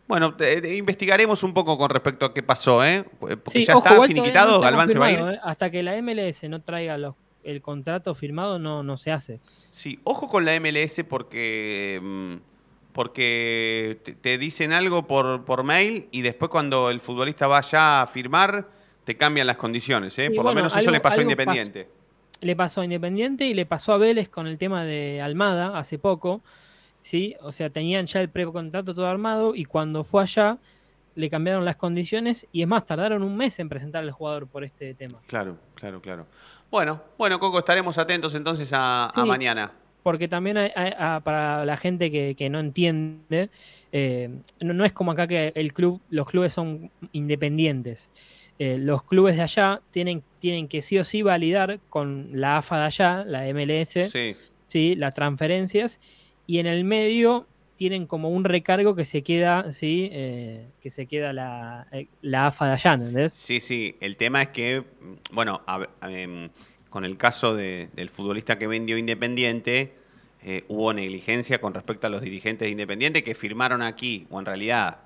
Bueno, 0.08 0.34
te- 0.34 0.60
te 0.60 0.74
investigaremos 0.76 1.42
un 1.44 1.54
poco 1.54 1.78
con 1.78 1.88
respecto 1.88 2.26
a 2.26 2.34
qué 2.34 2.42
pasó, 2.42 2.84
¿eh? 2.84 3.04
Porque 3.18 3.36
Sí, 3.50 3.64
ya 3.64 3.76
ojo, 3.76 3.86
está 3.88 4.06
finiquitado, 4.06 4.56
no 4.56 4.60
Galván 4.60 4.90
se 4.90 4.98
va 4.98 5.06
a 5.06 5.12
ir. 5.12 5.18
eh. 5.20 5.38
Hasta 5.42 5.70
que 5.70 5.82
la 5.82 5.96
MLS 5.96 6.48
no 6.48 6.60
traiga 6.60 6.98
los- 6.98 7.14
el 7.44 7.62
contrato 7.62 8.14
firmado, 8.14 8.58
no, 8.58 8.82
no 8.82 8.96
se 8.96 9.12
hace. 9.12 9.40
Sí, 9.70 10.00
ojo 10.04 10.28
con 10.28 10.44
la 10.44 10.58
MLS 10.60 11.02
porque, 11.08 12.00
mm, 12.02 12.34
porque 12.92 13.98
te, 14.20 14.38
dicen 14.38 14.72
algo 14.72 15.06
por, 15.06 15.44
por 15.44 15.64
mail 15.64 16.08
y 16.10 16.22
después 16.22 16.50
cuando 16.50 16.90
el 16.90 17.00
futbolista 17.00 17.46
vaya 17.46 18.02
a 18.02 18.06
firmar 18.06 18.68
te 19.04 19.16
cambian 19.16 19.46
las 19.46 19.56
condiciones. 19.56 20.18
¿eh? 20.18 20.26
Por 20.26 20.36
bueno, 20.36 20.50
lo 20.50 20.54
menos 20.54 20.76
eso 20.76 20.90
le 20.90 21.00
pasó 21.00 21.20
a 21.20 21.22
Independiente. 21.22 21.88
le 22.40 22.56
pasó 22.56 22.80
a 22.80 22.84
Independiente 22.84 23.46
y 23.46 23.54
le 23.54 23.66
pasó 23.66 23.92
a 23.92 23.98
Vélez 23.98 24.28
con 24.28 24.46
el 24.46 24.58
tema 24.58 24.84
de 24.84 25.20
Almada 25.20 25.78
hace 25.78 25.98
poco. 25.98 26.42
¿sí? 27.04 27.36
O 27.42 27.52
sea, 27.52 27.70
tenían 27.70 28.06
ya 28.06 28.20
el 28.20 28.30
precontrato 28.30 28.94
todo 28.94 29.06
armado 29.06 29.54
y 29.54 29.66
cuando 29.66 30.02
fue 30.02 30.22
allá 30.22 30.58
le 31.14 31.30
cambiaron 31.30 31.64
las 31.64 31.76
condiciones 31.76 32.48
y 32.50 32.62
es 32.62 32.68
más, 32.68 32.86
tardaron 32.86 33.22
un 33.22 33.36
mes 33.36 33.58
en 33.60 33.68
presentar 33.68 34.02
al 34.02 34.10
jugador 34.10 34.48
por 34.48 34.64
este 34.64 34.94
tema. 34.94 35.20
Claro, 35.28 35.58
claro, 35.74 36.00
claro. 36.00 36.26
Bueno, 36.74 37.00
bueno, 37.16 37.38
Coco, 37.38 37.60
estaremos 37.60 37.98
atentos 37.98 38.34
entonces 38.34 38.70
a, 38.72 39.12
mañana. 39.24 39.70
Porque 40.02 40.26
también 40.26 40.56
hay- 40.58 40.72
para 41.22 41.64
la 41.64 41.76
gente 41.76 42.10
que, 42.10 42.34
que 42.34 42.50
no 42.50 42.58
entiende, 42.58 43.48
eh, 43.92 44.28
no, 44.58 44.74
no 44.74 44.84
es 44.84 44.92
como 44.92 45.12
acá 45.12 45.28
que 45.28 45.52
el 45.54 45.72
club, 45.72 46.00
los 46.10 46.26
clubes 46.26 46.52
son 46.52 46.90
independientes. 47.12 48.10
Eh, 48.58 48.76
los 48.80 49.04
clubes 49.04 49.36
de 49.36 49.42
allá 49.42 49.82
tienen, 49.92 50.24
tienen 50.40 50.66
que 50.66 50.82
sí 50.82 50.98
o 50.98 51.04
sí 51.04 51.22
validar 51.22 51.78
con 51.88 52.30
la 52.32 52.56
AFA 52.56 52.78
de 52.80 52.84
allá, 52.86 53.24
la 53.24 53.46
MLS, 53.46 54.10
Sí. 54.10 54.34
¿sí? 54.66 54.96
las 54.96 55.14
transferencias, 55.14 56.00
y 56.44 56.58
en 56.58 56.66
el 56.66 56.82
medio 56.82 57.46
tienen 57.76 58.06
como 58.06 58.30
un 58.30 58.44
recargo 58.44 58.94
que 58.94 59.04
se 59.04 59.22
queda, 59.22 59.72
¿sí? 59.72 60.08
Eh, 60.12 60.66
que 60.80 60.90
se 60.90 61.06
queda 61.06 61.32
la, 61.32 61.86
eh, 61.92 62.06
la 62.22 62.46
AFA 62.46 62.66
de 62.66 62.72
allá, 62.72 62.92
¿entendés? 62.94 63.32
Sí, 63.32 63.60
sí. 63.60 63.96
El 64.00 64.16
tema 64.16 64.42
es 64.42 64.48
que, 64.48 64.84
bueno, 65.32 65.62
em, 66.02 66.48
con 66.88 67.04
el 67.04 67.16
caso 67.16 67.54
de- 67.56 67.88
del 67.94 68.08
futbolista 68.08 68.58
que 68.58 68.66
vendió 68.66 68.96
Independiente, 68.96 69.94
eh, 70.44 70.64
hubo 70.68 70.92
negligencia 70.92 71.60
con 71.60 71.74
respecto 71.74 72.06
a 72.06 72.10
los 72.10 72.20
dirigentes 72.20 72.66
de 72.66 72.70
Independiente 72.70 73.24
que 73.24 73.34
firmaron 73.34 73.82
aquí, 73.82 74.26
o 74.30 74.38
en 74.38 74.46
realidad 74.46 74.98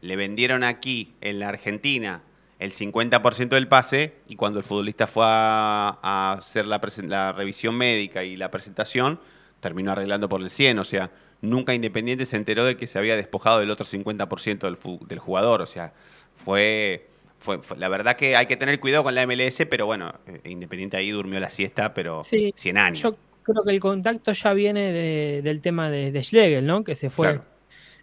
le 0.00 0.16
vendieron 0.16 0.62
aquí, 0.64 1.12
en 1.20 1.38
la 1.40 1.48
Argentina, 1.48 2.22
el 2.58 2.72
50% 2.72 3.54
del 3.56 3.68
pase, 3.68 4.14
y 4.28 4.36
cuando 4.36 4.58
el 4.58 4.64
futbolista 4.64 5.06
fue 5.06 5.24
a, 5.26 6.36
hacer 6.38 6.64
la, 6.66 6.80
la 7.04 7.32
revisión 7.32 7.74
médica 7.76 8.24
y 8.24 8.36
la 8.36 8.50
presentación, 8.50 9.20
terminó 9.60 9.92
arreglando 9.92 10.28
por 10.28 10.40
el 10.40 10.48
100, 10.50 10.78
o 10.78 10.84
sea, 10.84 11.10
nunca 11.42 11.74
Independiente 11.74 12.24
se 12.24 12.36
enteró 12.36 12.64
de 12.64 12.76
que 12.76 12.86
se 12.86 12.98
había 12.98 13.16
despojado 13.16 13.60
del 13.60 13.70
otro 13.70 13.84
50% 13.86 14.58
del, 14.66 14.76
del 15.08 15.18
jugador, 15.18 15.62
o 15.62 15.66
sea, 15.66 15.92
fue, 16.34 17.06
fue, 17.38 17.58
fue- 17.62 17.78
La 17.78 17.88
verdad 17.88 18.16
que 18.16 18.36
hay 18.36 18.46
que 18.46 18.56
tener 18.56 18.80
cuidado 18.80 19.04
con 19.04 19.14
la 19.14 19.22
MLS, 19.26 19.66
pero 19.66 19.86
bueno, 19.86 20.12
eh, 20.26 20.40
Independiente 20.50 20.96
ahí 20.96 21.10
durmió 21.10 21.38
la 21.40 21.48
siesta, 21.48 21.92
pero 21.94 22.22
Sí, 22.22 22.52
100 22.56 22.78
años. 22.78 23.00
Yo 23.02 23.16
creo 23.42 23.62
que 23.64 23.70
el 23.70 23.80
contacto 23.80 24.32
ya 24.32 24.52
viene 24.52 24.92
de- 24.92 25.40
del 25.42 25.60
tema 25.60 25.90
de, 25.90 26.10
de 26.12 26.22
Schlegel, 26.24 26.66
¿no? 26.66 26.82
Que 26.84 26.94
se 26.94 27.10
fue 27.10 27.28
Claro. 27.28 27.44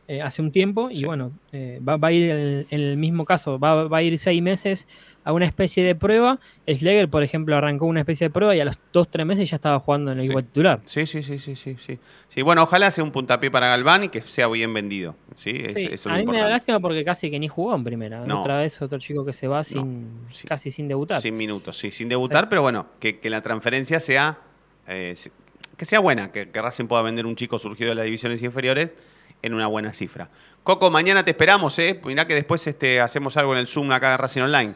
eh, 0.08 0.22
hace 0.22 0.42
un 0.42 0.52
tiempo 0.52 0.90
y 0.92 1.04
bueno, 1.06 1.32
eh, 1.52 1.80
va, 1.88 1.98
va 1.98 2.10
a 2.10 2.12
ir 2.12 2.30
en, 2.30 2.66
en 2.70 2.80
el 2.82 2.98
mismo 2.98 3.26
caso, 3.26 3.58
va, 3.60 3.88
va 3.88 3.98
a 3.98 4.04
ir 4.04 4.18
seis 4.18 4.42
meses 4.42 4.88
a 5.24 5.32
una 5.34 5.46
especie 5.46 5.84
de 5.84 5.96
prueba. 5.96 6.40
Schlegel, 6.68 7.10
por 7.10 7.24
ejemplo, 7.24 7.56
arrancó 7.56 7.86
una 7.86 8.02
especie 8.02 8.28
de 8.28 8.32
prueba 8.32 8.56
y 8.56 8.60
a 8.60 8.66
los 8.66 8.78
dos, 8.92 9.10
tres 9.10 9.26
meses 9.26 9.50
ya 9.50 9.56
estaba 9.56 9.80
jugando 9.80 10.12
en 10.12 10.20
el 10.20 10.26
equipo 10.26 10.42
titular. 10.44 10.82
Sí, 10.86 11.06
sí, 11.06 11.24
sí, 11.24 11.40
sí, 11.40 11.56
sí, 11.56 11.76
sí. 11.80 12.00
Sí, 12.28 12.42
bueno, 12.42 12.64
ojalá 12.64 12.92
sea 12.92 13.04
un 13.04 13.12
puntapié 13.12 13.50
para 13.52 13.68
Galván 13.68 14.04
y 14.06 14.10
que 14.10 14.22
sea 14.22 14.48
bien 14.48 14.74
vendido. 14.74 15.16
Sí, 15.36 15.52
Es- 15.66 15.74
Sí, 15.76 15.90
eso 15.92 16.10
a 16.10 16.18
mí 16.18 16.26
me 16.26 16.38
da 16.38 16.50
lástima 16.50 16.80
porque 16.80 17.04
casi 17.06 17.30
que 17.32 17.40
ni 17.40 17.48
jugó 17.48 17.76
en 17.76 17.84
primera. 17.84 18.26
No. 18.26 18.42
Otra 18.42 18.58
vez 18.58 18.82
otro 18.82 19.00
chico 19.00 19.24
que 19.26 19.34
se 19.34 19.48
va 19.48 19.64
sin 19.64 20.28
casi 20.48 20.72
sin 20.72 20.88
debutar. 20.88 21.22
Sin 21.22 21.36
minutos, 21.36 21.78
sí, 21.78 21.92
sin 21.92 22.10
debutar, 22.10 22.50
pero 22.50 22.62
bueno, 22.62 22.88
que, 23.00 23.20
que 23.20 23.30
la 23.30 23.42
transferencia 23.42 24.00
sea 24.00 24.38
eh, 24.88 25.16
que 25.78 25.86
sea 25.86 26.00
buena, 26.00 26.32
que, 26.32 26.50
que 26.52 26.62
Racing 26.62 26.86
pueda 26.86 27.02
vender 27.02 27.26
un 27.26 27.36
chico 27.36 27.58
surgido 27.58 27.90
de 27.90 27.96
las 27.96 28.06
divisiones 28.06 28.44
inferiores 28.44 28.92
en 29.42 29.54
una 29.54 29.68
buena 29.68 29.92
cifra. 29.94 30.30
Coco, 30.64 30.92
mañana 30.92 31.26
te 31.26 31.32
esperamos, 31.32 31.78
¿eh? 31.80 32.00
Mirá 32.06 32.26
que 32.28 32.36
después 32.36 32.66
este, 32.68 33.02
hacemos 33.02 33.36
algo 33.38 33.54
en 33.54 33.60
el 33.60 33.68
Zoom 33.68 33.92
acá 33.92 34.12
de 34.12 34.18
Racing 34.18 34.42
Online. 34.44 34.76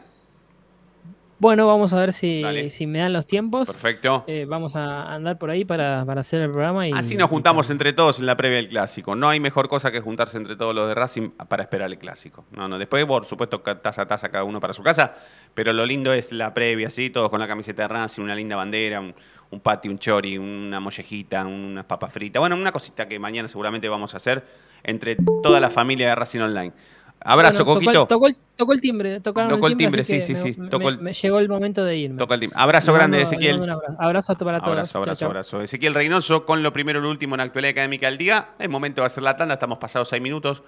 Bueno, 1.40 1.66
vamos 1.68 1.92
a 1.92 2.00
ver 2.00 2.12
si, 2.12 2.42
si 2.68 2.86
me 2.86 2.98
dan 2.98 3.12
los 3.12 3.26
tiempos. 3.26 3.68
Perfecto. 3.68 4.24
Eh, 4.26 4.44
vamos 4.48 4.74
a 4.74 5.14
andar 5.14 5.38
por 5.38 5.50
ahí 5.50 5.64
para, 5.64 6.02
hacer 6.02 6.42
el 6.42 6.50
programa. 6.50 6.88
Y, 6.88 6.92
Así 6.92 7.16
nos 7.16 7.30
juntamos 7.30 7.70
entre 7.70 7.92
todos 7.92 8.18
en 8.18 8.26
la 8.26 8.36
previa 8.36 8.56
del 8.56 8.68
clásico. 8.68 9.14
No 9.14 9.28
hay 9.28 9.38
mejor 9.38 9.68
cosa 9.68 9.92
que 9.92 10.00
juntarse 10.00 10.36
entre 10.36 10.56
todos 10.56 10.74
los 10.74 10.88
de 10.88 10.94
Racing 10.94 11.30
para 11.48 11.62
esperar 11.62 11.90
el 11.90 11.98
clásico. 11.98 12.44
No, 12.50 12.66
no. 12.66 12.78
Después, 12.78 13.04
por 13.06 13.24
supuesto, 13.24 13.60
taza 13.60 14.02
a 14.02 14.06
taza 14.06 14.30
cada 14.30 14.44
uno 14.44 14.60
para 14.60 14.72
su 14.72 14.82
casa. 14.82 15.14
Pero 15.54 15.72
lo 15.72 15.86
lindo 15.86 16.12
es 16.12 16.32
la 16.32 16.52
previa, 16.52 16.88
así, 16.88 17.10
todos 17.10 17.30
con 17.30 17.38
la 17.38 17.46
camiseta 17.46 17.82
de 17.82 17.88
Racing, 17.88 18.22
una 18.22 18.34
linda 18.34 18.56
bandera, 18.56 19.00
un, 19.00 19.14
un 19.50 19.60
patio, 19.60 19.90
un 19.90 19.98
chori, 19.98 20.38
una 20.38 20.80
mollejita, 20.80 21.46
unas 21.46 21.84
papas 21.84 22.12
fritas. 22.12 22.40
Bueno, 22.40 22.56
una 22.56 22.72
cosita 22.72 23.06
que 23.06 23.18
mañana 23.18 23.48
seguramente 23.48 23.88
vamos 23.88 24.14
a 24.14 24.16
hacer 24.16 24.44
entre 24.82 25.16
toda 25.42 25.60
la 25.60 25.70
familia 25.70 26.08
de 26.08 26.14
Racing 26.14 26.40
Online. 26.40 26.72
Abrazo, 27.20 27.64
Coquito. 27.64 28.06
Tocó 28.06 28.26
el, 28.72 28.80
timbre. 28.80 29.20
Tocó 29.20 29.66
el 29.66 29.76
timbre, 29.76 30.02
sí, 30.04 30.20
sí, 30.20 30.34
sí. 30.34 30.52
Me, 31.00 31.12
llegó 31.12 31.38
el 31.38 31.48
momento 31.48 31.84
de 31.84 31.96
irme. 31.96 32.18
Tocó 32.18 32.34
el 32.34 32.40
timbre. 32.40 32.58
Abrazo 32.60 32.92
grande, 32.92 33.22
Ezequiel. 33.22 33.56
abrazo. 33.70 33.96
abrazo 33.98 34.34
para 34.36 34.58
todos. 34.58 34.72
Abrazo, 34.72 34.98
abrazo, 34.98 35.26
abrazo. 35.26 35.62
Ezequiel 35.62 35.94
Reynoso 35.94 36.44
con 36.44 36.62
lo 36.62 36.72
primero 36.72 36.98
y 37.00 37.02
lo 37.02 37.10
último 37.10 37.34
en 37.34 37.38
la 37.38 37.44
actualidad 37.44 37.70
académica 37.70 38.06
del 38.06 38.18
día. 38.18 38.50
El 38.58 38.68
momento 38.68 39.02
va 39.02 39.06
a 39.06 39.10
ser 39.10 39.22
la 39.22 39.36
tanda, 39.36 39.54
estamos 39.54 39.78
pasados 39.78 40.08
seis 40.08 40.22
minutos. 40.22 40.62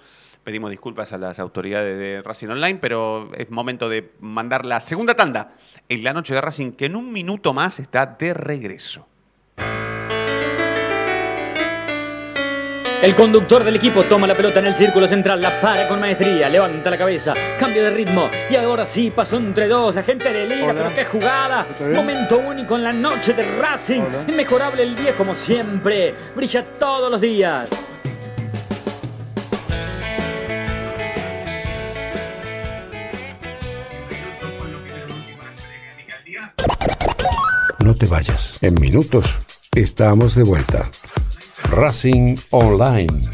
Pedimos 0.44 0.70
disculpas 0.70 1.12
a 1.12 1.18
las 1.18 1.38
autoridades 1.38 1.98
de 1.98 2.22
Racing 2.22 2.48
Online, 2.48 2.78
pero 2.78 3.30
es 3.34 3.51
momento 3.51 3.88
de 3.88 4.12
mandar 4.20 4.64
la 4.64 4.80
segunda 4.80 5.14
tanda 5.14 5.55
en 5.88 6.03
la 6.03 6.12
noche 6.12 6.34
de 6.34 6.40
Racing, 6.40 6.72
que 6.72 6.86
en 6.86 6.96
un 6.96 7.12
minuto 7.12 7.53
más 7.53 7.78
está 7.78 8.07
de 8.07 8.32
regreso. 8.32 9.09
El 13.03 13.14
conductor 13.14 13.64
del 13.64 13.76
equipo 13.76 14.05
toma 14.05 14.26
la 14.26 14.34
pelota 14.34 14.59
en 14.59 14.66
el 14.66 14.74
círculo 14.74 15.09
central, 15.09 15.40
la 15.40 15.59
para 15.59 15.88
con 15.88 15.98
maestría, 15.98 16.51
levanta 16.51 16.90
la 16.90 16.98
cabeza, 16.98 17.32
cambio 17.59 17.82
de 17.82 17.90
ritmo 17.92 18.28
y 18.51 18.57
ahora 18.57 18.84
sí 18.84 19.11
pasó 19.11 19.38
entre 19.38 19.68
dos, 19.68 19.94
la 19.94 20.03
gente 20.03 20.30
de 20.30 20.46
Lira, 20.46 20.74
pero 20.74 20.94
qué 20.94 21.07
jugada, 21.07 21.66
momento 21.94 22.36
único 22.38 22.76
en 22.76 22.84
la 22.84 22.92
noche 22.92 23.32
de 23.32 23.42
Racing, 23.57 24.03
inmejorable 24.28 24.82
el 24.82 24.94
día 24.94 25.16
como 25.16 25.34
siempre, 25.34 26.14
brilla 26.36 26.62
todos 26.78 27.11
los 27.11 27.22
días. 27.22 27.70
No 37.78 37.94
te 37.94 38.07
vayas, 38.07 38.62
en 38.62 38.74
minutos 38.74 39.38
estamos 39.74 40.34
de 40.34 40.42
vuelta. 40.42 40.86
Racing 41.68 42.36
Online. 42.50 43.28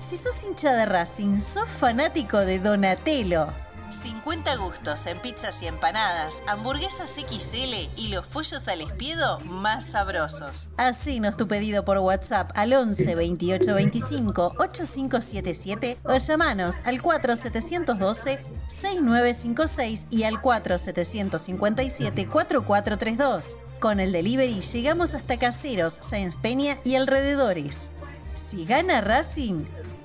Si 0.00 0.16
sos 0.16 0.44
hincha 0.44 0.72
de 0.72 0.86
Racing, 0.86 1.40
sos 1.40 1.68
fanático 1.68 2.38
de 2.38 2.60
Donatello. 2.60 3.48
50 3.94 4.56
gustos 4.56 5.06
en 5.06 5.18
pizzas 5.20 5.62
y 5.62 5.66
empanadas, 5.66 6.42
hamburguesas 6.46 7.12
XL 7.12 7.74
y 7.96 8.08
los 8.08 8.26
pollos 8.28 8.68
al 8.68 8.80
espiedo 8.80 9.40
más 9.40 9.86
sabrosos. 9.86 10.70
Hacenos 10.76 11.36
tu 11.36 11.48
pedido 11.48 11.84
por 11.84 11.98
WhatsApp 11.98 12.50
al 12.54 12.72
11 12.72 13.14
28 13.14 13.74
25 13.74 14.54
8577 14.58 15.98
o 16.04 16.16
llamanos 16.16 16.76
al 16.84 17.00
4712 17.00 18.44
6956 18.66 20.06
y 20.10 20.24
al 20.24 20.40
4757 20.40 22.28
4432. 22.28 23.58
Con 23.80 24.00
el 24.00 24.12
delivery 24.12 24.60
llegamos 24.60 25.14
hasta 25.14 25.38
Caseros, 25.38 25.98
Sáenz 26.00 26.36
Peña 26.36 26.78
y 26.84 26.94
alrededores. 26.94 27.90
Si 28.34 28.64
gana 28.64 29.00
Racing, 29.00 29.64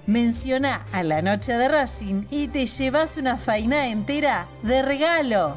Menciona 0.09 0.87
a 0.91 1.03
la 1.03 1.21
noche 1.21 1.53
de 1.53 1.67
Racing 1.67 2.23
y 2.31 2.47
te 2.47 2.65
llevas 2.65 3.17
una 3.17 3.37
faina 3.37 3.89
entera 3.89 4.47
de 4.63 4.81
regalo. 4.81 5.55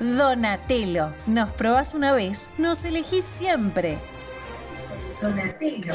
Donatello, 0.00 1.14
nos 1.26 1.50
probás 1.52 1.94
una 1.94 2.12
vez, 2.12 2.50
nos 2.58 2.84
elegís 2.84 3.24
siempre. 3.24 3.96
Donatello. 5.22 5.94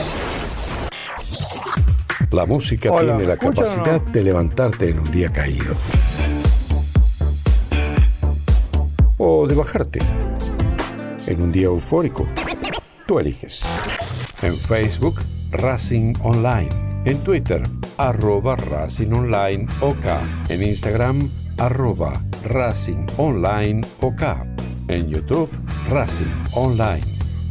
La 2.31 2.47
música 2.47 2.89
tiene 2.89 3.23
la 3.23 3.37
capacidad 3.37 4.01
de 4.01 4.23
levantarte 4.23 4.89
en 4.89 4.97
un 4.97 5.11
día 5.11 5.31
caído. 5.31 5.75
O 9.19 9.45
de 9.45 9.53
bajarte. 9.53 9.99
En 11.27 11.39
un 11.39 11.51
día 11.51 11.67
eufórico. 11.67 12.25
Tú 13.05 13.19
eliges. 13.19 13.61
En 14.41 14.57
Facebook, 14.57 15.21
Racing 15.51 16.15
Online. 16.23 16.69
En 17.05 17.19
Twitter, 17.23 17.63
arroba 17.97 18.55
Racing 18.55 19.11
Online 19.11 19.67
OK. 19.81 20.05
En 20.49 20.63
Instagram, 20.63 21.29
arroba 21.57 22.23
Racing 22.43 23.05
Online 23.17 23.81
OK. 24.01 24.23
En 24.87 25.07
YouTube, 25.07 25.49
Racing 25.89 26.33
Online. 26.53 27.03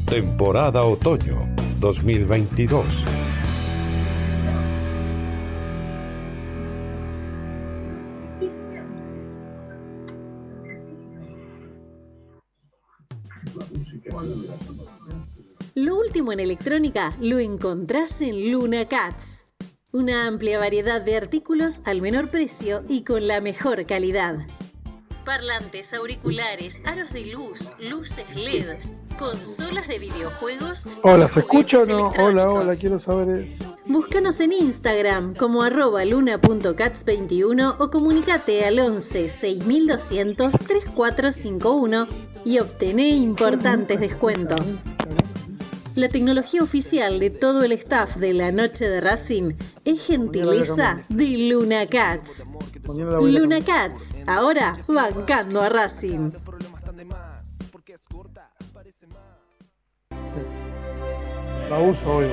Temporada 0.07 0.83
Otoño 0.83 1.49
2022. 1.79 2.85
Lo 15.75 15.97
último 15.97 16.33
en 16.33 16.41
electrónica 16.41 17.15
lo 17.21 17.39
encontrás 17.39 18.21
en 18.21 18.51
Luna 18.51 18.85
Cats. 18.87 19.50
Una 19.93 20.29
amplia 20.29 20.61
variedad 20.61 21.01
de 21.01 21.17
artículos 21.17 21.81
al 21.85 22.01
menor 22.01 22.31
precio 22.31 22.85
y 22.89 23.03
con 23.03 23.27
la 23.27 23.41
mejor 23.41 23.87
calidad. 23.87 24.37
Parlantes, 25.25 25.93
auriculares, 25.95 26.81
aros 26.87 27.13
de 27.13 27.27
luz, 27.27 27.73
luces 27.81 28.37
LED, 28.37 28.77
consolas 29.19 29.89
de 29.89 29.99
videojuegos. 29.99 30.87
Hola, 31.03 31.27
¿se 31.27 31.41
escucha 31.41 31.79
o 31.79 31.87
no? 31.87 32.13
Hola, 32.21 32.49
hola, 32.49 32.77
quiero 32.77 33.01
saber 33.01 33.47
eso. 33.47 33.77
Búscanos 33.85 34.39
en 34.39 34.53
Instagram 34.53 35.35
como 35.35 35.65
arroba 35.65 36.05
luna.cats21 36.05 37.75
o 37.81 37.91
comunicate 37.91 38.65
al 38.67 38.79
11 38.79 39.29
6200 39.29 40.53
3451 40.53 42.07
y 42.45 42.61
obtené 42.61 43.09
importantes 43.09 43.99
descuentos. 43.99 44.85
La 45.97 46.09
tecnología 46.09 46.63
oficial 46.63 47.19
de 47.19 47.31
todo 47.31 47.65
el 47.65 47.73
staff 47.73 48.17
de 48.17 48.33
la 48.33 48.53
noche 48.53 48.89
de 48.89 49.01
Racing 49.01 49.55
es 49.85 50.07
gentileza 50.07 51.03
de 51.09 51.51
Luna 51.51 51.87
Cats. 51.87 52.47
Luna 52.87 53.61
Cats, 53.65 54.15
ahora 54.27 54.79
bancando 54.87 55.61
a 55.61 55.69
Racing. 55.69 56.31
La 61.69 61.79
uso 61.79 62.17
hoy. 62.17 62.27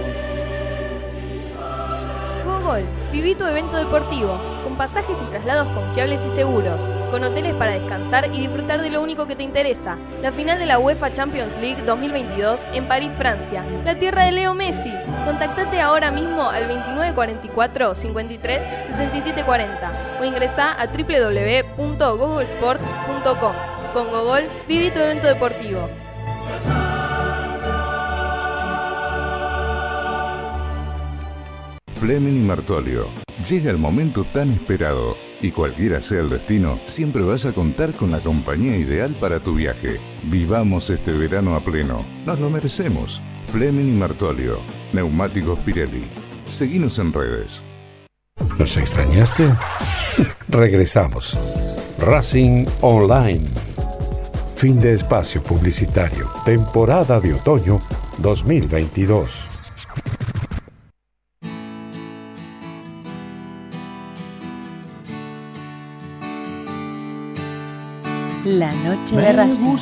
Google, 2.46 3.36
tu 3.36 3.46
evento 3.46 3.78
deportivo, 3.78 4.40
con 4.64 4.78
pasajes 4.78 5.18
y 5.22 5.30
traslados 5.30 5.68
confiables 5.70 6.22
y 6.26 6.36
seguros, 6.36 6.84
con 7.12 7.24
hoteles 7.24 7.54
para 7.56 7.74
descansar 7.74 8.30
y 8.34 8.40
disfrutar 8.42 8.82
de 8.82 8.90
lo 8.90 9.02
único 9.02 9.28
que 9.28 9.36
te 9.36 9.44
interesa, 9.44 9.98
la 10.22 10.32
final 10.32 10.58
de 10.60 10.66
la 10.66 10.80
UEFA 10.80 11.12
Champions 11.14 11.58
League 11.58 11.84
2022 11.84 12.66
en 12.74 12.88
París, 12.88 13.12
Francia, 13.18 13.66
la 13.86 13.98
tierra 13.98 14.26
de 14.26 14.32
Leo 14.32 14.54
Messi. 14.54 14.94
Contactate 15.26 15.82
ahora 15.82 16.12
mismo 16.12 16.50
al 16.50 16.68
2944 16.68 17.96
53 17.96 18.64
67 18.88 19.44
40 19.44 20.18
o 20.20 20.26
ingresa 20.26 20.74
a 20.74 20.88
www.googlesports.com. 20.88 23.54
Con 23.94 24.12
Gogol, 24.12 24.44
viví 24.68 24.92
tu 24.92 25.00
evento 25.00 25.28
deportivo. 25.28 25.90
Fleming 31.92 32.36
y 32.36 32.46
Martolio. 32.46 33.08
Llega 33.48 33.72
el 33.72 33.78
momento 33.78 34.24
tan 34.24 34.52
esperado 34.52 35.16
y 35.42 35.52
cualquiera 35.52 36.02
sea 36.02 36.22
el 36.22 36.30
destino, 36.30 36.80
siempre 36.86 37.24
vas 37.24 37.46
a 37.46 37.54
contar 37.54 37.94
con 37.94 38.12
la 38.12 38.20
compañía 38.20 38.76
ideal 38.76 39.16
para 39.20 39.40
tu 39.40 39.56
viaje. 39.56 40.00
Vivamos 40.24 40.90
este 40.90 41.12
verano 41.12 41.56
a 41.56 41.64
pleno. 41.64 42.06
Nos 42.26 42.40
lo 42.40 42.50
merecemos. 42.50 43.22
Fleming 43.44 43.88
y 43.88 43.98
Martolio. 43.98 44.60
Neumáticos 44.94 45.60
Pirelli. 45.60 46.06
Seguinos 46.48 47.00
en 47.00 47.14
redes. 47.14 47.64
¿Nos 48.58 48.78
extrañaste? 48.78 49.54
Regresamos. 50.50 51.38
Racing 52.00 52.66
Online. 52.82 53.46
Fin 54.56 54.80
de 54.80 54.94
espacio 54.94 55.42
publicitario. 55.44 56.28
Temporada 56.46 57.20
de 57.20 57.34
otoño 57.34 57.80
2022. 58.20 59.47
La 68.50 68.74
noche 68.74 69.18
de 69.18 69.34
Racing. 69.34 69.76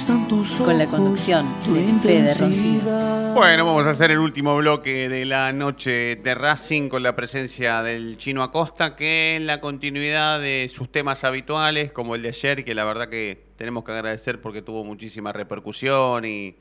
Con 0.66 0.80
la 0.80 0.88
conducción 0.88 1.46
de 1.72 1.86
Fede 2.00 2.34
Roncino. 2.34 3.34
Bueno, 3.36 3.64
vamos 3.64 3.86
a 3.86 3.92
hacer 3.92 4.10
el 4.10 4.18
último 4.18 4.58
bloque 4.58 5.08
de 5.08 5.24
la 5.24 5.54
noche 5.54 6.16
de 6.16 6.34
Racing 6.34 6.90
con 6.90 7.04
la 7.04 7.16
presencia 7.16 7.84
del 7.84 8.18
Chino 8.18 8.42
Acosta, 8.42 8.96
que 8.96 9.36
en 9.36 9.46
la 9.46 9.62
continuidad 9.62 10.40
de 10.40 10.68
sus 10.68 10.92
temas 10.92 11.24
habituales, 11.24 11.92
como 11.92 12.16
el 12.16 12.24
de 12.24 12.30
ayer, 12.30 12.66
que 12.66 12.74
la 12.74 12.86
verdad 12.86 13.08
que 13.08 13.44
tenemos 13.56 13.84
que 13.84 13.92
agradecer 13.92 14.42
porque 14.42 14.64
tuvo 14.64 14.84
muchísima 14.84 15.32
repercusión 15.32 16.26
y, 16.26 16.56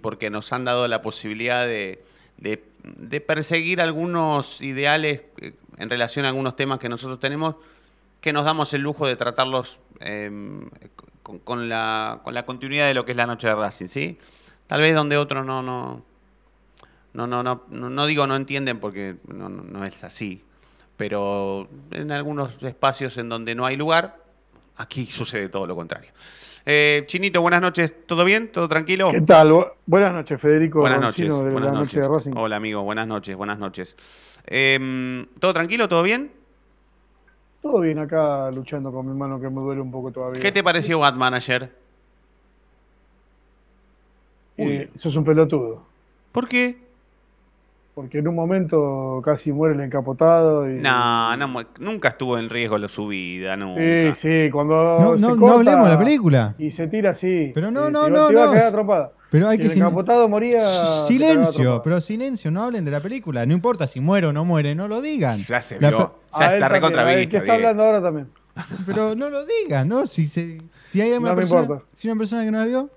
porque 0.00 0.30
nos 0.30 0.52
han 0.52 0.64
dado 0.64 0.86
la 0.86 1.02
posibilidad 1.02 1.66
de, 1.66 2.04
de 2.38 3.20
perseguir 3.20 3.80
algunos 3.80 4.60
ideales 4.60 5.22
eh, 5.40 5.54
en 5.78 5.90
relación 5.90 6.24
a 6.24 6.28
algunos 6.28 6.54
temas 6.54 6.78
que 6.78 6.88
nosotros 6.88 7.18
tenemos, 7.18 7.56
que 8.20 8.32
nos 8.32 8.44
damos 8.44 8.72
el 8.74 8.82
lujo 8.82 9.08
de 9.08 9.16
tratarlos 9.16 9.80
eh, 9.98 10.30
con, 11.22 11.68
la, 11.68 12.20
con 12.22 12.34
la 12.34 12.44
continuidad 12.44 12.86
de 12.86 12.94
lo 12.94 13.04
que 13.04 13.12
es 13.12 13.16
la 13.16 13.26
noche 13.26 13.48
de 13.48 13.54
Racing, 13.54 13.86
¿sí? 13.86 14.18
Tal 14.66 14.80
vez 14.80 14.94
donde 14.94 15.16
otros 15.16 15.44
no, 15.44 15.62
no, 15.62 16.02
no, 17.14 17.26
no, 17.26 17.42
no, 17.42 17.60
no 17.68 18.06
digo 18.06 18.26
no 18.26 18.36
entienden 18.36 18.78
porque 18.78 19.16
no, 19.28 19.48
no, 19.48 19.84
es 19.84 20.02
así, 20.04 20.42
pero 20.96 21.68
en 21.90 22.10
algunos 22.12 22.62
espacios 22.62 23.18
en 23.18 23.28
donde 23.28 23.54
no 23.54 23.66
hay 23.66 23.76
lugar, 23.76 24.18
aquí 24.76 25.06
sucede 25.10 25.48
todo 25.48 25.66
lo 25.66 25.76
contrario. 25.76 26.10
Eh, 26.64 27.02
Chinito, 27.06 27.42
buenas 27.42 27.60
noches, 27.60 28.06
¿todo 28.06 28.24
bien? 28.24 28.52
¿Todo 28.52 28.68
tranquilo? 28.68 29.10
¿Qué 29.10 29.20
tal? 29.22 29.52
buenas 29.84 30.12
noches, 30.12 30.40
Federico. 30.40 30.78
Buenas 30.80 31.00
noches. 31.00 31.28
buenas 31.28 31.72
noches. 31.72 32.06
Hola, 32.36 32.56
amigo, 32.56 32.82
buenas 32.82 33.06
noches, 33.08 33.36
buenas 33.36 33.58
noches. 33.58 33.96
Em, 34.46 35.26
¿Todo 35.40 35.52
tranquilo? 35.52 35.88
¿Todo 35.88 36.04
bien? 36.04 36.30
Todo 37.62 37.80
bien 37.80 37.98
acá 38.00 38.50
luchando 38.50 38.90
con 38.90 39.06
mi 39.06 39.16
mano 39.16 39.40
que 39.40 39.48
me 39.48 39.60
duele 39.60 39.80
un 39.80 39.92
poco 39.92 40.10
todavía. 40.10 40.40
¿Qué 40.40 40.50
te 40.50 40.64
pareció 40.64 40.98
Batman 40.98 41.34
ayer? 41.34 41.70
Eh, 44.56 44.90
sos 44.96 45.14
un 45.14 45.24
pelotudo. 45.24 45.82
¿Por 46.32 46.48
qué? 46.48 46.76
Porque 47.94 48.18
en 48.18 48.28
un 48.28 48.34
momento 48.34 49.22
casi 49.24 49.52
muere 49.52 49.74
el 49.76 49.80
encapotado. 49.82 50.68
Y, 50.68 50.80
no, 50.80 51.36
no, 51.36 51.64
nunca 51.78 52.08
estuvo 52.08 52.36
en 52.36 52.48
riesgo 52.48 52.88
su 52.88 53.06
vida, 53.06 53.56
nunca. 53.56 53.80
Sí, 53.80 54.44
sí, 54.44 54.50
cuando. 54.50 54.74
No, 54.74 55.16
no, 55.16 55.36
no 55.36 55.52
hablemos 55.52 55.84
de 55.84 55.90
la 55.90 55.98
película. 55.98 56.54
Y 56.58 56.70
se 56.70 56.88
tira 56.88 57.10
así. 57.10 57.52
Pero 57.54 57.70
no, 57.70 57.90
no, 57.90 58.08
no. 58.08 58.30
no. 58.30 59.12
Pero 59.32 59.48
hay 59.48 59.56
que 59.56 59.64
el 59.64 59.72
encapotado 59.72 60.28
moría. 60.28 60.60
Silencio, 61.06 61.80
pero 61.82 62.02
silencio, 62.02 62.50
no 62.50 62.64
hablen 62.64 62.84
de 62.84 62.90
la 62.90 63.00
película. 63.00 63.46
No 63.46 63.54
importa 63.54 63.86
si 63.86 63.98
muere 63.98 64.26
o 64.26 64.32
no 64.32 64.44
muere, 64.44 64.74
no 64.74 64.88
lo 64.88 65.00
digan. 65.00 65.38
Ya 65.44 65.62
se 65.62 65.78
vio, 65.78 66.18
ya 66.38 66.46
está 66.48 66.68
recontravista. 66.68 67.30
que 67.30 67.36
está 67.38 67.54
hablando 67.54 67.82
ahora 67.82 68.02
también. 68.02 68.28
Pero 68.86 69.14
no 69.14 69.30
lo 69.30 69.46
digan, 69.46 69.88
¿no? 69.88 70.06
Si, 70.06 70.26
se, 70.26 70.60
si 70.86 71.00
hay 71.00 71.12
una, 71.12 71.34
persona, 71.34 71.80
si 71.94 72.08
una 72.08 72.18
persona 72.18 72.44
que 72.44 72.50
no 72.50 72.58
la 72.58 72.66
vio. 72.66 72.90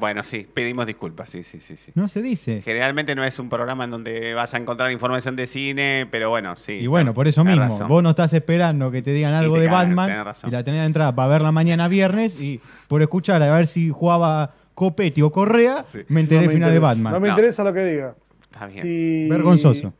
Bueno, 0.00 0.22
sí, 0.22 0.48
pedimos 0.52 0.86
disculpas, 0.86 1.28
sí, 1.28 1.44
sí, 1.44 1.60
sí, 1.60 1.76
sí. 1.76 1.92
No 1.94 2.08
se 2.08 2.22
dice. 2.22 2.62
Generalmente 2.62 3.14
no 3.14 3.22
es 3.22 3.38
un 3.38 3.50
programa 3.50 3.84
en 3.84 3.90
donde 3.90 4.32
vas 4.32 4.54
a 4.54 4.56
encontrar 4.56 4.90
información 4.90 5.36
de 5.36 5.46
cine, 5.46 6.08
pero 6.10 6.30
bueno, 6.30 6.54
sí. 6.56 6.72
Y 6.72 6.86
bueno, 6.86 7.12
por 7.12 7.28
eso 7.28 7.44
mismo, 7.44 7.68
vos 7.86 8.02
no 8.02 8.10
estás 8.10 8.32
esperando 8.32 8.90
que 8.90 9.02
te 9.02 9.12
digan 9.12 9.34
algo 9.34 9.58
de 9.58 9.68
Batman 9.68 10.32
y 10.46 10.50
la 10.50 10.64
tenés 10.64 10.86
entrada 10.86 11.14
para 11.14 11.28
verla 11.28 11.52
mañana 11.52 11.86
viernes 11.88 12.40
y 12.40 12.60
por 12.88 13.02
escuchar 13.02 13.42
a 13.42 13.54
ver 13.54 13.66
si 13.66 13.90
jugaba 13.90 14.54
Copetti 14.78 15.22
o 15.22 15.32
Correa, 15.32 15.82
me 16.06 16.20
enteré 16.20 16.44
el 16.44 16.50
final 16.50 16.70
de 16.70 16.78
Batman. 16.78 17.12
No 17.12 17.18
me 17.18 17.28
interesa 17.30 17.64
lo 17.64 17.74
que 17.74 17.84
diga. 17.84 18.14
Está 18.48 18.66
bien. 18.66 19.28
Vergonzoso. 19.28 19.92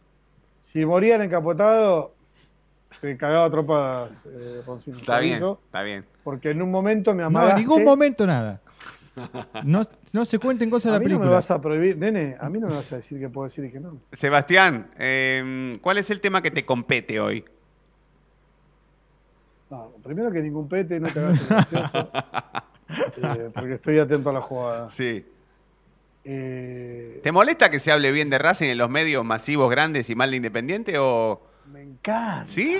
Si 0.72 0.84
morían 0.86 1.20
encapotado, 1.20 2.14
se 3.00 3.16
cagaba 3.16 3.50
tropas. 3.50 4.12
Eh, 4.24 4.62
está 4.96 5.18
bien, 5.18 5.42
está 5.64 5.82
bien. 5.82 6.04
Porque 6.22 6.52
en 6.52 6.62
un 6.62 6.70
momento 6.70 7.12
me 7.12 7.24
amagaste. 7.24 7.54
No, 7.54 7.58
en 7.58 7.66
ningún 7.66 7.84
momento 7.84 8.24
nada. 8.24 8.60
No, 9.64 9.82
no 10.12 10.24
se 10.24 10.38
cuenten 10.38 10.70
cosas 10.70 10.92
de 10.92 10.98
la 10.98 11.02
película. 11.02 11.16
A 11.16 11.18
mí 11.18 11.24
no 11.24 11.30
me 11.30 11.34
vas 11.34 11.50
a 11.50 11.60
prohibir, 11.60 11.98
nene, 11.98 12.36
a 12.38 12.48
mí 12.48 12.60
no 12.60 12.68
me 12.68 12.74
vas 12.74 12.92
a 12.92 12.98
decir 12.98 13.18
que 13.18 13.28
puedo 13.28 13.48
decir 13.48 13.64
y 13.64 13.72
que 13.72 13.80
no. 13.80 13.98
Sebastián, 14.12 14.92
eh, 14.96 15.76
¿cuál 15.82 15.98
es 15.98 16.08
el 16.10 16.20
tema 16.20 16.40
que 16.40 16.52
te 16.52 16.64
compete 16.64 17.18
hoy? 17.18 17.44
No, 19.70 19.90
primero 20.04 20.30
que 20.30 20.40
ningún 20.40 20.68
pete, 20.68 21.00
no 21.00 21.08
te 21.08 21.18
hagas 21.18 21.48
gracioso. 21.48 22.10
Eh, 22.88 23.50
porque 23.54 23.74
estoy 23.74 23.98
atento 23.98 24.30
a 24.30 24.32
la 24.32 24.40
jugada. 24.40 24.90
Sí. 24.90 25.24
Eh, 26.24 27.20
¿Te 27.22 27.32
molesta 27.32 27.70
que 27.70 27.78
se 27.78 27.92
hable 27.92 28.12
bien 28.12 28.30
de 28.30 28.38
Racing 28.38 28.68
en 28.68 28.78
los 28.78 28.90
medios 28.90 29.24
masivos, 29.24 29.70
grandes 29.70 30.10
y 30.10 30.14
mal 30.14 30.30
de 30.30 30.36
Independiente 30.36 30.98
o...? 30.98 31.40
Me 31.72 31.82
encanta. 31.82 32.44
¿Sí? 32.46 32.78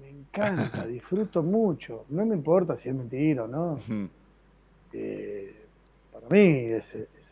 Me 0.00 0.08
encanta, 0.08 0.86
disfruto 0.86 1.42
mucho. 1.42 2.04
No 2.08 2.24
me 2.24 2.34
importa 2.34 2.76
si 2.76 2.88
es 2.88 2.94
mentira 2.94 3.44
o 3.44 3.48
no. 3.48 3.78
Eh, 4.92 5.54
para 6.12 6.28
mí 6.28 6.66
es, 6.66 6.84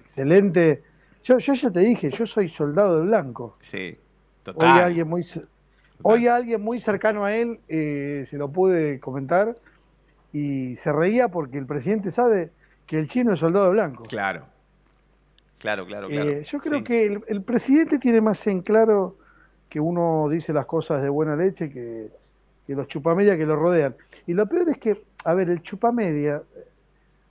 excelente. 0.07 0.83
Yo, 1.23 1.39
yo, 1.39 1.55
ya 1.55 1.71
te 1.71 1.81
dije, 1.81 2.11
yo 2.11 2.27
soy 2.27 2.49
soldado 2.49 2.99
de 2.99 3.03
blanco. 3.03 3.57
Sí, 3.61 3.97
total. 4.43 4.77
Hoy 4.77 4.83
alguien 4.83 5.09
muy, 5.09 5.27
Hoy 6.03 6.27
alguien 6.27 6.63
muy 6.63 6.81
cercano 6.81 7.25
a 7.25 7.37
él 7.37 7.61
se 7.69 8.37
lo 8.37 8.49
pude 8.51 8.99
comentar 9.01 9.55
y 10.33 10.77
se 10.77 10.93
reía 10.93 11.29
porque 11.29 11.59
el 11.59 11.67
presidente 11.67 12.11
sabe 12.11 12.51
que 12.87 12.99
el 12.99 13.09
chino 13.09 13.35
es 13.35 13.41
soldado 13.41 13.71
blanco. 13.71 14.05
Claro, 14.05 14.47
claro, 15.59 15.87
claro, 15.87 16.09
eh, 16.09 16.11
claro. 16.11 16.41
yo 16.41 16.59
creo 16.59 16.85
que 16.85 17.23
el, 17.27 17.43
presidente 17.43 17.99
tiene 17.99 18.21
más 18.21 18.47
en 18.47 18.63
claro 18.63 19.17
que 19.69 19.81
uno 19.81 20.29
dice 20.29 20.53
las 20.53 20.67
cosas 20.67 21.03
de 21.03 21.09
buena 21.09 21.37
leche 21.37 21.71
que, 21.71 22.09
que 22.67 22.75
los 22.75 22.89
chupamedia 22.89 23.37
que 23.37 23.47
lo 23.47 23.57
rodean. 23.57 23.95
Y 24.27 24.35
lo 24.35 24.47
peor 24.47 24.69
es 24.69 24.79
que, 24.79 25.03
a 25.25 25.35
ver, 25.35 25.51
el 25.51 25.63
chupamedia, 25.63 26.43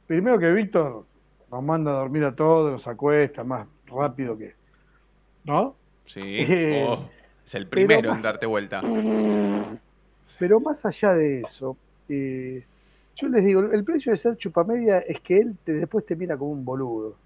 primero 0.08 0.39
que 0.39 0.52
Víctor 0.52 1.06
nos 1.52 1.64
manda 1.64 1.91
a 1.91 1.95
dormir 1.95 2.24
a 2.24 2.36
todos, 2.36 2.72
nos 2.72 2.88
acuesta 2.88 3.43
más 3.43 3.68
rápido 3.88 4.38
que... 4.38 4.54
¿No? 5.43 5.76
Sí, 6.06 6.22
eh, 6.24 6.86
oh, 6.88 7.10
es 7.45 7.56
el 7.56 7.68
primero 7.68 8.12
en 8.12 8.22
darte 8.22 8.45
vuelta. 8.45 8.82
Pero 10.39 10.60
más 10.60 10.86
allá 10.86 11.14
de 11.14 11.41
eso, 11.41 11.78
eh, 12.08 12.64
yo 13.20 13.28
les 13.28 13.45
digo, 13.45 13.61
el 13.61 13.84
precio 13.84 14.11
de 14.11 14.17
ser 14.17 14.38
chupamedia 14.38 14.99
es 14.99 15.20
que 15.22 15.38
él 15.39 15.55
te, 15.63 15.74
después 15.74 16.05
te 16.05 16.15
mira 16.15 16.38
como 16.38 16.51
un 16.51 16.65
boludo. 16.65 17.17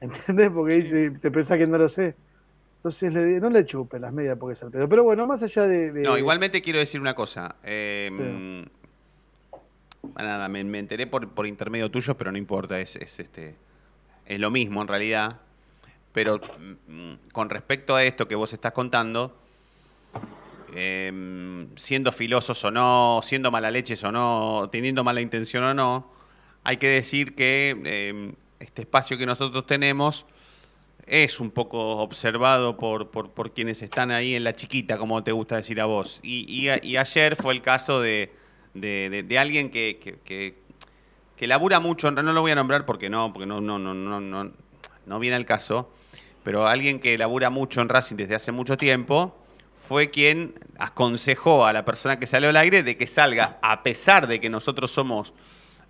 ¿Entendés? 0.00 0.50
Porque 0.50 0.74
dice, 0.76 1.10
te 1.20 1.30
pensás 1.30 1.58
que 1.58 1.66
no 1.66 1.78
lo 1.78 1.88
sé. 1.88 2.14
Entonces 2.76 3.12
le, 3.12 3.40
no 3.40 3.50
le 3.50 3.66
chupen 3.66 4.00
las 4.00 4.12
medias 4.12 4.38
porque 4.38 4.54
es 4.54 4.62
al 4.62 4.70
pedo. 4.70 4.88
Pero 4.88 5.04
bueno, 5.04 5.26
más 5.26 5.42
allá 5.42 5.66
de. 5.66 5.92
No, 6.02 6.16
igualmente 6.16 6.62
quiero 6.62 6.78
decir 6.78 7.00
una 7.00 7.14
cosa. 7.14 7.56
Eh, 7.62 8.64
Nada, 10.16 10.48
me, 10.48 10.60
enteré 10.60 11.06
por, 11.06 11.28
por, 11.28 11.46
intermedio 11.46 11.90
tuyo, 11.90 12.16
pero 12.16 12.32
no 12.32 12.38
importa, 12.38 12.80
es, 12.80 12.96
es, 12.96 13.20
este, 13.20 13.54
es 14.24 14.40
lo 14.40 14.50
mismo 14.50 14.80
en 14.80 14.88
realidad. 14.88 15.40
Pero 16.12 16.38
mm, 16.38 17.30
con 17.32 17.50
respecto 17.50 17.94
a 17.94 18.02
esto 18.02 18.26
que 18.26 18.34
vos 18.34 18.52
estás 18.52 18.72
contando, 18.72 19.36
Em, 20.74 21.68
siendo 21.76 22.12
filosos 22.12 22.64
o 22.64 22.70
no, 22.70 23.20
siendo 23.24 23.50
mala 23.50 23.70
leches 23.70 24.04
o 24.04 24.12
no, 24.12 24.68
teniendo 24.70 25.02
mala 25.02 25.20
intención 25.20 25.64
o 25.64 25.74
no, 25.74 26.12
hay 26.62 26.76
que 26.76 26.88
decir 26.88 27.34
que 27.34 27.76
em, 27.84 28.34
este 28.60 28.82
espacio 28.82 29.18
que 29.18 29.26
nosotros 29.26 29.66
tenemos 29.66 30.26
es 31.06 31.40
un 31.40 31.50
poco 31.50 31.96
observado 31.98 32.76
por, 32.76 33.10
por, 33.10 33.52
quienes 33.52 33.82
están 33.82 34.12
ahí 34.12 34.36
en 34.36 34.44
la 34.44 34.52
chiquita, 34.52 34.96
como 34.96 35.24
te 35.24 35.32
gusta 35.32 35.56
decir 35.56 35.80
a 35.80 35.86
vos. 35.86 36.20
Y, 36.22 36.68
ayer 36.68 37.34
fue 37.34 37.52
el 37.54 37.62
caso 37.62 38.00
de, 38.00 38.32
de, 38.74 39.38
alguien 39.38 39.70
que, 39.70 39.98
que, 40.24 41.46
labura 41.48 41.80
mucho, 41.80 42.12
no 42.12 42.22
lo 42.22 42.42
voy 42.42 42.52
a 42.52 42.54
nombrar 42.54 42.86
porque 42.86 43.10
no, 43.10 43.32
porque 43.32 43.46
no, 43.46 43.60
no, 43.60 43.78
no, 43.78 43.92
no, 43.92 44.20
no, 44.20 44.52
no 45.06 45.18
viene 45.18 45.34
al 45.34 45.46
caso, 45.46 45.90
pero 46.44 46.68
alguien 46.68 47.00
que 47.00 47.18
labura 47.18 47.50
mucho 47.50 47.80
en 47.80 47.88
Racing 47.88 48.16
desde 48.16 48.36
hace 48.36 48.52
mucho 48.52 48.76
tiempo 48.76 49.39
fue 49.80 50.10
quien 50.10 50.54
aconsejó 50.78 51.64
a 51.64 51.72
la 51.72 51.84
persona 51.84 52.18
que 52.18 52.26
salió 52.26 52.50
al 52.50 52.56
aire 52.56 52.82
de 52.82 52.96
que 52.96 53.06
salga, 53.06 53.58
a 53.62 53.82
pesar 53.82 54.28
de 54.28 54.38
que 54.38 54.50
nosotros 54.50 54.90
somos 54.90 55.32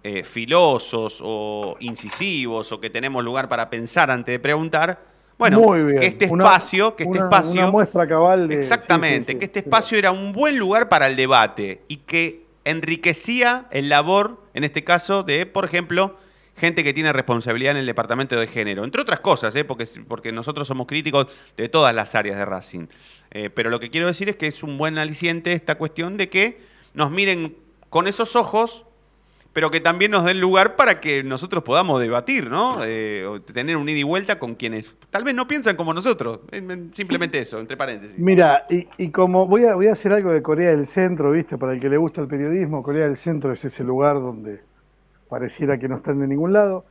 eh, 0.04 0.22
filosos 0.22 1.20
o 1.22 1.76
incisivos 1.80 2.70
o 2.70 2.80
que 2.80 2.88
tenemos 2.88 3.22
lugar 3.24 3.48
para 3.48 3.68
pensar 3.68 4.10
antes 4.10 4.32
de 4.32 4.38
preguntar, 4.38 5.02
bueno, 5.36 5.72
que 5.98 6.06
este 6.06 6.26
espacio, 6.26 6.94
que 6.94 7.04
este 7.04 7.18
espacio, 7.18 7.62
una 7.62 7.70
muestra 7.72 8.06
cabal 8.06 8.46
de, 8.46 8.58
exactamente, 8.58 9.36
que 9.36 9.46
este 9.46 9.58
espacio 9.58 9.98
era 9.98 10.12
un 10.12 10.32
buen 10.32 10.56
lugar 10.56 10.88
para 10.88 11.08
el 11.08 11.16
debate 11.16 11.82
y 11.88 11.96
que 11.96 12.44
enriquecía 12.64 13.66
el 13.70 13.88
labor, 13.88 14.38
en 14.54 14.64
este 14.64 14.84
caso, 14.84 15.24
de, 15.24 15.46
por 15.46 15.64
ejemplo, 15.64 16.16
gente 16.60 16.84
que 16.84 16.92
tiene 16.92 17.12
responsabilidad 17.12 17.72
en 17.72 17.78
el 17.78 17.86
departamento 17.86 18.38
de 18.38 18.46
género, 18.46 18.84
entre 18.84 19.00
otras 19.00 19.18
cosas, 19.20 19.56
¿eh? 19.56 19.64
porque, 19.64 19.86
porque 20.06 20.30
nosotros 20.30 20.68
somos 20.68 20.86
críticos 20.86 21.26
de 21.56 21.68
todas 21.68 21.94
las 21.94 22.14
áreas 22.14 22.36
de 22.36 22.44
Racing. 22.44 22.86
Eh, 23.30 23.50
pero 23.50 23.70
lo 23.70 23.80
que 23.80 23.90
quiero 23.90 24.06
decir 24.06 24.28
es 24.28 24.36
que 24.36 24.46
es 24.46 24.62
un 24.62 24.76
buen 24.76 24.98
aliciente 24.98 25.52
esta 25.52 25.76
cuestión 25.76 26.16
de 26.16 26.28
que 26.28 26.60
nos 26.94 27.10
miren 27.10 27.56
con 27.88 28.06
esos 28.06 28.36
ojos, 28.36 28.84
pero 29.52 29.70
que 29.70 29.80
también 29.80 30.12
nos 30.12 30.24
den 30.24 30.40
lugar 30.40 30.76
para 30.76 31.00
que 31.00 31.24
nosotros 31.24 31.64
podamos 31.64 32.00
debatir, 32.00 32.48
¿no? 32.48 32.78
Eh, 32.84 33.24
tener 33.52 33.76
un 33.76 33.88
ida 33.88 33.98
y 33.98 34.02
vuelta 34.04 34.38
con 34.38 34.54
quienes 34.54 34.94
tal 35.10 35.24
vez 35.24 35.34
no 35.34 35.48
piensan 35.48 35.74
como 35.74 35.92
nosotros. 35.92 36.40
Simplemente 36.92 37.40
eso, 37.40 37.58
entre 37.58 37.76
paréntesis. 37.76 38.16
Mira, 38.18 38.66
y, 38.70 38.86
y 38.96 39.10
como 39.10 39.46
voy 39.46 39.64
a, 39.64 39.74
voy 39.74 39.88
a 39.88 39.92
hacer 39.92 40.12
algo 40.12 40.30
de 40.30 40.42
Corea 40.42 40.70
del 40.70 40.86
Centro, 40.86 41.32
¿viste? 41.32 41.58
Para 41.58 41.72
el 41.72 41.80
que 41.80 41.88
le 41.88 41.96
gusta 41.96 42.20
el 42.20 42.28
periodismo, 42.28 42.82
Corea 42.82 43.06
del 43.06 43.16
Centro 43.16 43.52
es 43.52 43.64
ese 43.64 43.82
lugar 43.82 44.14
donde 44.14 44.60
pareciera 45.30 45.78
que 45.78 45.88
no 45.88 45.96
están 45.96 46.18
de 46.18 46.26
ningún 46.26 46.52
lado. 46.52 46.84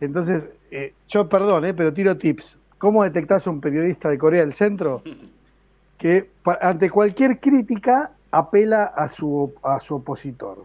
Entonces, 0.00 0.48
eh, 0.70 0.94
yo 1.06 1.28
perdón, 1.28 1.66
eh, 1.66 1.74
pero 1.74 1.92
tiro 1.92 2.16
tips. 2.16 2.58
¿Cómo 2.78 3.04
detectás 3.04 3.46
a 3.46 3.50
un 3.50 3.60
periodista 3.60 4.08
de 4.08 4.18
Corea 4.18 4.40
del 4.40 4.54
Centro 4.54 5.02
que 5.98 6.30
ante 6.60 6.90
cualquier 6.90 7.38
crítica 7.38 8.10
apela 8.32 8.84
a 8.84 9.08
su, 9.08 9.54
a 9.62 9.78
su 9.78 9.96
opositor? 9.96 10.64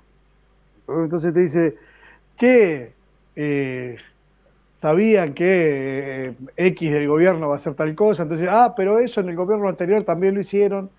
Entonces 0.87 1.33
te 1.33 1.39
dice, 1.41 1.75
che, 2.35 2.93
eh, 3.35 3.97
sabían 4.81 5.33
que 5.33 6.33
X 6.57 6.91
del 6.91 7.07
gobierno 7.07 7.49
va 7.49 7.55
a 7.55 7.57
hacer 7.57 7.75
tal 7.75 7.93
cosa, 7.93 8.23
entonces, 8.23 8.47
ah, 8.49 8.73
pero 8.75 8.97
eso 8.97 9.21
en 9.21 9.29
el 9.29 9.35
gobierno 9.35 9.69
anterior 9.69 10.03
también 10.03 10.33
lo 10.33 10.41
hicieron. 10.41 10.89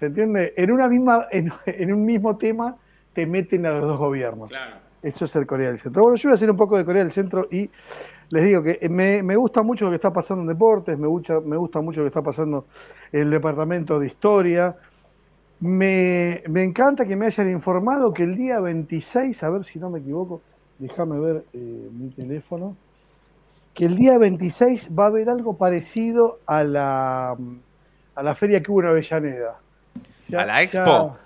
¿Se 0.00 0.06
entiende? 0.06 0.52
En, 0.56 0.72
una 0.72 0.88
misma, 0.88 1.28
en, 1.30 1.52
en 1.66 1.92
un 1.92 2.04
mismo 2.04 2.36
tema 2.36 2.76
te 3.12 3.24
meten 3.24 3.64
a 3.66 3.70
los 3.70 3.86
dos 3.86 3.98
gobiernos. 3.98 4.48
Claro. 4.48 4.91
Eso 5.02 5.24
es 5.24 5.34
el 5.36 5.46
Corea 5.46 5.68
del 5.68 5.78
Centro. 5.78 6.02
Bueno, 6.02 6.16
yo 6.16 6.28
voy 6.28 6.34
a 6.34 6.36
hacer 6.36 6.50
un 6.50 6.56
poco 6.56 6.76
de 6.76 6.84
Corea 6.84 7.02
del 7.02 7.12
Centro 7.12 7.48
y 7.50 7.68
les 8.30 8.44
digo 8.44 8.62
que 8.62 8.88
me, 8.88 9.36
gusta 9.36 9.62
mucho 9.62 9.84
lo 9.84 9.90
que 9.90 9.96
está 9.96 10.10
pasando 10.10 10.42
en 10.42 10.48
deportes, 10.48 10.98
me 10.98 11.08
gusta, 11.08 11.40
me 11.40 11.56
gusta 11.56 11.80
mucho 11.80 12.00
lo 12.00 12.04
que 12.04 12.08
está 12.08 12.22
pasando 12.22 12.66
en 13.12 13.22
el 13.22 13.30
departamento 13.30 13.98
de 13.98 14.06
historia. 14.06 14.76
Me, 15.60 16.42
encanta 16.44 17.04
que 17.04 17.16
me 17.16 17.26
hayan 17.26 17.50
informado 17.50 18.12
que 18.12 18.22
el 18.22 18.36
día 18.36 18.60
26, 18.60 19.42
a 19.42 19.50
ver 19.50 19.64
si 19.64 19.78
no 19.78 19.90
me 19.90 19.98
equivoco, 19.98 20.40
déjame 20.78 21.18
ver 21.18 21.44
eh, 21.52 21.88
mi 21.92 22.10
teléfono, 22.10 22.76
que 23.74 23.86
el 23.86 23.96
día 23.96 24.18
26 24.18 24.90
va 24.96 25.04
a 25.04 25.06
haber 25.08 25.28
algo 25.28 25.56
parecido 25.56 26.38
a 26.46 26.62
la, 26.62 27.36
a 28.14 28.22
la 28.22 28.34
feria 28.34 28.62
que 28.62 28.70
hubo 28.70 28.82
en 28.82 28.88
Avellaneda. 28.88 29.58
¿A 30.36 30.46
la 30.46 30.62
Expo? 30.62 31.16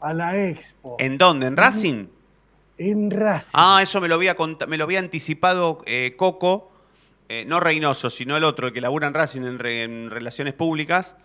a 0.00 0.12
la 0.12 0.36
Expo. 0.48 0.96
¿En 0.98 1.18
dónde? 1.18 1.46
¿En 1.46 1.56
Racing? 1.56 2.06
En 2.78 3.10
Racing. 3.10 3.50
Ah, 3.52 3.80
eso 3.82 4.00
me 4.00 4.08
lo 4.08 4.16
había, 4.16 4.36
me 4.68 4.76
lo 4.76 4.84
había 4.84 4.98
anticipado 4.98 5.78
eh, 5.86 6.14
Coco, 6.16 6.70
eh, 7.28 7.44
no 7.46 7.60
Reynoso, 7.60 8.10
sino 8.10 8.36
el 8.36 8.44
otro, 8.44 8.68
el 8.68 8.72
que 8.72 8.80
labura 8.80 9.06
en 9.06 9.14
Racing 9.14 9.42
en, 9.42 10.10
Relaciones 10.10 10.54
Públicas. 10.54 11.16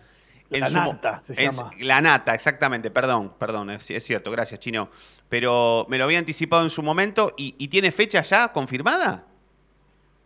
la 0.50 0.68
Nata, 0.68 1.22
se 1.26 1.34
llama. 1.34 1.70
La 1.80 2.00
Nata, 2.00 2.34
exactamente, 2.34 2.90
perdón, 2.90 3.34
perdón, 3.38 3.70
es, 3.70 3.84
cierto, 3.84 4.30
gracias, 4.30 4.60
Chino. 4.60 4.90
Pero 5.28 5.86
me 5.88 5.98
lo 5.98 6.04
había 6.04 6.18
anticipado 6.18 6.62
en 6.62 6.70
su 6.70 6.82
momento 6.82 7.34
y, 7.36 7.68
tiene 7.68 7.92
fecha 7.92 8.22
ya 8.22 8.52
confirmada. 8.52 9.26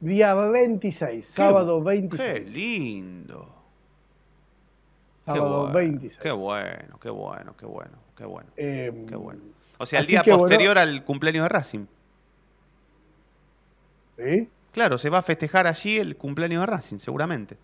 Día 0.01 0.35
26, 0.35 1.27
sábado 1.33 1.83
26. 1.83 2.33
Qué 2.33 2.41
lindo. 2.51 3.55
Sábado 5.25 5.73
26. 5.73 6.19
Qué 6.23 6.31
bueno, 6.31 6.99
qué 7.01 7.11
bueno, 7.11 7.57
qué 7.57 7.67
bueno, 7.67 7.99
qué 8.17 8.25
bueno. 8.25 8.51
Em, 8.57 9.07
qué 9.07 9.17
bueno. 9.17 9.56
O 9.79 9.87
sea, 9.87 10.01
el 10.01 10.07
día 10.07 10.23
posterior 10.23 10.79
al 10.79 11.05
cumpleaños 11.05 11.45
de 11.45 11.49
Racing. 11.49 11.87
¿Sí? 14.17 14.49
Claro, 14.73 14.99
se 14.99 15.11
va 15.11 15.19
a 15.19 15.23
festejar 15.23 15.67
allí 15.67 15.99
el 15.99 16.17
cumpleaños 16.17 16.61
de 16.61 16.67
Racing, 16.67 16.99
seguramente. 16.99 17.57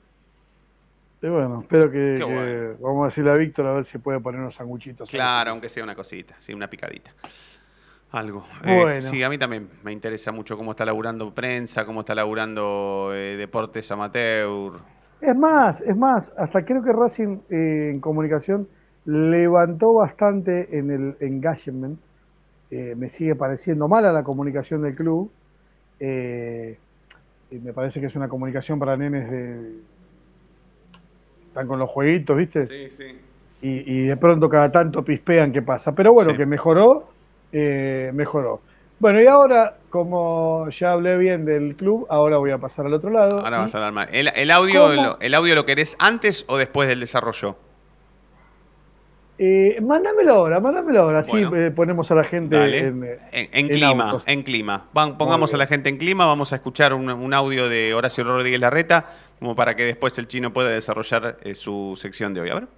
Sí, 1.21 1.29
bueno, 1.29 1.61
espero 1.61 1.89
que, 1.91 2.75
vamos 2.81 3.03
a 3.03 3.05
decirle 3.07 3.31
a 3.31 3.35
Víctor 3.35 3.67
a 3.67 3.73
ver 3.75 3.85
si 3.85 3.99
puede 3.99 4.19
poner 4.19 4.41
unos 4.41 4.55
sanguchitos. 4.55 5.09
Claro, 5.09 5.53
aunque 5.53 5.69
sea 5.69 5.85
una 5.85 5.95
cosita, 5.95 6.35
sí, 6.41 6.53
una 6.53 6.69
picadita. 6.69 7.13
Algo. 8.11 8.45
Eh, 8.65 9.01
sí, 9.01 9.23
a 9.23 9.29
mí 9.31 9.39
también 9.39 9.71
me 9.85 9.93
interesa 9.93 10.33
mucho 10.33 10.57
cómo 10.57 10.73
está 10.73 10.85
laburando 10.85 11.33
prensa, 11.33 11.87
cómo 11.87 12.01
está 12.01 12.15
laburando 12.15 13.11
eh, 13.15 13.37
deportes 13.37 13.91
amateur. 13.93 14.81
Es 15.21 15.37
más, 15.37 15.81
es 15.81 15.97
más, 15.97 16.33
hasta 16.37 16.65
creo 16.65 16.83
que 16.83 16.93
Racing 16.93 17.39
eh, 17.49 17.91
en 17.93 18.01
comunicación 18.01 18.69
levantó 19.05 19.95
bastante 19.95 20.79
en 20.79 20.91
el 20.91 21.17
engagement. 21.21 21.99
Eh, 22.71 22.95
me 22.97 23.09
sigue 23.09 23.35
pareciendo 23.35 23.89
mala 23.89 24.13
la 24.13 24.23
comunicación 24.23 24.83
del 24.83 24.95
club. 24.95 25.31
Eh, 26.01 26.79
y 27.51 27.57
me 27.57 27.73
parece 27.73 28.01
que 28.01 28.07
es 28.07 28.15
una 28.15 28.29
comunicación 28.29 28.79
para 28.79 28.97
nenes 28.97 29.31
de. 29.31 29.73
Están 31.49 31.67
con 31.67 31.79
los 31.79 31.91
jueguitos, 31.91 32.37
¿viste? 32.37 32.63
Sí, 32.63 32.91
sí. 32.91 33.19
Y, 33.65 34.07
de 34.07 34.17
pronto 34.17 34.49
cada 34.49 34.73
tanto 34.73 35.05
pispean 35.05 35.53
qué 35.53 35.63
pasa. 35.63 35.95
Pero 35.95 36.13
bueno, 36.13 36.37
que 36.37 36.47
mejoró, 36.47 37.11
eh, 37.53 38.11
mejoró. 38.13 38.61
Bueno, 38.99 39.23
y 39.23 39.27
ahora, 39.27 39.77
como 39.89 40.69
ya 40.71 40.93
hablé 40.93 41.17
bien 41.17 41.45
del 41.45 41.77
club, 41.77 42.07
ahora 42.09 42.39
voy 42.39 42.51
a 42.51 42.59
pasar 42.59 42.87
al 42.87 42.95
otro 42.95 43.11
lado. 43.11 43.39
Ahora 43.39 43.59
vas 43.59 43.75
a 43.75 43.79
hablar 43.79 43.93
más. 43.93 44.09
¿El, 44.13 44.51
audio, 44.51 45.19
¿El 45.21 45.35
audio 45.35 45.55
lo 45.55 45.65
querés 45.65 45.97
antes 46.01 46.45
o 46.49 46.57
después 46.57 46.89
del 46.89 46.99
desarrollo? 46.99 47.57
Eh, 49.45 49.80
mándamelo 49.80 50.34
ahora, 50.34 50.61
mándamelo 50.61 51.01
ahora, 51.01 51.18
así 51.18 51.32
eh, 51.36 51.72
ponemos 51.74 52.09
a 52.12 52.14
la 52.14 52.22
gente 52.22 52.57
en, 52.78 53.05
en, 53.32 53.68
clima. 53.68 54.22
En 54.24 54.45
clima. 54.45 54.84
pongamos 54.93 55.53
a 55.53 55.57
la 55.57 55.66
gente 55.66 55.88
en 55.88 55.99
clima, 55.99 56.26
vamos 56.26 56.53
a 56.53 56.57
escuchar 56.57 56.95
un, 56.95 57.34
audio 57.34 57.68
de 57.68 57.93
Horacio 57.93 58.22
Rodríguez 58.22 58.61
Larreta, 58.61 59.05
como 59.40 59.57
para 59.57 59.74
que 59.74 59.84
después 59.84 60.16
el 60.18 60.28
chino 60.28 60.53
pueda 60.53 60.68
desarrollar 60.68 61.38
eh, 61.43 61.57
su 61.57 61.95
sección 61.97 62.32
de 62.34 62.43
hoy. 62.43 62.51
A 62.51 62.55
ver. 62.55 62.68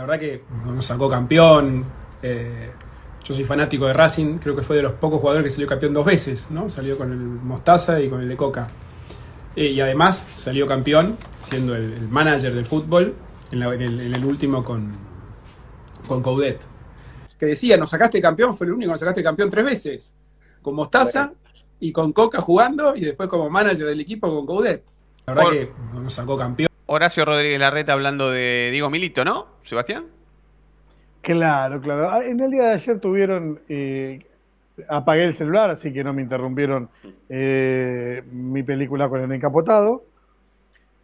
La 0.00 0.06
verdad 0.06 0.18
que 0.18 0.42
nos 0.66 0.84
sacó 0.84 1.08
campeón. 1.08 1.84
Eh, 2.20 2.68
yo 3.22 3.32
soy 3.32 3.44
fanático 3.44 3.86
de 3.86 3.92
Racing, 3.92 4.38
creo 4.38 4.56
que 4.56 4.62
fue 4.62 4.74
de 4.74 4.82
los 4.82 4.94
pocos 4.94 5.20
jugadores 5.20 5.44
que 5.44 5.50
salió 5.52 5.68
campeón 5.68 5.94
dos 5.94 6.04
veces, 6.04 6.50
¿no? 6.50 6.68
Salió 6.68 6.98
con 6.98 7.12
el 7.12 7.18
Mostaza 7.18 8.00
y 8.00 8.08
con 8.08 8.22
el 8.22 8.28
de 8.28 8.36
Coca. 8.36 8.66
y 9.54 9.78
además 9.78 10.28
salió 10.34 10.66
campeón 10.66 11.16
siendo 11.42 11.76
el, 11.76 12.08
manager 12.08 12.52
del 12.56 12.66
fútbol 12.66 13.14
en 13.52 13.62
el 13.62 14.24
último 14.24 14.64
con, 14.64 15.07
con 16.08 16.22
Coudet. 16.22 16.60
Que 17.38 17.46
decía, 17.46 17.76
nos 17.76 17.90
sacaste 17.90 18.20
campeón, 18.20 18.54
fue 18.56 18.66
el 18.66 18.72
único 18.72 18.88
que 18.88 18.92
nos 18.92 19.00
sacaste 19.00 19.22
campeón 19.22 19.48
tres 19.48 19.64
veces. 19.64 20.14
Con 20.60 20.74
Mostaza 20.74 21.32
y 21.78 21.92
con 21.92 22.12
Coca 22.12 22.40
jugando 22.40 22.96
y 22.96 23.02
después 23.02 23.28
como 23.28 23.48
manager 23.48 23.86
del 23.86 24.00
equipo 24.00 24.28
con 24.34 24.44
Coudet. 24.44 24.82
La 25.26 25.34
verdad 25.34 25.50
que 25.52 25.70
nos 25.94 26.12
sacó 26.12 26.36
campeón. 26.36 26.68
Horacio 26.86 27.24
Rodríguez 27.24 27.60
Larreta 27.60 27.92
hablando 27.92 28.30
de 28.30 28.70
Diego 28.72 28.90
Milito, 28.90 29.24
¿no, 29.24 29.46
Sebastián? 29.62 30.06
Claro, 31.20 31.80
claro. 31.80 32.10
Ah, 32.10 32.24
en 32.24 32.40
el 32.40 32.50
día 32.50 32.62
de 32.64 32.72
ayer 32.72 32.98
tuvieron. 32.98 33.60
Eh, 33.68 34.24
apagué 34.88 35.24
el 35.24 35.34
celular, 35.34 35.70
así 35.70 35.92
que 35.92 36.02
no 36.02 36.12
me 36.12 36.22
interrumpieron 36.22 36.88
eh, 37.28 38.22
mi 38.32 38.62
película 38.62 39.08
con 39.08 39.20
el 39.20 39.30
encapotado. 39.32 40.04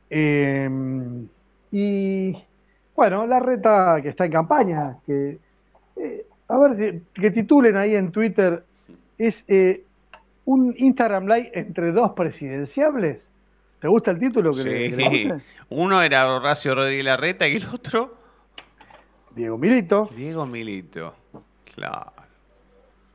Eh, 0.09 0.71
y 1.71 2.37
bueno, 2.95 3.27
la 3.27 3.41
reta 3.41 3.99
que 4.03 4.11
está 4.11 4.25
en 4.25 4.33
campaña, 4.33 4.97
que 5.07 5.39
eh, 5.97 6.27
a 6.49 6.59
ver 6.59 6.75
si 6.75 7.03
que 7.15 7.31
titulen 7.31 7.77
ahí 7.77 7.95
en 7.95 8.13
Twitter 8.13 8.65
es 9.19 9.45
eh, 9.49 9.85
un 10.45 10.75
Instagram 10.77 11.27
Live 11.27 11.51
entre 11.55 11.93
dos 11.93 12.13
presidenciables. 12.13 13.19
¿Te 13.81 13.89
gusta 13.89 14.13
el 14.13 14.19
título 14.19 14.53
que 14.53 14.95
sí. 14.97 15.29
Uno 15.71 16.03
era 16.03 16.33
Horacio 16.33 16.75
Rodríguez 16.75 17.05
Larreta 17.05 17.49
y 17.49 17.57
el 17.57 17.67
otro 17.73 18.15
Diego 19.35 19.59
Milito. 19.59 20.09
Diego 20.15 20.47
Milito, 20.47 21.15
claro. 21.75 22.13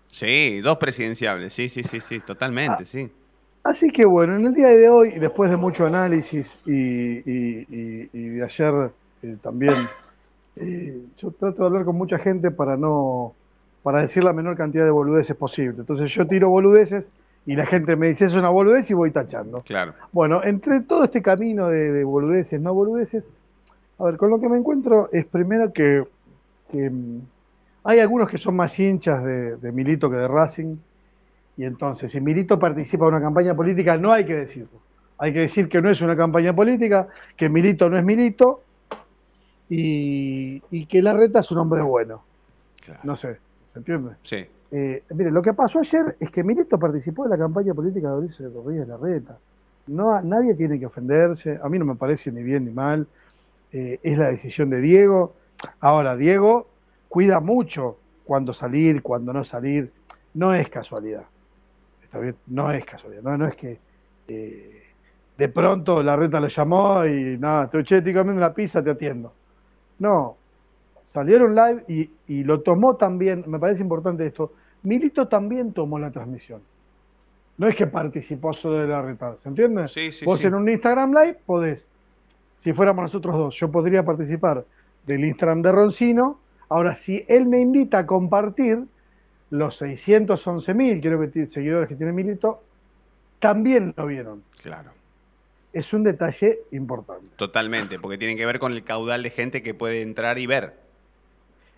Sí, 0.10 0.60
dos 0.60 0.78
presidenciables, 0.78 1.54
sí, 1.54 1.70
sí, 1.70 1.84
sí, 1.84 2.02
sí, 2.02 2.20
totalmente, 2.20 2.84
ah, 2.84 2.86
sí. 2.86 3.10
Así 3.64 3.90
que 3.92 4.06
bueno, 4.06 4.36
en 4.36 4.48
el 4.48 4.54
día 4.54 4.70
de 4.70 4.90
hoy, 4.90 5.12
después 5.20 5.52
de 5.52 5.58
mucho 5.58 5.86
análisis 5.86 6.58
y 6.66 7.22
de 7.22 8.44
ayer 8.44 8.92
eh, 9.24 9.38
también 9.42 9.76
eh, 10.56 11.02
yo 11.18 11.32
trato 11.32 11.62
de 11.62 11.66
hablar 11.68 11.86
con 11.86 11.96
mucha 11.96 12.18
gente 12.18 12.52
para 12.52 12.78
no 12.78 13.34
para 13.84 14.02
decir 14.02 14.24
la 14.24 14.34
menor 14.34 14.58
cantidad 14.58 14.84
de 14.84 14.92
boludeces 14.92 15.36
posible. 15.36 15.78
Entonces 15.80 16.12
yo 16.14 16.28
tiro 16.28 16.50
boludeces 16.50 17.06
y 17.46 17.56
la 17.56 17.66
gente 17.66 17.96
me 17.96 18.10
dice 18.10 18.26
es 18.26 18.36
una 18.36 18.50
boludez 18.50 18.90
y 18.92 18.94
voy 18.94 19.12
tachando. 19.12 19.62
Claro. 19.62 19.94
Bueno, 20.12 20.44
entre 20.44 20.82
todo 20.82 21.06
este 21.06 21.22
camino 21.22 21.70
de, 21.70 22.04
boludeces, 22.04 22.60
no 22.60 22.74
boludeces, 22.74 23.32
a 23.98 24.04
ver, 24.04 24.18
con 24.18 24.30
lo 24.30 24.40
que 24.40 24.50
me 24.50 24.58
encuentro 24.58 25.10
es 25.12 25.26
primero 25.26 25.72
que, 25.74 26.06
mm, 26.74 27.18
hay 27.86 28.00
algunos 28.00 28.30
que 28.30 28.38
son 28.38 28.56
más 28.56 28.78
hinchas 28.78 29.24
de, 29.24 29.72
Milito 29.72 30.10
que 30.10 30.18
de 30.18 30.28
Racing 30.28 30.76
Y 31.58 31.64
entonces, 31.64 32.12
si 32.12 32.22
Milito 32.22 32.60
participa 32.60 33.06
en 33.06 33.16
una 33.16 33.22
campaña 33.22 33.56
política, 33.56 33.98
no 33.98 34.12
hay 34.12 34.26
que 34.26 34.36
decirlo. 34.36 34.80
Hay 35.18 35.34
que 35.34 35.40
decir 35.40 35.68
que 35.68 35.82
no 35.82 35.90
es 35.90 36.02
una 36.02 36.16
campaña 36.16 36.54
política, 36.54 37.08
que 37.36 37.50
Milito 37.50 37.90
no 37.90 37.98
es 37.98 38.04
Milito 38.04 38.62
y, 39.70 40.62
y 40.72 40.86
que 40.88 41.02
Larreta 41.02 41.40
es 41.40 41.52
un 41.52 41.60
hombre 41.60 41.82
bueno. 41.82 42.24
No 43.04 43.16
sé, 43.16 43.38
¿se 43.74 43.80
entiende? 43.80 44.16
Sí. 44.24 44.46
Eh, 44.72 45.04
mire, 45.12 45.32
lo 45.32 45.42
que 45.42 45.54
pasó 45.54 45.80
ayer 45.80 46.16
es 46.20 46.32
que 46.32 46.44
Milito 46.44 46.78
participó 46.78 47.24
de 47.24 47.30
la 47.30 47.38
campaña 47.38 47.74
política 47.74 48.12
de 48.12 48.20
Ulises 48.20 48.54
Rodríguez 48.54 48.88
Larreta. 48.88 49.38
No, 49.88 50.22
nadie 50.22 50.54
tiene 50.54 50.80
que 50.80 50.86
ofenderse, 50.86 51.60
a 51.62 51.70
mí 51.70 51.80
no 51.80 51.86
me 51.86 51.96
parece 51.96 52.32
ni 52.32 52.44
bien 52.44 52.66
ni 52.66 52.72
mal, 52.72 53.08
eh, 53.72 54.00
es 54.04 54.18
la 54.18 54.28
decisión 54.28 54.70
de 54.70 54.82
Diego. 54.82 55.34
Ahora, 55.80 56.16
Diego 56.16 56.68
cuida 57.08 57.40
mucho 57.40 57.98
cuándo 58.26 58.54
salir, 58.54 59.02
cuándo 59.02 59.34
no 59.34 59.44
salir, 59.44 59.92
no 60.36 60.54
es 60.54 60.70
casualidad. 60.70 61.24
Está 62.04 62.20
bien, 62.20 62.36
no 62.48 62.72
es 62.72 62.86
casualidad, 62.86 63.24
no, 63.24 63.38
no 63.38 63.48
es 63.48 63.56
que 63.56 63.80
eh, 64.28 64.84
de 65.38 65.50
pronto 65.50 66.04
la 66.04 66.16
reta 66.16 66.40
lo 66.40 66.48
llamó 66.48 67.06
y 67.06 67.38
nada, 67.38 67.68
te 67.70 67.84
che, 67.84 67.98
estoy 67.98 68.14
comiendo 68.14 68.40
una 68.40 68.54
pizza, 68.54 68.84
te 68.84 68.92
atiendo. 68.92 69.34
No, 70.00 70.38
salieron 71.14 71.56
live 71.56 71.84
y, 71.88 72.10
y 72.28 72.44
lo 72.44 72.62
tomó 72.62 72.96
también, 72.96 73.44
me 73.48 73.60
parece 73.60 73.82
importante 73.82 74.26
esto, 74.26 74.54
Milito 74.84 75.28
también 75.28 75.74
tomó 75.74 76.00
la 76.00 76.12
transmisión. 76.12 76.62
No 77.58 77.68
es 77.68 77.76
que 77.76 77.88
participó 77.88 78.54
solo 78.54 78.78
de 78.78 78.88
la 78.88 79.02
reta, 79.02 79.36
¿se 79.36 79.50
entiende? 79.50 79.88
Sí, 79.90 80.12
sí, 80.12 80.24
Vos 80.24 80.40
sí. 80.40 80.48
en 80.48 80.54
un 80.54 80.70
Instagram 80.70 81.14
Live 81.14 81.40
podés, 81.46 81.84
si 82.64 82.72
fuéramos 82.72 83.04
nosotros 83.04 83.36
dos, 83.36 83.56
yo 83.56 83.70
podría 83.70 84.04
participar 84.04 84.64
del 85.06 85.26
Instagram 85.26 85.62
de 85.62 85.72
Roncino. 85.72 86.40
Ahora, 86.70 86.98
si 87.00 87.26
él 87.28 87.48
me 87.48 87.60
invita 87.60 88.00
a 88.00 88.06
compartir 88.06 88.86
los 89.50 89.78
611 89.78 90.74
mil, 90.74 91.02
creo 91.02 91.20
que 91.20 91.48
seguidores 91.48 91.90
que 91.90 91.96
tiene 91.96 92.14
Milito, 92.14 92.62
también 93.40 93.94
lo 93.98 94.06
vieron. 94.06 94.44
Claro. 94.62 94.92
Es 95.72 95.94
un 95.94 96.04
detalle 96.04 96.60
importante. 96.72 97.28
Totalmente, 97.36 98.00
porque 98.00 98.18
tiene 98.18 98.36
que 98.36 98.46
ver 98.46 98.60
con 98.60 98.72
el 98.72 98.84
caudal 98.84 99.24
de 99.24 99.30
gente 99.30 99.62
que 99.62 99.74
puede 99.74 100.02
entrar 100.02 100.40
y 100.40 100.48
ver. 100.48 100.74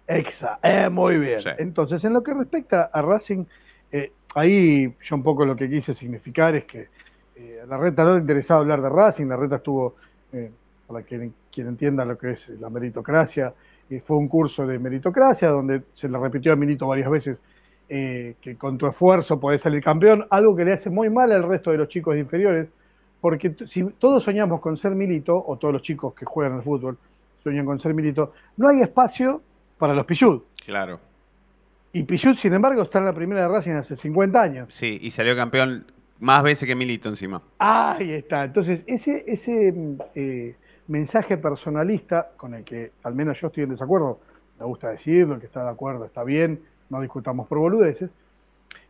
Exa, 0.08 0.60
eh, 0.64 0.89
muy 0.89 1.18
bien. 1.18 1.39
Entonces, 1.58 2.04
en 2.04 2.14
lo 2.14 2.24
que 2.24 2.34
respecta 2.34 2.89
a 2.92 3.02
Racing, 3.02 3.46
eh, 3.92 4.12
ahí 4.36 4.94
yo 5.04 5.16
un 5.16 5.24
poco 5.24 5.46
lo 5.46 5.56
que 5.56 5.70
quise 5.70 5.94
significar 5.94 6.56
es 6.56 6.66
que 6.66 6.88
eh, 7.36 7.60
a 7.64 7.66
la 7.66 7.78
reta 7.78 8.04
no 8.04 8.14
le 8.14 8.22
interesaba 8.22 8.62
hablar 8.62 8.82
de 8.82 8.89
Racing, 8.89 9.28
la 9.28 9.36
reta 9.36 9.58
estuvo, 9.58 9.96
eh, 10.34 10.52
para 10.88 11.04
quien, 11.04 11.34
quien 11.52 11.68
entienda 11.68 12.06
lo 12.06 12.18
que 12.18 12.32
es 12.32 12.50
la 12.50 12.70
meritocracia, 12.70 13.54
eh, 13.92 14.02
fue 14.06 14.18
un 14.18 14.30
curso 14.30 14.66
de 14.66 14.80
meritocracia 14.80 15.50
donde 15.50 15.82
se 15.94 16.08
le 16.08 16.18
repitió 16.18 16.54
a 16.54 16.56
Milito 16.56 16.88
varias 16.88 17.10
veces 17.10 17.38
eh, 17.89 18.36
que 18.42 18.56
con 18.56 18.78
tu 18.78 18.88
esfuerzo 18.88 19.38
podés 19.38 19.62
salir 19.62 19.84
campeón, 19.84 20.26
algo 20.30 20.56
que 20.56 20.64
le 20.64 20.72
hace 20.74 20.89
muy 20.89 21.10
mal 21.10 21.30
al 21.34 21.44
resto 21.44 21.72
de 21.72 21.78
los 21.78 21.89
chicos 21.89 22.16
inferiores, 22.16 22.70
porque 23.22 23.55
si 23.67 23.84
todos 23.99 24.24
soñamos 24.24 24.59
con 24.59 24.76
ser 24.78 24.91
Milito, 24.91 25.41
o 25.47 25.57
todos 25.57 25.74
los 25.74 25.84
chicos 25.84 26.13
que 26.13 26.26
juegan 26.26 26.53
al 26.53 26.63
fútbol 26.63 26.97
sueñan 27.43 27.65
con 27.65 27.80
ser 27.80 27.93
Milito, 27.93 28.34
no 28.57 28.67
hay 28.67 28.82
espacio 28.82 29.41
para 29.78 29.93
los 29.93 30.05
Pichud. 30.05 30.41
Claro. 30.65 30.99
Y 31.93 32.03
Pichud, 32.03 32.36
sin 32.36 32.53
embargo, 32.53 32.82
está 32.82 32.99
en 32.99 33.05
la 33.05 33.13
primera 33.13 33.41
de 33.41 33.47
Racing 33.47 33.72
hace 33.72 33.95
50 33.95 34.41
años. 34.41 34.74
Sí, 34.74 34.97
y 35.01 35.11
salió 35.11 35.36
campeón 35.36 35.86
más 36.19 36.43
veces 36.43 36.67
que 36.67 36.76
Milito 36.76 37.09
encima. 37.09 37.41
Ahí 37.59 38.11
está. 38.11 38.43
Entonces, 38.43 38.84
ese, 38.88 39.24
ese 39.28 39.74
eh, 40.15 40.55
mensaje 40.88 41.38
personalista 41.38 42.32
con 42.38 42.53
el 42.53 42.63
que 42.63 42.91
al 43.03 43.13
menos 43.15 43.39
yo 43.39 43.47
estoy 43.47 43.63
en 43.63 43.72
desacuerdo, 43.72 44.19
me 44.59 44.65
gusta 44.65 44.89
decirlo, 44.89 45.36
el 45.36 45.39
que 45.39 45.47
está 45.47 45.63
de 45.63 45.69
acuerdo 45.69 46.05
está 46.05 46.24
bien, 46.24 46.61
no 46.89 47.01
discutamos 47.01 47.47
por 47.47 47.57
boludeces, 47.57 48.09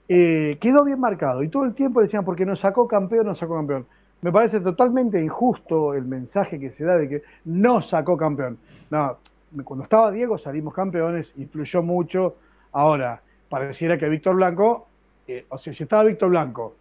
eh, 0.10 0.58
quedó 0.60 0.84
bien 0.84 1.00
marcado. 1.00 1.42
Y 1.42 1.48
todo 1.48 1.64
el 1.64 1.74
tiempo 1.74 2.02
decían, 2.02 2.26
porque 2.26 2.46
nos 2.46 2.60
sacó 2.60 2.88
campeón, 2.88 3.26
nos 3.26 3.38
sacó 3.38 3.56
campeón. 3.56 3.86
Me 4.22 4.32
parece 4.32 4.60
totalmente 4.60 5.20
injusto 5.22 5.94
el 5.94 6.06
mensaje 6.06 6.60
que 6.60 6.70
se 6.72 6.84
da 6.86 6.98
de 6.98 7.10
que 7.10 7.24
no 7.46 7.82
sacó 7.82 8.16
campeón. 8.18 8.58
No, 8.90 9.18
cuando 9.64 9.84
estaba 9.84 10.12
Diego 10.12 10.38
salimos 10.38 10.74
campeones, 10.74 11.32
influyó 11.38 11.82
mucho. 11.82 12.36
Ahora, 12.74 13.22
pareciera 13.50 13.98
que 13.98 14.08
Víctor 14.08 14.36
Blanco, 14.36 14.88
eh, 15.28 15.46
o 15.50 15.58
sea, 15.58 15.74
si 15.74 15.84
estaba 15.84 16.04
Víctor 16.04 16.30
Blanco 16.30 16.76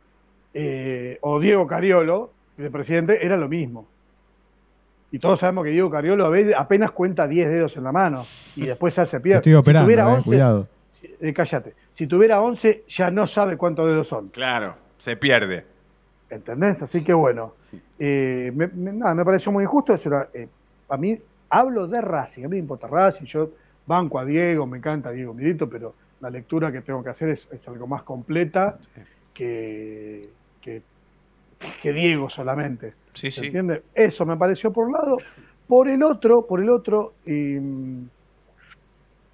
eh, 0.52 1.18
o 1.22 1.40
Diego 1.40 1.66
Cariolo 1.66 2.30
de 2.56 2.70
presidente, 2.70 3.24
era 3.24 3.36
lo 3.36 3.48
mismo. 3.48 3.86
Y 5.12 5.18
todos 5.18 5.40
sabemos 5.40 5.64
que 5.64 5.70
Diego 5.70 5.90
Cariolo 5.90 6.26
a 6.26 6.28
veces 6.28 6.54
apenas 6.56 6.92
cuenta 6.92 7.26
10 7.26 7.50
dedos 7.50 7.76
en 7.76 7.84
la 7.84 7.90
mano 7.92 8.24
y 8.54 8.66
después 8.66 8.94
se 8.94 9.04
Te 9.06 9.18
pierde. 9.18 9.38
estoy 9.38 9.54
operando, 9.54 9.80
si 9.80 9.86
tuviera 9.86 10.08
eh, 10.10 10.14
11, 10.14 10.28
cuidado. 10.28 10.68
eh, 11.20 11.32
cállate. 11.32 11.74
Si 11.94 12.06
tuviera 12.06 12.40
11, 12.40 12.84
ya 12.86 13.10
no 13.10 13.26
sabe 13.26 13.56
cuántos 13.56 13.86
dedos 13.86 14.06
son. 14.06 14.28
Claro, 14.28 14.74
se 14.98 15.16
pierde. 15.16 15.64
¿Entendés? 16.30 16.82
Así 16.82 17.02
que 17.02 17.12
bueno, 17.12 17.54
eh, 17.98 18.52
me, 18.54 18.68
me- 18.68 18.92
nada, 18.92 19.14
me 19.14 19.24
pareció 19.24 19.50
muy 19.52 19.64
injusto. 19.64 19.92
Eso 19.94 20.08
era, 20.08 20.28
eh, 20.32 20.48
a 20.88 20.96
mí 20.96 21.18
hablo 21.48 21.86
de 21.88 22.00
Racing, 22.00 22.44
a 22.44 22.48
mí 22.48 22.54
me 22.56 22.58
importa 22.60 22.86
Racing, 22.86 23.24
yo 23.26 23.50
banco 23.86 24.18
a 24.18 24.24
Diego, 24.24 24.66
me 24.66 24.78
encanta 24.78 25.10
Diego 25.10 25.34
Milito, 25.34 25.68
pero 25.68 25.94
la 26.20 26.30
lectura 26.30 26.70
que 26.70 26.82
tengo 26.82 27.02
que 27.02 27.10
hacer 27.10 27.30
es, 27.30 27.48
es 27.50 27.66
algo 27.66 27.86
más 27.86 28.02
completa 28.04 28.78
que, 29.34 30.28
que, 30.60 30.82
que 31.82 31.92
Diego 31.92 32.30
solamente. 32.30 32.94
Sí, 33.12 33.30
¿Se 33.30 33.40
sí. 33.40 33.46
entiende? 33.46 33.82
Eso 33.94 34.24
me 34.24 34.36
pareció 34.36 34.72
por 34.72 34.86
un 34.86 34.92
lado. 34.92 35.16
Por 35.66 35.88
el 35.88 36.02
otro, 36.02 36.46
por 36.46 36.60
el 36.60 36.70
otro, 36.70 37.14
eh, 37.26 37.60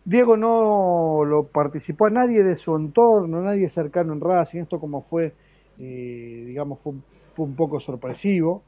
Diego 0.04 0.36
no 0.36 1.24
lo 1.24 1.48
participó 1.48 2.06
a 2.06 2.10
nadie 2.10 2.42
de 2.44 2.54
su 2.56 2.76
entorno, 2.76 3.42
nadie 3.42 3.68
cercano 3.68 4.12
en 4.12 4.20
Racing. 4.20 4.60
Esto 4.62 4.78
como 4.78 5.02
fue, 5.02 5.34
eh, 5.78 6.44
digamos, 6.46 6.80
fue 6.80 6.94
un, 7.36 7.56
poco 7.56 7.80
sorpresivo. 7.80 8.62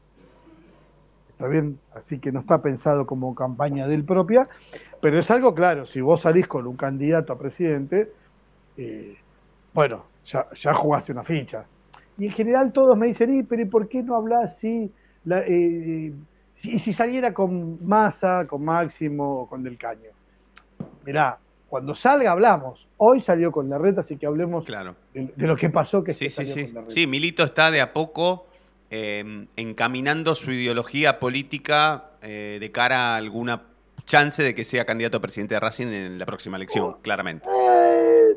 Está 1.29 1.47
bien, 1.47 1.79
así 1.93 2.19
que 2.19 2.31
no 2.31 2.41
está 2.41 2.61
pensado 2.61 3.05
como 3.05 3.33
campaña 3.33 3.87
del 3.87 4.03
propia, 4.03 4.47
pero 5.01 5.19
es 5.19 5.31
algo 5.31 5.55
claro, 5.55 5.85
si 5.85 6.01
vos 6.01 6.21
salís 6.21 6.47
con 6.47 6.67
un 6.67 6.75
candidato 6.75 7.33
a 7.33 7.39
presidente, 7.39 8.11
eh, 8.75 9.17
bueno, 9.73 10.05
ya, 10.25 10.47
ya 10.59 10.73
jugaste 10.73 11.11
una 11.11 11.23
ficha. 11.23 11.65
Y 12.17 12.25
en 12.25 12.31
general 12.31 12.73
todos 12.73 12.97
me 12.97 13.07
dicen, 13.07 13.33
"Y, 13.33 13.43
pero 13.43 13.61
¿y 13.61 13.65
por 13.65 13.87
qué 13.87 14.03
no 14.03 14.15
hablas 14.15 14.59
si, 14.59 14.93
eh, 15.31 16.13
si, 16.55 16.79
si 16.79 16.93
saliera 16.93 17.33
con 17.33 17.83
Massa, 17.85 18.45
con 18.47 18.63
Máximo 18.65 19.41
o 19.41 19.47
con 19.47 19.63
Del 19.63 19.77
Caño? 19.77 20.11
Mirá, 21.05 21.39
cuando 21.69 21.95
salga 21.95 22.31
hablamos. 22.31 22.87
Hoy 22.97 23.21
salió 23.21 23.51
con 23.51 23.69
la 23.69 23.77
reta, 23.77 24.01
así 24.01 24.17
que 24.17 24.25
hablemos 24.25 24.65
de, 24.65 24.93
de 25.13 25.47
lo 25.47 25.55
que 25.55 25.69
pasó 25.69 26.03
que, 26.03 26.13
Sí, 26.13 26.25
que 26.25 26.29
sí, 26.29 26.35
salió 26.35 26.53
sí. 26.53 26.65
con 26.65 26.73
la 26.73 26.81
reta. 26.81 26.91
Sí, 26.93 27.07
Milito 27.07 27.43
está 27.43 27.71
de 27.71 27.79
a 27.81 27.93
poco 27.93 28.47
eh, 28.89 29.45
encaminando 29.55 30.35
su 30.35 30.51
ideología 30.51 31.19
política 31.19 32.11
eh, 32.21 32.57
de 32.59 32.71
cara 32.71 33.13
a 33.13 33.17
alguna 33.17 33.61
chance 34.05 34.41
de 34.41 34.55
que 34.55 34.63
sea 34.63 34.85
candidato 34.85 35.17
a 35.17 35.21
presidente 35.21 35.53
de 35.53 35.59
Racing 35.59 35.87
en 35.87 36.17
la 36.19 36.25
próxima 36.25 36.57
elección, 36.57 36.95
claramente. 37.01 37.47
Eh, 37.47 38.35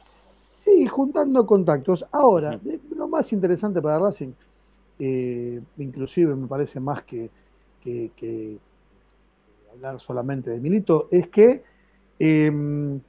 sí, 0.00 0.86
juntando 0.86 1.44
contactos. 1.46 2.04
Ahora, 2.10 2.58
lo 2.96 3.06
más 3.06 3.32
interesante 3.32 3.82
para 3.82 3.98
Racing, 3.98 4.32
inclusive 5.78 6.34
me 6.34 6.46
parece 6.46 6.80
más 6.80 7.02
que, 7.02 7.28
que- 7.82 8.10
que 8.16 8.56
hablar 9.72 10.00
solamente 10.00 10.50
de 10.50 10.58
Milito, 10.58 11.08
es 11.10 11.28
que 11.28 11.62
eh, 12.20 13.00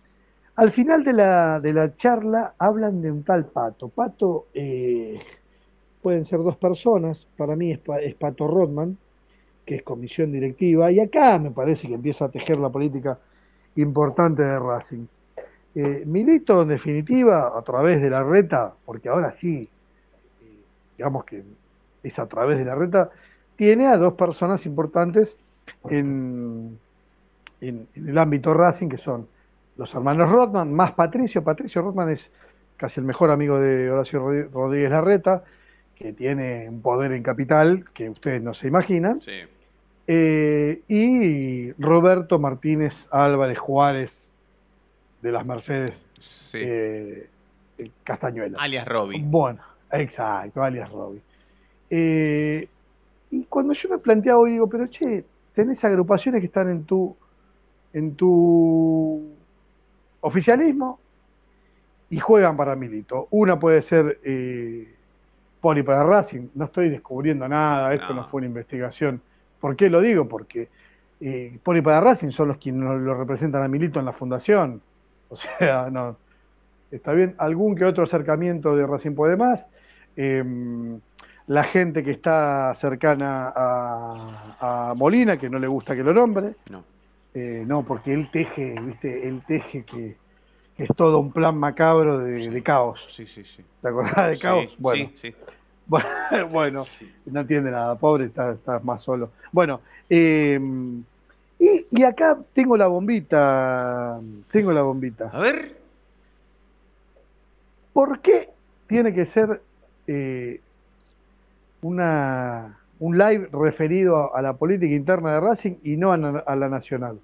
al 0.55 0.71
final 0.71 1.03
de 1.03 1.13
la, 1.13 1.59
de 1.59 1.73
la 1.73 1.95
charla 1.95 2.53
hablan 2.57 3.01
de 3.01 3.11
un 3.11 3.23
tal 3.23 3.45
Pato. 3.45 3.89
Pato 3.89 4.47
eh, 4.53 5.17
pueden 6.01 6.25
ser 6.25 6.39
dos 6.39 6.57
personas, 6.57 7.27
para 7.37 7.55
mí 7.55 7.71
es 7.71 8.15
Pato 8.15 8.47
Rodman, 8.47 8.97
que 9.65 9.75
es 9.75 9.83
comisión 9.83 10.31
directiva, 10.31 10.91
y 10.91 10.99
acá 10.99 11.39
me 11.39 11.51
parece 11.51 11.87
que 11.87 11.93
empieza 11.93 12.25
a 12.25 12.29
tejer 12.29 12.57
la 12.57 12.69
política 12.69 13.19
importante 13.75 14.43
de 14.43 14.59
Racing. 14.59 15.05
Eh, 15.73 16.03
Milito, 16.05 16.63
en 16.63 16.69
definitiva, 16.69 17.57
a 17.57 17.61
través 17.61 18.01
de 18.01 18.09
la 18.09 18.23
reta, 18.23 18.73
porque 18.85 19.09
ahora 19.09 19.35
sí, 19.39 19.69
eh, 20.41 20.63
digamos 20.97 21.23
que 21.25 21.43
es 22.03 22.19
a 22.19 22.27
través 22.27 22.57
de 22.57 22.65
la 22.65 22.75
reta, 22.75 23.09
tiene 23.55 23.87
a 23.87 23.97
dos 23.97 24.13
personas 24.13 24.65
importantes 24.65 25.37
en, 25.89 26.77
en- 27.61 27.87
en 27.95 28.09
el 28.09 28.17
ámbito 28.17 28.53
Racing, 28.53 28.89
que 28.89 28.97
son 28.97 29.27
los 29.77 29.93
hermanos 29.93 30.29
Rodman, 30.29 30.73
más 30.73 30.91
Patricio. 30.93 31.43
Patricio 31.43 31.81
Rodman 31.81 32.09
es 32.09 32.29
casi 32.77 32.99
el 32.99 33.05
mejor 33.05 33.31
amigo 33.31 33.59
de 33.59 33.89
Horacio 33.89 34.19
Rodríguez 34.51 34.89
Larreta, 34.91 35.43
que 35.95 36.13
tiene 36.13 36.67
un 36.67 36.81
poder 36.81 37.11
en 37.13 37.21
capital 37.23 37.85
que 37.93 38.09
ustedes 38.09 38.41
no 38.41 38.53
se 38.53 38.67
imaginan. 38.67 39.19
Eh, 40.07 40.81
y 40.87 41.71
Roberto 41.73 42.39
Martínez 42.39 43.07
Álvarez 43.11 43.59
Juárez 43.59 44.27
de 45.21 45.31
las 45.31 45.45
Mercedes 45.45 46.03
eh, 46.55 47.27
eh, 47.77 47.89
Castañuela. 48.03 48.57
Alias 48.59 48.87
Robbie. 48.87 49.21
Bueno, 49.23 49.59
exacto, 49.91 50.63
alias 50.63 50.89
Robbie. 50.91 51.21
Eh, 51.89 52.67
y 53.29 53.43
cuando 53.45 53.73
yo 53.73 53.89
me 53.89 53.99
planteaba 53.99 54.45
digo, 54.47 54.67
pero 54.67 54.87
che, 54.87 55.23
tenés 55.53 55.83
agrupaciones 55.85 56.41
que 56.41 56.47
están 56.47 56.69
en 56.69 56.83
tu, 56.83 57.15
en 57.93 58.15
tu 58.15 59.33
oficialismo 60.21 60.99
y 62.09 62.19
juegan 62.19 62.57
para 62.57 62.75
Milito. 62.75 63.27
Una 63.31 63.59
puede 63.59 63.81
ser 63.81 64.19
eh, 64.23 64.93
Poli 65.61 65.83
para 65.83 66.03
Racing, 66.03 66.49
no 66.55 66.65
estoy 66.65 66.89
descubriendo 66.89 67.47
nada, 67.47 67.93
esto 67.93 68.13
no, 68.13 68.23
fue 68.25 68.39
una 68.39 68.47
investigación. 68.47 69.21
¿Por 69.59 69.75
qué 69.75 69.89
lo 69.89 70.01
digo? 70.01 70.27
Porque 70.27 70.69
eh, 71.21 71.57
Poli 71.63 71.81
para 71.81 72.01
Racing 72.01 72.31
son 72.31 72.47
los 72.49 72.57
quienes 72.57 72.83
lo 72.83 73.13
representan 73.13 73.63
a 73.63 73.67
Milito 73.67 73.99
en 73.99 74.05
la 74.05 74.13
fundación. 74.13 74.81
O 75.29 75.35
sea, 75.35 75.89
no. 75.91 76.17
Está 76.91 77.13
bien, 77.13 77.35
algún 77.37 77.75
que 77.75 77.85
otro 77.85 78.03
acercamiento 78.03 78.75
de 78.75 78.85
Racing 78.85 79.15
puede 79.15 79.37
más. 79.37 79.65
Em, 80.17 80.99
la 81.47 81.63
gente 81.63 82.03
que 82.03 82.11
está 82.11 82.73
cercana 82.75 83.53
a, 83.55 84.93
Molina, 84.97 85.37
que 85.37 85.49
no 85.49 85.57
le 85.57 85.67
gusta 85.67 85.95
que 85.95 86.03
lo 86.03 86.13
nombre. 86.13 86.55
No. 86.69 86.83
Eh, 87.33 87.63
no, 87.65 87.83
porque 87.83 88.13
él 88.13 88.29
teje, 88.31 88.75
¿viste? 88.81 89.27
Él 89.27 89.41
teje 89.47 89.83
que, 89.83 90.17
es 90.77 90.89
todo 90.95 91.19
un 91.19 91.31
plan 91.31 91.57
macabro 91.57 92.19
de, 92.19 92.61
caos. 92.63 93.05
Sí, 93.09 93.25
sí, 93.25 93.43
sí. 93.43 93.63
¿Te 93.81 93.87
acordás 93.87 94.31
de 94.31 94.39
caos? 94.39 94.63
Sí, 94.63 94.75
bueno, 94.79 95.09
sí, 95.15 95.35
bueno, 96.51 96.83
no 97.25 97.41
entiende 97.41 97.71
nada, 97.71 97.95
pobre, 97.95 98.25
está, 98.25 98.57
más 98.83 99.03
solo. 99.03 99.31
Bueno, 99.51 99.81
em, 100.09 101.03
y, 101.59 101.85
y, 101.91 102.03
acá 102.03 102.37
tengo 102.53 102.75
la 102.75 102.87
bombita, 102.87 104.19
tengo 104.51 104.71
la 104.71 104.81
bombita. 104.81 105.29
A 105.31 105.39
ver. 105.39 105.77
¿Por 107.93 108.19
qué 108.21 108.49
tiene 108.87 109.13
que 109.13 109.25
ser 109.25 109.61
eh, 110.07 110.59
una, 111.81 112.80
un 113.01 113.17
live 113.17 113.49
referido 113.51 114.33
a, 114.35 114.41
la 114.41 114.53
política 114.53 114.93
interna 114.93 115.33
de 115.33 115.39
Racing 115.39 115.75
y 115.83 115.97
no 115.97 116.13
a, 116.13 116.15
a 116.15 116.55
la 116.55 116.69
nacional? 116.69 117.19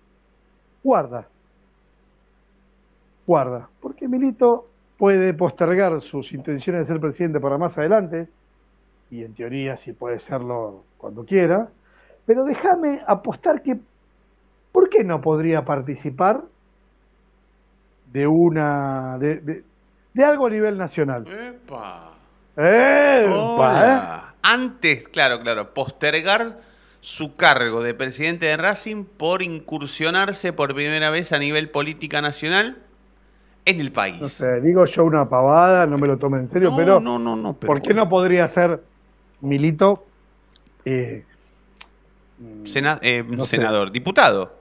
Guarda, 0.84 1.28
guarda, 3.26 3.70
porque 3.80 4.08
Milito 4.08 4.68
puede 4.98 5.34
postergar 5.34 6.02
sus 6.02 6.34
intenciones 6.34 6.82
de 6.82 6.94
ser 6.94 7.00
presidente 7.00 7.40
para 7.40 7.58
más 7.58 7.78
adelante, 7.78 8.28
y 9.12 9.24
en 9.24 9.34
teoría 9.36 9.78
sí 9.78 9.94
puede 9.94 10.20
serlo 10.20 10.84
cuando 10.98 11.24
quiera, 11.24 11.70
pero 12.26 12.44
déjame 12.44 13.02
apostar 13.06 13.62
que, 13.62 13.78
¿por 14.72 14.90
qué 14.90 15.04
no 15.04 15.22
podría 15.22 15.64
participar 15.64 16.42
de 18.12 18.28
una, 18.28 19.18
de, 19.20 19.64
algo 20.24 20.48
a 20.48 20.50
nivel 20.50 20.78
nacional? 20.78 21.26
¡Epa! 21.28 22.14
¡Epa! 22.58 24.27
Antes, 24.50 25.10
claro, 25.10 25.42
claro, 25.42 25.74
postergar 25.74 26.62
su 27.02 27.36
cargo 27.36 27.82
de 27.82 27.94
presidente 27.94 28.46
de 28.46 28.56
Racing 28.56 29.04
por 29.04 29.42
incursionarse 29.42 30.54
por 30.54 30.74
primera 30.74 31.10
vez 31.10 31.34
a 31.34 31.38
nivel 31.38 31.70
política 31.70 32.22
nacional 32.22 32.78
en 33.66 33.82
el 33.82 33.92
país. 33.92 34.22
No 34.22 34.30
sé, 34.30 34.62
digo 34.62 34.86
yo 34.86 35.04
una 35.04 35.28
pavada, 35.28 35.86
no 35.86 35.98
me 35.98 36.08
lo 36.08 36.18
tome 36.18 36.38
en 36.38 36.48
serio, 36.48 36.72
pero, 36.78 37.02
no, 37.02 37.20
no, 37.20 37.36
no, 37.36 37.56
¿por 37.56 37.82
qué 37.82 37.94
no 37.94 38.08
podría 38.08 38.48
ser 38.48 38.82
Milito 39.42 40.06
eh, 40.86 41.26
eh 43.02 43.26
senador, 43.44 43.92
diputado? 43.92 44.56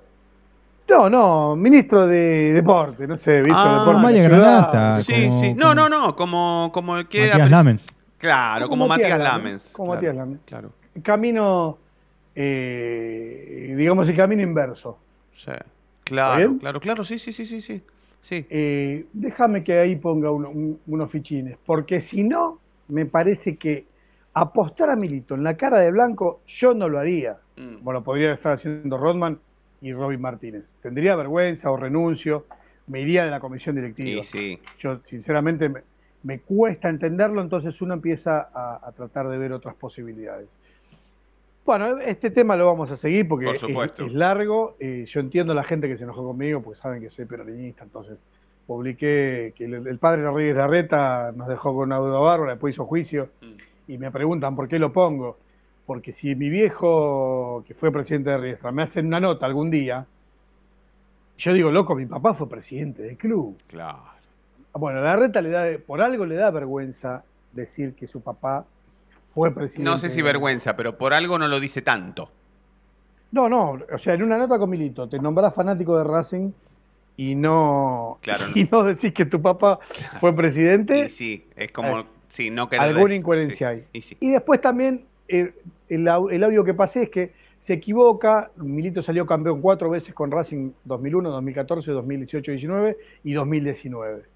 No, 0.88 1.08
no, 1.08 1.54
ministro 1.54 2.08
de 2.08 2.52
deporte, 2.52 3.06
no 3.06 3.16
sé, 3.16 3.40
visto 3.40 3.56
ah, 3.56 3.78
deporte. 3.78 4.02
Maya 4.02 4.22
Granata. 4.24 5.00
Sí, 5.00 5.30
sí. 5.40 5.54
No, 5.54 5.76
no, 5.76 5.88
no, 5.88 6.16
como, 6.16 6.70
como 6.74 6.96
el 6.96 7.06
que 7.06 7.28
Matías 7.28 7.50
Lamens. 7.52 7.95
Claro, 8.18 8.68
como, 8.68 8.88
Matías, 8.88 9.18
Lamens. 9.18 9.72
Como 9.72 9.94
Matías 9.94 10.14
Lamens. 10.14 10.40
Claro. 10.44 10.72
Camino, 11.02 11.78
eh, 12.34 13.74
digamos, 13.76 14.08
el 14.08 14.16
camino 14.16 14.42
inverso. 14.42 14.98
Sí. 15.34 15.52
Claro, 16.04 16.56
claro, 16.58 16.80
claro, 16.80 17.04
sí, 17.04 17.18
sí, 17.18 17.32
sí, 17.32 17.44
sí, 17.44 17.60
sí. 17.60 17.82
sí. 18.20 18.46
Eh, 18.48 19.06
déjame 19.12 19.64
que 19.64 19.78
ahí 19.78 19.96
ponga 19.96 20.30
unos 20.30 21.10
fichines, 21.10 21.58
porque 21.66 22.00
si 22.00 22.22
no, 22.22 22.60
me 22.88 23.06
parece 23.06 23.56
que 23.56 23.86
apostar 24.34 24.90
a 24.90 24.96
Milito 24.96 25.34
en 25.34 25.42
la 25.42 25.56
cara 25.56 25.80
de 25.80 25.90
blanco, 25.90 26.40
yo 26.46 26.74
no 26.74 26.88
lo 26.88 26.98
haría. 26.98 27.38
Mm. 27.56 27.76
Como 27.76 27.92
lo 27.92 28.04
podría 28.04 28.32
estar 28.32 28.52
haciendo 28.52 28.96
Rodman 28.98 29.38
y 29.80 29.92
Robin 29.92 30.20
Martínez. 30.20 30.64
Tendría 30.82 31.16
vergüenza 31.16 31.70
o 31.70 31.76
renuncio, 31.76 32.46
me 32.86 33.00
iría 33.00 33.24
de 33.24 33.30
la 33.30 33.40
comisión 33.40 33.74
directiva. 33.76 34.22
Sí, 34.22 34.58
Yo, 34.78 35.00
sinceramente, 35.00 35.68
me, 35.68 35.80
cuesta 36.46 36.88
entenderlo, 36.88 37.40
entonces 37.40 37.80
uno 37.82 37.94
empieza 37.94 38.48
a, 38.52 38.90
tratar 38.96 39.28
de 39.28 39.38
ver 39.38 39.52
otras 39.52 39.74
posibilidades. 39.74 40.48
Bueno, 41.64 41.98
este 41.98 42.30
tema 42.30 42.56
lo 42.56 42.66
vamos 42.66 42.90
a 42.90 42.96
seguir 42.96 43.26
porque 43.26 43.50
es, 43.50 44.12
largo. 44.12 44.76
Eh, 44.78 45.04
yo 45.06 45.20
entiendo 45.20 45.52
a 45.52 45.56
la 45.56 45.64
gente 45.64 45.88
que 45.88 45.96
se 45.96 46.04
enojó 46.04 46.24
conmigo 46.24 46.62
porque 46.62 46.80
saben 46.80 47.00
que 47.00 47.10
soy 47.10 47.24
peronista, 47.24 47.84
entonces 47.84 48.20
publiqué 48.66 49.52
que 49.56 49.64
el, 49.64 49.98
padre 49.98 50.22
Rodríguez 50.22 50.56
Larreta 50.56 51.32
nos 51.34 51.48
dejó 51.48 51.74
con 51.74 51.84
una 51.84 51.98
duda 51.98 52.18
bárbara, 52.18 52.52
después 52.52 52.74
hizo 52.74 52.84
juicio. 52.84 53.28
Mm 53.40 53.76
y 53.88 53.98
me 53.98 54.10
preguntan 54.10 54.56
por 54.56 54.68
qué 54.68 54.78
lo 54.78 54.92
pongo. 54.92 55.38
Porque 55.86 56.12
si 56.12 56.34
mi 56.34 56.50
viejo, 56.50 57.62
que 57.66 57.74
fue 57.74 57.92
presidente 57.92 58.30
de 58.30 58.38
Riestra, 58.38 58.72
me 58.72 58.82
hacen 58.82 59.06
una 59.06 59.20
nota 59.20 59.46
algún 59.46 59.70
día, 59.70 60.04
yo 61.38 61.52
digo, 61.52 61.70
loco, 61.70 61.94
mi 61.94 62.06
papá 62.06 62.34
fue 62.34 62.48
presidente 62.48 63.02
del 63.02 63.16
club. 63.16 63.56
Claro. 63.68 64.15
Bueno, 64.78 65.00
la 65.00 65.16
reta 65.16 65.40
le 65.40 65.50
da, 65.50 65.66
por 65.84 66.00
algo 66.00 66.26
le 66.26 66.34
da 66.34 66.50
vergüenza 66.50 67.24
decir 67.52 67.94
que 67.94 68.06
su 68.06 68.20
papá 68.20 68.66
fue 69.34 69.52
presidente. 69.52 69.90
No 69.90 69.98
sé 69.98 70.08
si 70.08 70.22
vergüenza, 70.22 70.76
pero 70.76 70.96
por 70.96 71.14
algo 71.14 71.38
no 71.38 71.48
lo 71.48 71.60
dice 71.60 71.82
tanto. 71.82 72.30
No, 73.32 73.48
no, 73.48 73.78
o 73.92 73.98
sea, 73.98 74.14
en 74.14 74.22
una 74.22 74.38
nota 74.38 74.58
con 74.58 74.70
Milito 74.70 75.08
te 75.08 75.18
nombrás 75.18 75.54
fanático 75.54 75.98
de 75.98 76.04
Racing 76.04 76.52
y 77.16 77.34
no, 77.34 78.18
claro, 78.22 78.46
y 78.54 78.64
no 78.64 78.84
decís 78.84 79.12
que 79.12 79.24
tu 79.24 79.42
papá 79.42 79.78
fue 80.20 80.34
presidente. 80.34 81.08
sí, 81.08 81.44
es 81.56 81.72
como 81.72 82.00
eh, 82.00 82.50
no 82.50 82.68
Alguna 82.78 83.14
incoherencia 83.14 83.70
hay. 83.70 83.84
Y, 83.92 84.30
después 84.30 84.60
también 84.60 85.04
eh, 85.28 85.52
el, 85.88 86.08
audio 86.08 86.64
que 86.64 86.74
pasé 86.74 87.04
es 87.04 87.10
que 87.10 87.32
se 87.58 87.74
equivoca, 87.74 88.50
Milito 88.56 89.02
salió 89.02 89.26
campeón 89.26 89.60
cuatro 89.60 89.90
veces 89.90 90.14
con 90.14 90.30
Racing 90.30 90.70
2001, 90.84 91.30
2014, 91.30 91.90
2018, 91.90 92.52
19 92.52 92.96
y 93.24 93.32
2019. 93.32 94.35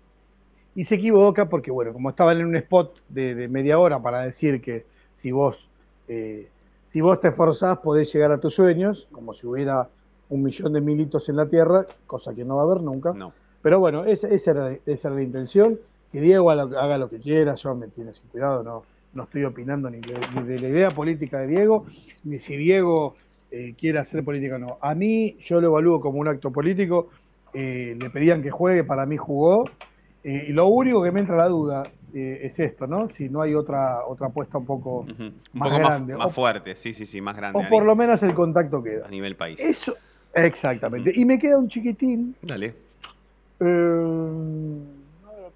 Y 0.75 0.85
se 0.85 0.97
equivoca 0.97 1.49
porque, 1.49 1.71
bueno, 1.71 1.93
como 1.93 2.11
estaba 2.11 2.33
en 2.33 2.45
un 2.45 2.57
spot 2.57 2.97
de, 3.09 3.49
media 3.49 3.79
hora 3.79 4.01
para 4.01 4.23
decir 4.23 4.61
que 4.61 4.87
si 5.21 5.33
vos, 5.33 5.69
eh, 6.09 6.49
si 6.89 7.01
vos 7.01 7.21
te 7.21 7.29
esforzás 7.29 7.79
podés 7.79 8.13
llegar 8.13 8.33
a 8.33 8.39
tus 8.39 8.55
sueños, 8.55 9.09
como 9.11 9.35
si 9.35 9.47
hubiera 9.47 9.89
un 10.29 10.43
millón 10.43 10.73
de 10.73 10.81
militos 10.81 11.29
en 11.29 11.37
la 11.37 11.47
Tierra, 11.47 11.85
cosa 12.07 12.35
que 12.35 12.45
no 12.45 12.57
va 12.57 12.63
a 12.63 12.65
haber 12.65 12.83
nunca. 12.83 13.13
No. 13.13 13.33
Pero 13.63 13.81
bueno, 13.81 14.05
esa, 14.05 14.29
era, 14.29 14.77
esa 14.87 15.09
era 15.09 15.17
la 15.17 15.23
intención 15.23 15.79
que 16.13 16.21
Diego 16.21 16.51
haga 16.51 16.99
lo 16.99 17.09
que 17.09 17.19
quiera, 17.19 17.55
yo 17.55 17.75
me 17.75 17.89
tiene 17.89 18.13
sin 18.13 18.29
cuidado, 18.29 18.63
no, 18.63 18.83
no 19.13 19.25
estoy 19.25 19.45
opinando 19.45 19.91
ni 19.91 20.01
de, 20.01 20.59
la 20.59 20.69
idea 20.69 20.91
política 20.91 21.39
de 21.41 21.47
Diego, 21.49 21.87
ni 22.25 22.39
si 22.39 22.57
Diego 22.57 23.15
eh, 23.51 23.75
quiere 23.79 23.99
hacer 23.99 24.25
política 24.25 24.57
o 24.57 24.59
no. 24.59 24.79
A 24.81 24.95
mí 24.95 25.37
yo 25.41 25.61
lo 25.61 25.69
evalúo 25.69 26.01
como 26.01 26.19
un 26.21 26.29
acto 26.29 26.51
político, 26.51 27.09
eh, 27.53 27.97
le 27.99 28.11
pedían 28.11 28.43
que 28.43 28.51
juegue, 28.51 28.85
para 28.85 29.07
mí 29.07 29.17
jugó, 29.17 29.65
eh, 30.23 30.47
y 30.49 30.53
lo 30.53 30.67
único 30.67 31.03
que 31.03 31.11
me 31.11 31.21
entra 31.21 31.37
la 31.37 31.49
duda 31.49 31.83
es 32.13 32.59
esto, 32.59 32.87
¿no? 32.87 33.07
Si 33.09 33.29
no 33.29 33.41
hay 33.41 33.55
otra 33.55 34.05
otra 34.05 34.27
apuesta 34.27 34.59
un 34.59 34.67
poco 34.67 35.07
más 35.53 35.79
grande. 35.79 36.17
Más, 36.17 36.35
fuerte, 36.35 36.75
sí, 36.75 36.93
sí, 36.93 37.07
sí, 37.07 37.21
más 37.21 37.37
grande. 37.37 37.59
O 37.59 37.69
por 37.69 37.85
lo 37.85 37.95
menos 37.95 38.23
el 38.23 38.35
contacto 38.35 38.83
queda. 38.83 39.07
A 39.07 39.11
nivel 39.11 39.37
país. 39.37 39.61
Eso, 39.61 39.95
exactamente. 40.35 41.13
Y 41.15 41.25
me 41.25 41.39
queda 41.39 41.57
un 41.57 41.69
chiquitín. 41.69 42.35
Dale. 42.43 42.75
Eh, 43.61 44.79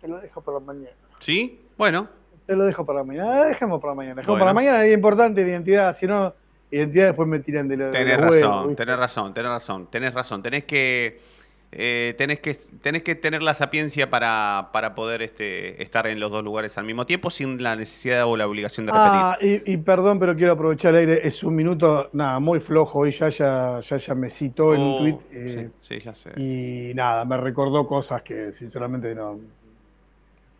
te 0.00 0.08
lo 0.08 0.20
dejo 0.20 0.40
para 0.42 0.60
mañana. 0.60 0.90
¿Sí? 1.18 1.60
Bueno. 1.76 2.08
Te 2.46 2.54
lo 2.54 2.64
dejo 2.64 2.84
para 2.84 3.02
mañana. 3.02 3.46
Dejemos 3.46 3.80
para 3.80 3.94
mañana. 3.94 4.20
Dejemos 4.20 4.38
para 4.38 4.54
mañana. 4.54 4.84
Es 4.84 4.94
importante 4.94 5.40
identidad. 5.40 5.96
Si 5.98 6.06
no, 6.06 6.34
identidad 6.70 7.06
después 7.06 7.28
me 7.28 7.38
tiran 7.40 7.68
de 7.68 7.76
la. 7.76 7.90
Tenés 7.90 8.20
razón, 8.20 8.76
tenés 8.76 8.98
razón, 8.98 9.34
tenés 9.34 9.50
razón, 9.50 9.86
tenés 9.90 10.14
razón. 10.14 10.42
Tenés 10.42 10.64
que. 10.64 11.33
Eh, 11.76 12.14
tenés 12.16 12.38
que 12.38 12.54
tenés 12.80 13.02
que 13.02 13.16
tener 13.16 13.42
la 13.42 13.52
sapiencia 13.52 14.08
para, 14.08 14.68
para 14.72 14.94
poder 14.94 15.22
este, 15.22 15.82
estar 15.82 16.06
en 16.06 16.20
los 16.20 16.30
dos 16.30 16.44
lugares 16.44 16.78
al 16.78 16.84
mismo 16.84 17.04
tiempo 17.04 17.30
sin 17.30 17.60
la 17.62 17.74
necesidad 17.74 18.26
o 18.26 18.36
la 18.36 18.46
obligación 18.46 18.86
de 18.86 18.92
repetir. 18.92 19.12
Ah, 19.12 19.38
y, 19.40 19.76
perdón, 19.78 20.20
pero 20.20 20.36
quiero 20.36 20.52
aprovechar 20.52 20.94
el 20.94 21.00
aire. 21.00 21.26
Es 21.26 21.42
un 21.42 21.56
minuto, 21.56 22.10
nada, 22.12 22.38
muy 22.38 22.60
flojo. 22.60 23.00
Hoy 23.00 23.10
ya 23.10 23.28
ya, 23.28 23.80
ya, 23.80 23.96
ya 23.96 24.14
me 24.14 24.30
citó 24.30 24.72
en 24.72 24.80
un 24.80 24.92
oh, 24.92 24.98
tweet. 24.98 25.18
Eh, 25.32 25.70
sí, 25.80 25.98
ya 25.98 26.14
sé. 26.14 26.30
Y 26.40 26.92
nada, 26.94 27.24
me 27.24 27.36
recordó 27.38 27.88
cosas 27.88 28.22
que 28.22 28.52
sinceramente 28.52 29.12
no, 29.12 29.40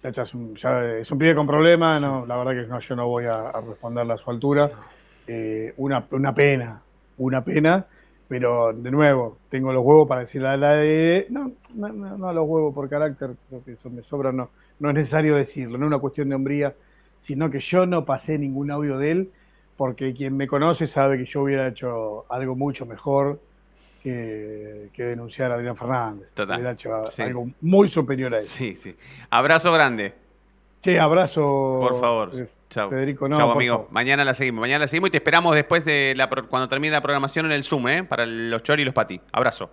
es 0.02 0.34
un, 0.34 0.56
es 1.00 1.10
un 1.10 1.18
pibe 1.18 1.34
con 1.34 1.46
problemas, 1.46 2.00
no, 2.00 2.26
la 2.26 2.36
verdad 2.36 2.52
que 2.52 2.68
no, 2.68 2.80
yo 2.80 2.96
no 2.96 3.06
voy 3.06 3.26
a, 3.26 3.52
responderle 3.52 4.14
a 4.14 4.16
su 4.16 4.30
altura. 4.30 4.70
Eh, 5.26 5.72
una, 5.76 6.04
una 6.10 6.34
pena, 6.34 6.82
una 7.18 7.44
pena, 7.44 7.86
pero 8.28 8.72
de 8.72 8.90
nuevo, 8.90 9.38
tengo 9.50 9.72
los 9.72 9.84
huevos 9.84 10.08
para 10.08 10.22
decirle 10.22 10.48
a 10.48 10.56
la 10.56 10.70
de... 10.76 11.26
No, 11.30 11.52
no, 11.74 11.88
no, 11.92 12.32
los 12.32 12.48
huevos 12.48 12.74
por 12.74 12.88
carácter, 12.88 13.30
creo 13.48 13.64
que 13.64 13.72
eso 13.72 13.90
me 13.90 14.02
sobra, 14.02 14.32
no, 14.32 14.50
no 14.78 14.88
es 14.90 14.94
necesario 14.94 15.36
decirlo, 15.36 15.78
no 15.78 15.84
es 15.84 15.88
una 15.88 15.98
cuestión 15.98 16.28
de 16.28 16.34
hombría, 16.34 16.74
sino 17.22 17.50
que 17.50 17.60
yo 17.60 17.86
no 17.86 18.04
pasé 18.04 18.38
ningún 18.38 18.70
audio 18.70 18.98
de 18.98 19.10
él, 19.10 19.30
porque 19.76 20.14
quien 20.14 20.36
me 20.36 20.46
conoce 20.46 20.86
sabe 20.86 21.18
que 21.18 21.24
yo 21.24 21.42
hubiera 21.42 21.68
hecho 21.68 22.24
algo 22.32 22.54
mucho 22.54 22.86
mejor, 22.86 23.40
que, 24.02 24.90
que 24.92 25.02
denunciar 25.04 25.50
a 25.50 25.54
Adrián 25.54 25.76
Fernández. 25.76 26.28
Total. 26.34 26.56
Hubiera 26.56 26.72
hecho 26.72 27.06
Sí. 27.06 27.22
algo 27.22 27.48
muy 27.62 27.88
superior 27.88 28.34
a 28.34 28.38
eso. 28.38 28.56
Sí, 28.56 28.76
sí. 28.76 28.94
Abrazo 29.30 29.72
grande. 29.72 30.12
Che, 30.82 30.98
abrazo. 30.98 31.78
Por 31.80 31.98
favor. 31.98 32.30
eh, 32.34 32.46
Chao. 32.74 32.90
Federico, 32.90 33.28
no, 33.28 33.36
Chao, 33.36 33.52
amigo. 33.52 33.74
favor. 33.76 33.92
Mañana 33.92 34.24
la 34.24 34.34
seguimos. 34.34 34.60
Mañana 34.60 34.80
la 34.80 34.88
seguimos 34.88 35.08
y 35.08 35.10
te 35.12 35.16
esperamos 35.18 35.54
después 35.54 35.84
de 35.84 36.14
la 36.16 36.28
cuando 36.28 36.68
termine 36.68 36.92
la 36.92 37.00
programación 37.00 37.46
en 37.46 37.52
el 37.52 37.64
Zoom, 37.64 37.88
¿eh? 37.88 38.04
Para 38.04 38.26
los 38.26 38.62
Chori 38.62 38.82
y 38.82 38.84
los 38.84 38.94
Pati. 38.94 39.20
Abrazo. 39.32 39.70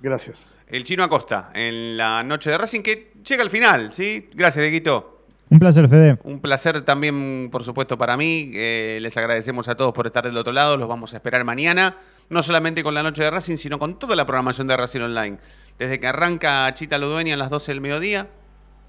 Gracias. 0.00 0.44
El 0.68 0.84
Chino 0.84 1.04
Acosta 1.04 1.50
en 1.54 1.96
la 1.96 2.22
noche 2.22 2.50
de 2.50 2.58
Racing 2.58 2.82
que 2.82 3.12
llega 3.26 3.42
al 3.42 3.50
final, 3.50 3.92
¿sí? 3.92 4.28
Gracias, 4.34 4.62
Dieguito. 4.62 5.24
Un 5.48 5.60
placer, 5.60 5.88
Fede. 5.88 6.18
Un 6.24 6.40
placer 6.40 6.84
también, 6.84 7.48
por 7.52 7.62
supuesto, 7.62 7.96
para 7.96 8.16
mí. 8.16 8.50
Eh, 8.54 8.98
les 9.00 9.16
agradecemos 9.16 9.68
a 9.68 9.76
todos 9.76 9.92
por 9.92 10.06
estar 10.06 10.24
del 10.24 10.36
otro 10.36 10.52
lado. 10.52 10.76
Los 10.76 10.88
vamos 10.88 11.14
a 11.14 11.18
esperar 11.18 11.44
mañana, 11.44 11.96
no 12.30 12.42
solamente 12.42 12.82
con 12.82 12.94
la 12.94 13.02
noche 13.04 13.22
de 13.22 13.30
Racing, 13.30 13.56
sino 13.56 13.78
con 13.78 13.98
toda 13.98 14.16
la 14.16 14.26
programación 14.26 14.66
de 14.66 14.76
Racing 14.76 15.02
Online. 15.02 15.38
Desde 15.78 16.00
que 16.00 16.06
arranca 16.08 16.72
Chita 16.74 16.98
Ludueña 16.98 17.34
a 17.34 17.36
las 17.36 17.48
12 17.50 17.70
del 17.72 17.80
mediodía, 17.80 18.28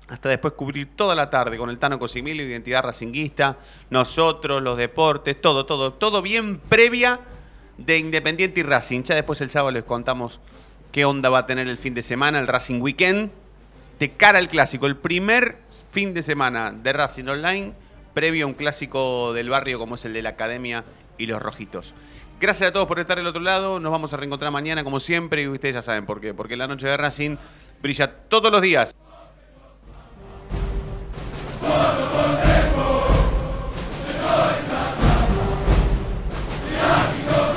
hasta 0.07 0.29
después 0.29 0.53
cubrir 0.53 0.95
toda 0.95 1.15
la 1.15 1.29
tarde 1.29 1.57
con 1.57 1.69
el 1.69 1.79
Tano 1.79 1.99
Cosimilio, 1.99 2.45
Identidad 2.45 2.83
Racinguista, 2.83 3.57
nosotros, 3.89 4.61
los 4.61 4.77
deportes, 4.77 5.39
todo, 5.39 5.65
todo, 5.65 5.93
todo 5.93 6.21
bien 6.21 6.59
previa 6.59 7.19
de 7.77 7.97
Independiente 7.97 8.61
y 8.61 8.63
Racing. 8.63 9.03
Ya 9.03 9.15
después 9.15 9.41
el 9.41 9.49
sábado 9.49 9.71
les 9.71 9.83
contamos 9.83 10.39
qué 10.91 11.05
onda 11.05 11.29
va 11.29 11.39
a 11.39 11.45
tener 11.45 11.67
el 11.67 11.77
fin 11.77 11.93
de 11.93 12.01
semana, 12.01 12.39
el 12.39 12.47
Racing 12.47 12.81
Weekend, 12.81 13.31
de 13.99 14.11
cara 14.11 14.39
al 14.39 14.47
clásico, 14.47 14.87
el 14.87 14.95
primer 14.95 15.57
fin 15.91 16.13
de 16.13 16.23
semana 16.23 16.71
de 16.71 16.93
Racing 16.93 17.27
Online, 17.27 17.73
previo 18.13 18.45
a 18.45 18.47
un 18.47 18.53
clásico 18.53 19.33
del 19.33 19.49
barrio 19.49 19.79
como 19.79 19.95
es 19.95 20.05
el 20.05 20.13
de 20.13 20.21
la 20.21 20.29
Academia 20.29 20.85
y 21.17 21.25
los 21.25 21.41
Rojitos. 21.41 21.95
Gracias 22.39 22.69
a 22.69 22.73
todos 22.73 22.87
por 22.87 22.99
estar 22.99 23.17
del 23.17 23.25
otro 23.25 23.41
lado. 23.41 23.79
Nos 23.79 23.91
vamos 23.91 24.13
a 24.13 24.17
reencontrar 24.17 24.51
mañana 24.51 24.83
como 24.83 24.99
siempre 24.99 25.41
y 25.41 25.47
ustedes 25.47 25.73
ya 25.73 25.81
saben 25.81 26.05
por 26.05 26.21
qué. 26.21 26.35
Porque 26.35 26.55
la 26.55 26.67
noche 26.67 26.87
de 26.87 26.95
Racing 26.95 27.35
brilla 27.81 28.13
todos 28.29 28.51
los 28.51 28.61
días. 28.61 28.95
Wonderful. 31.69 32.16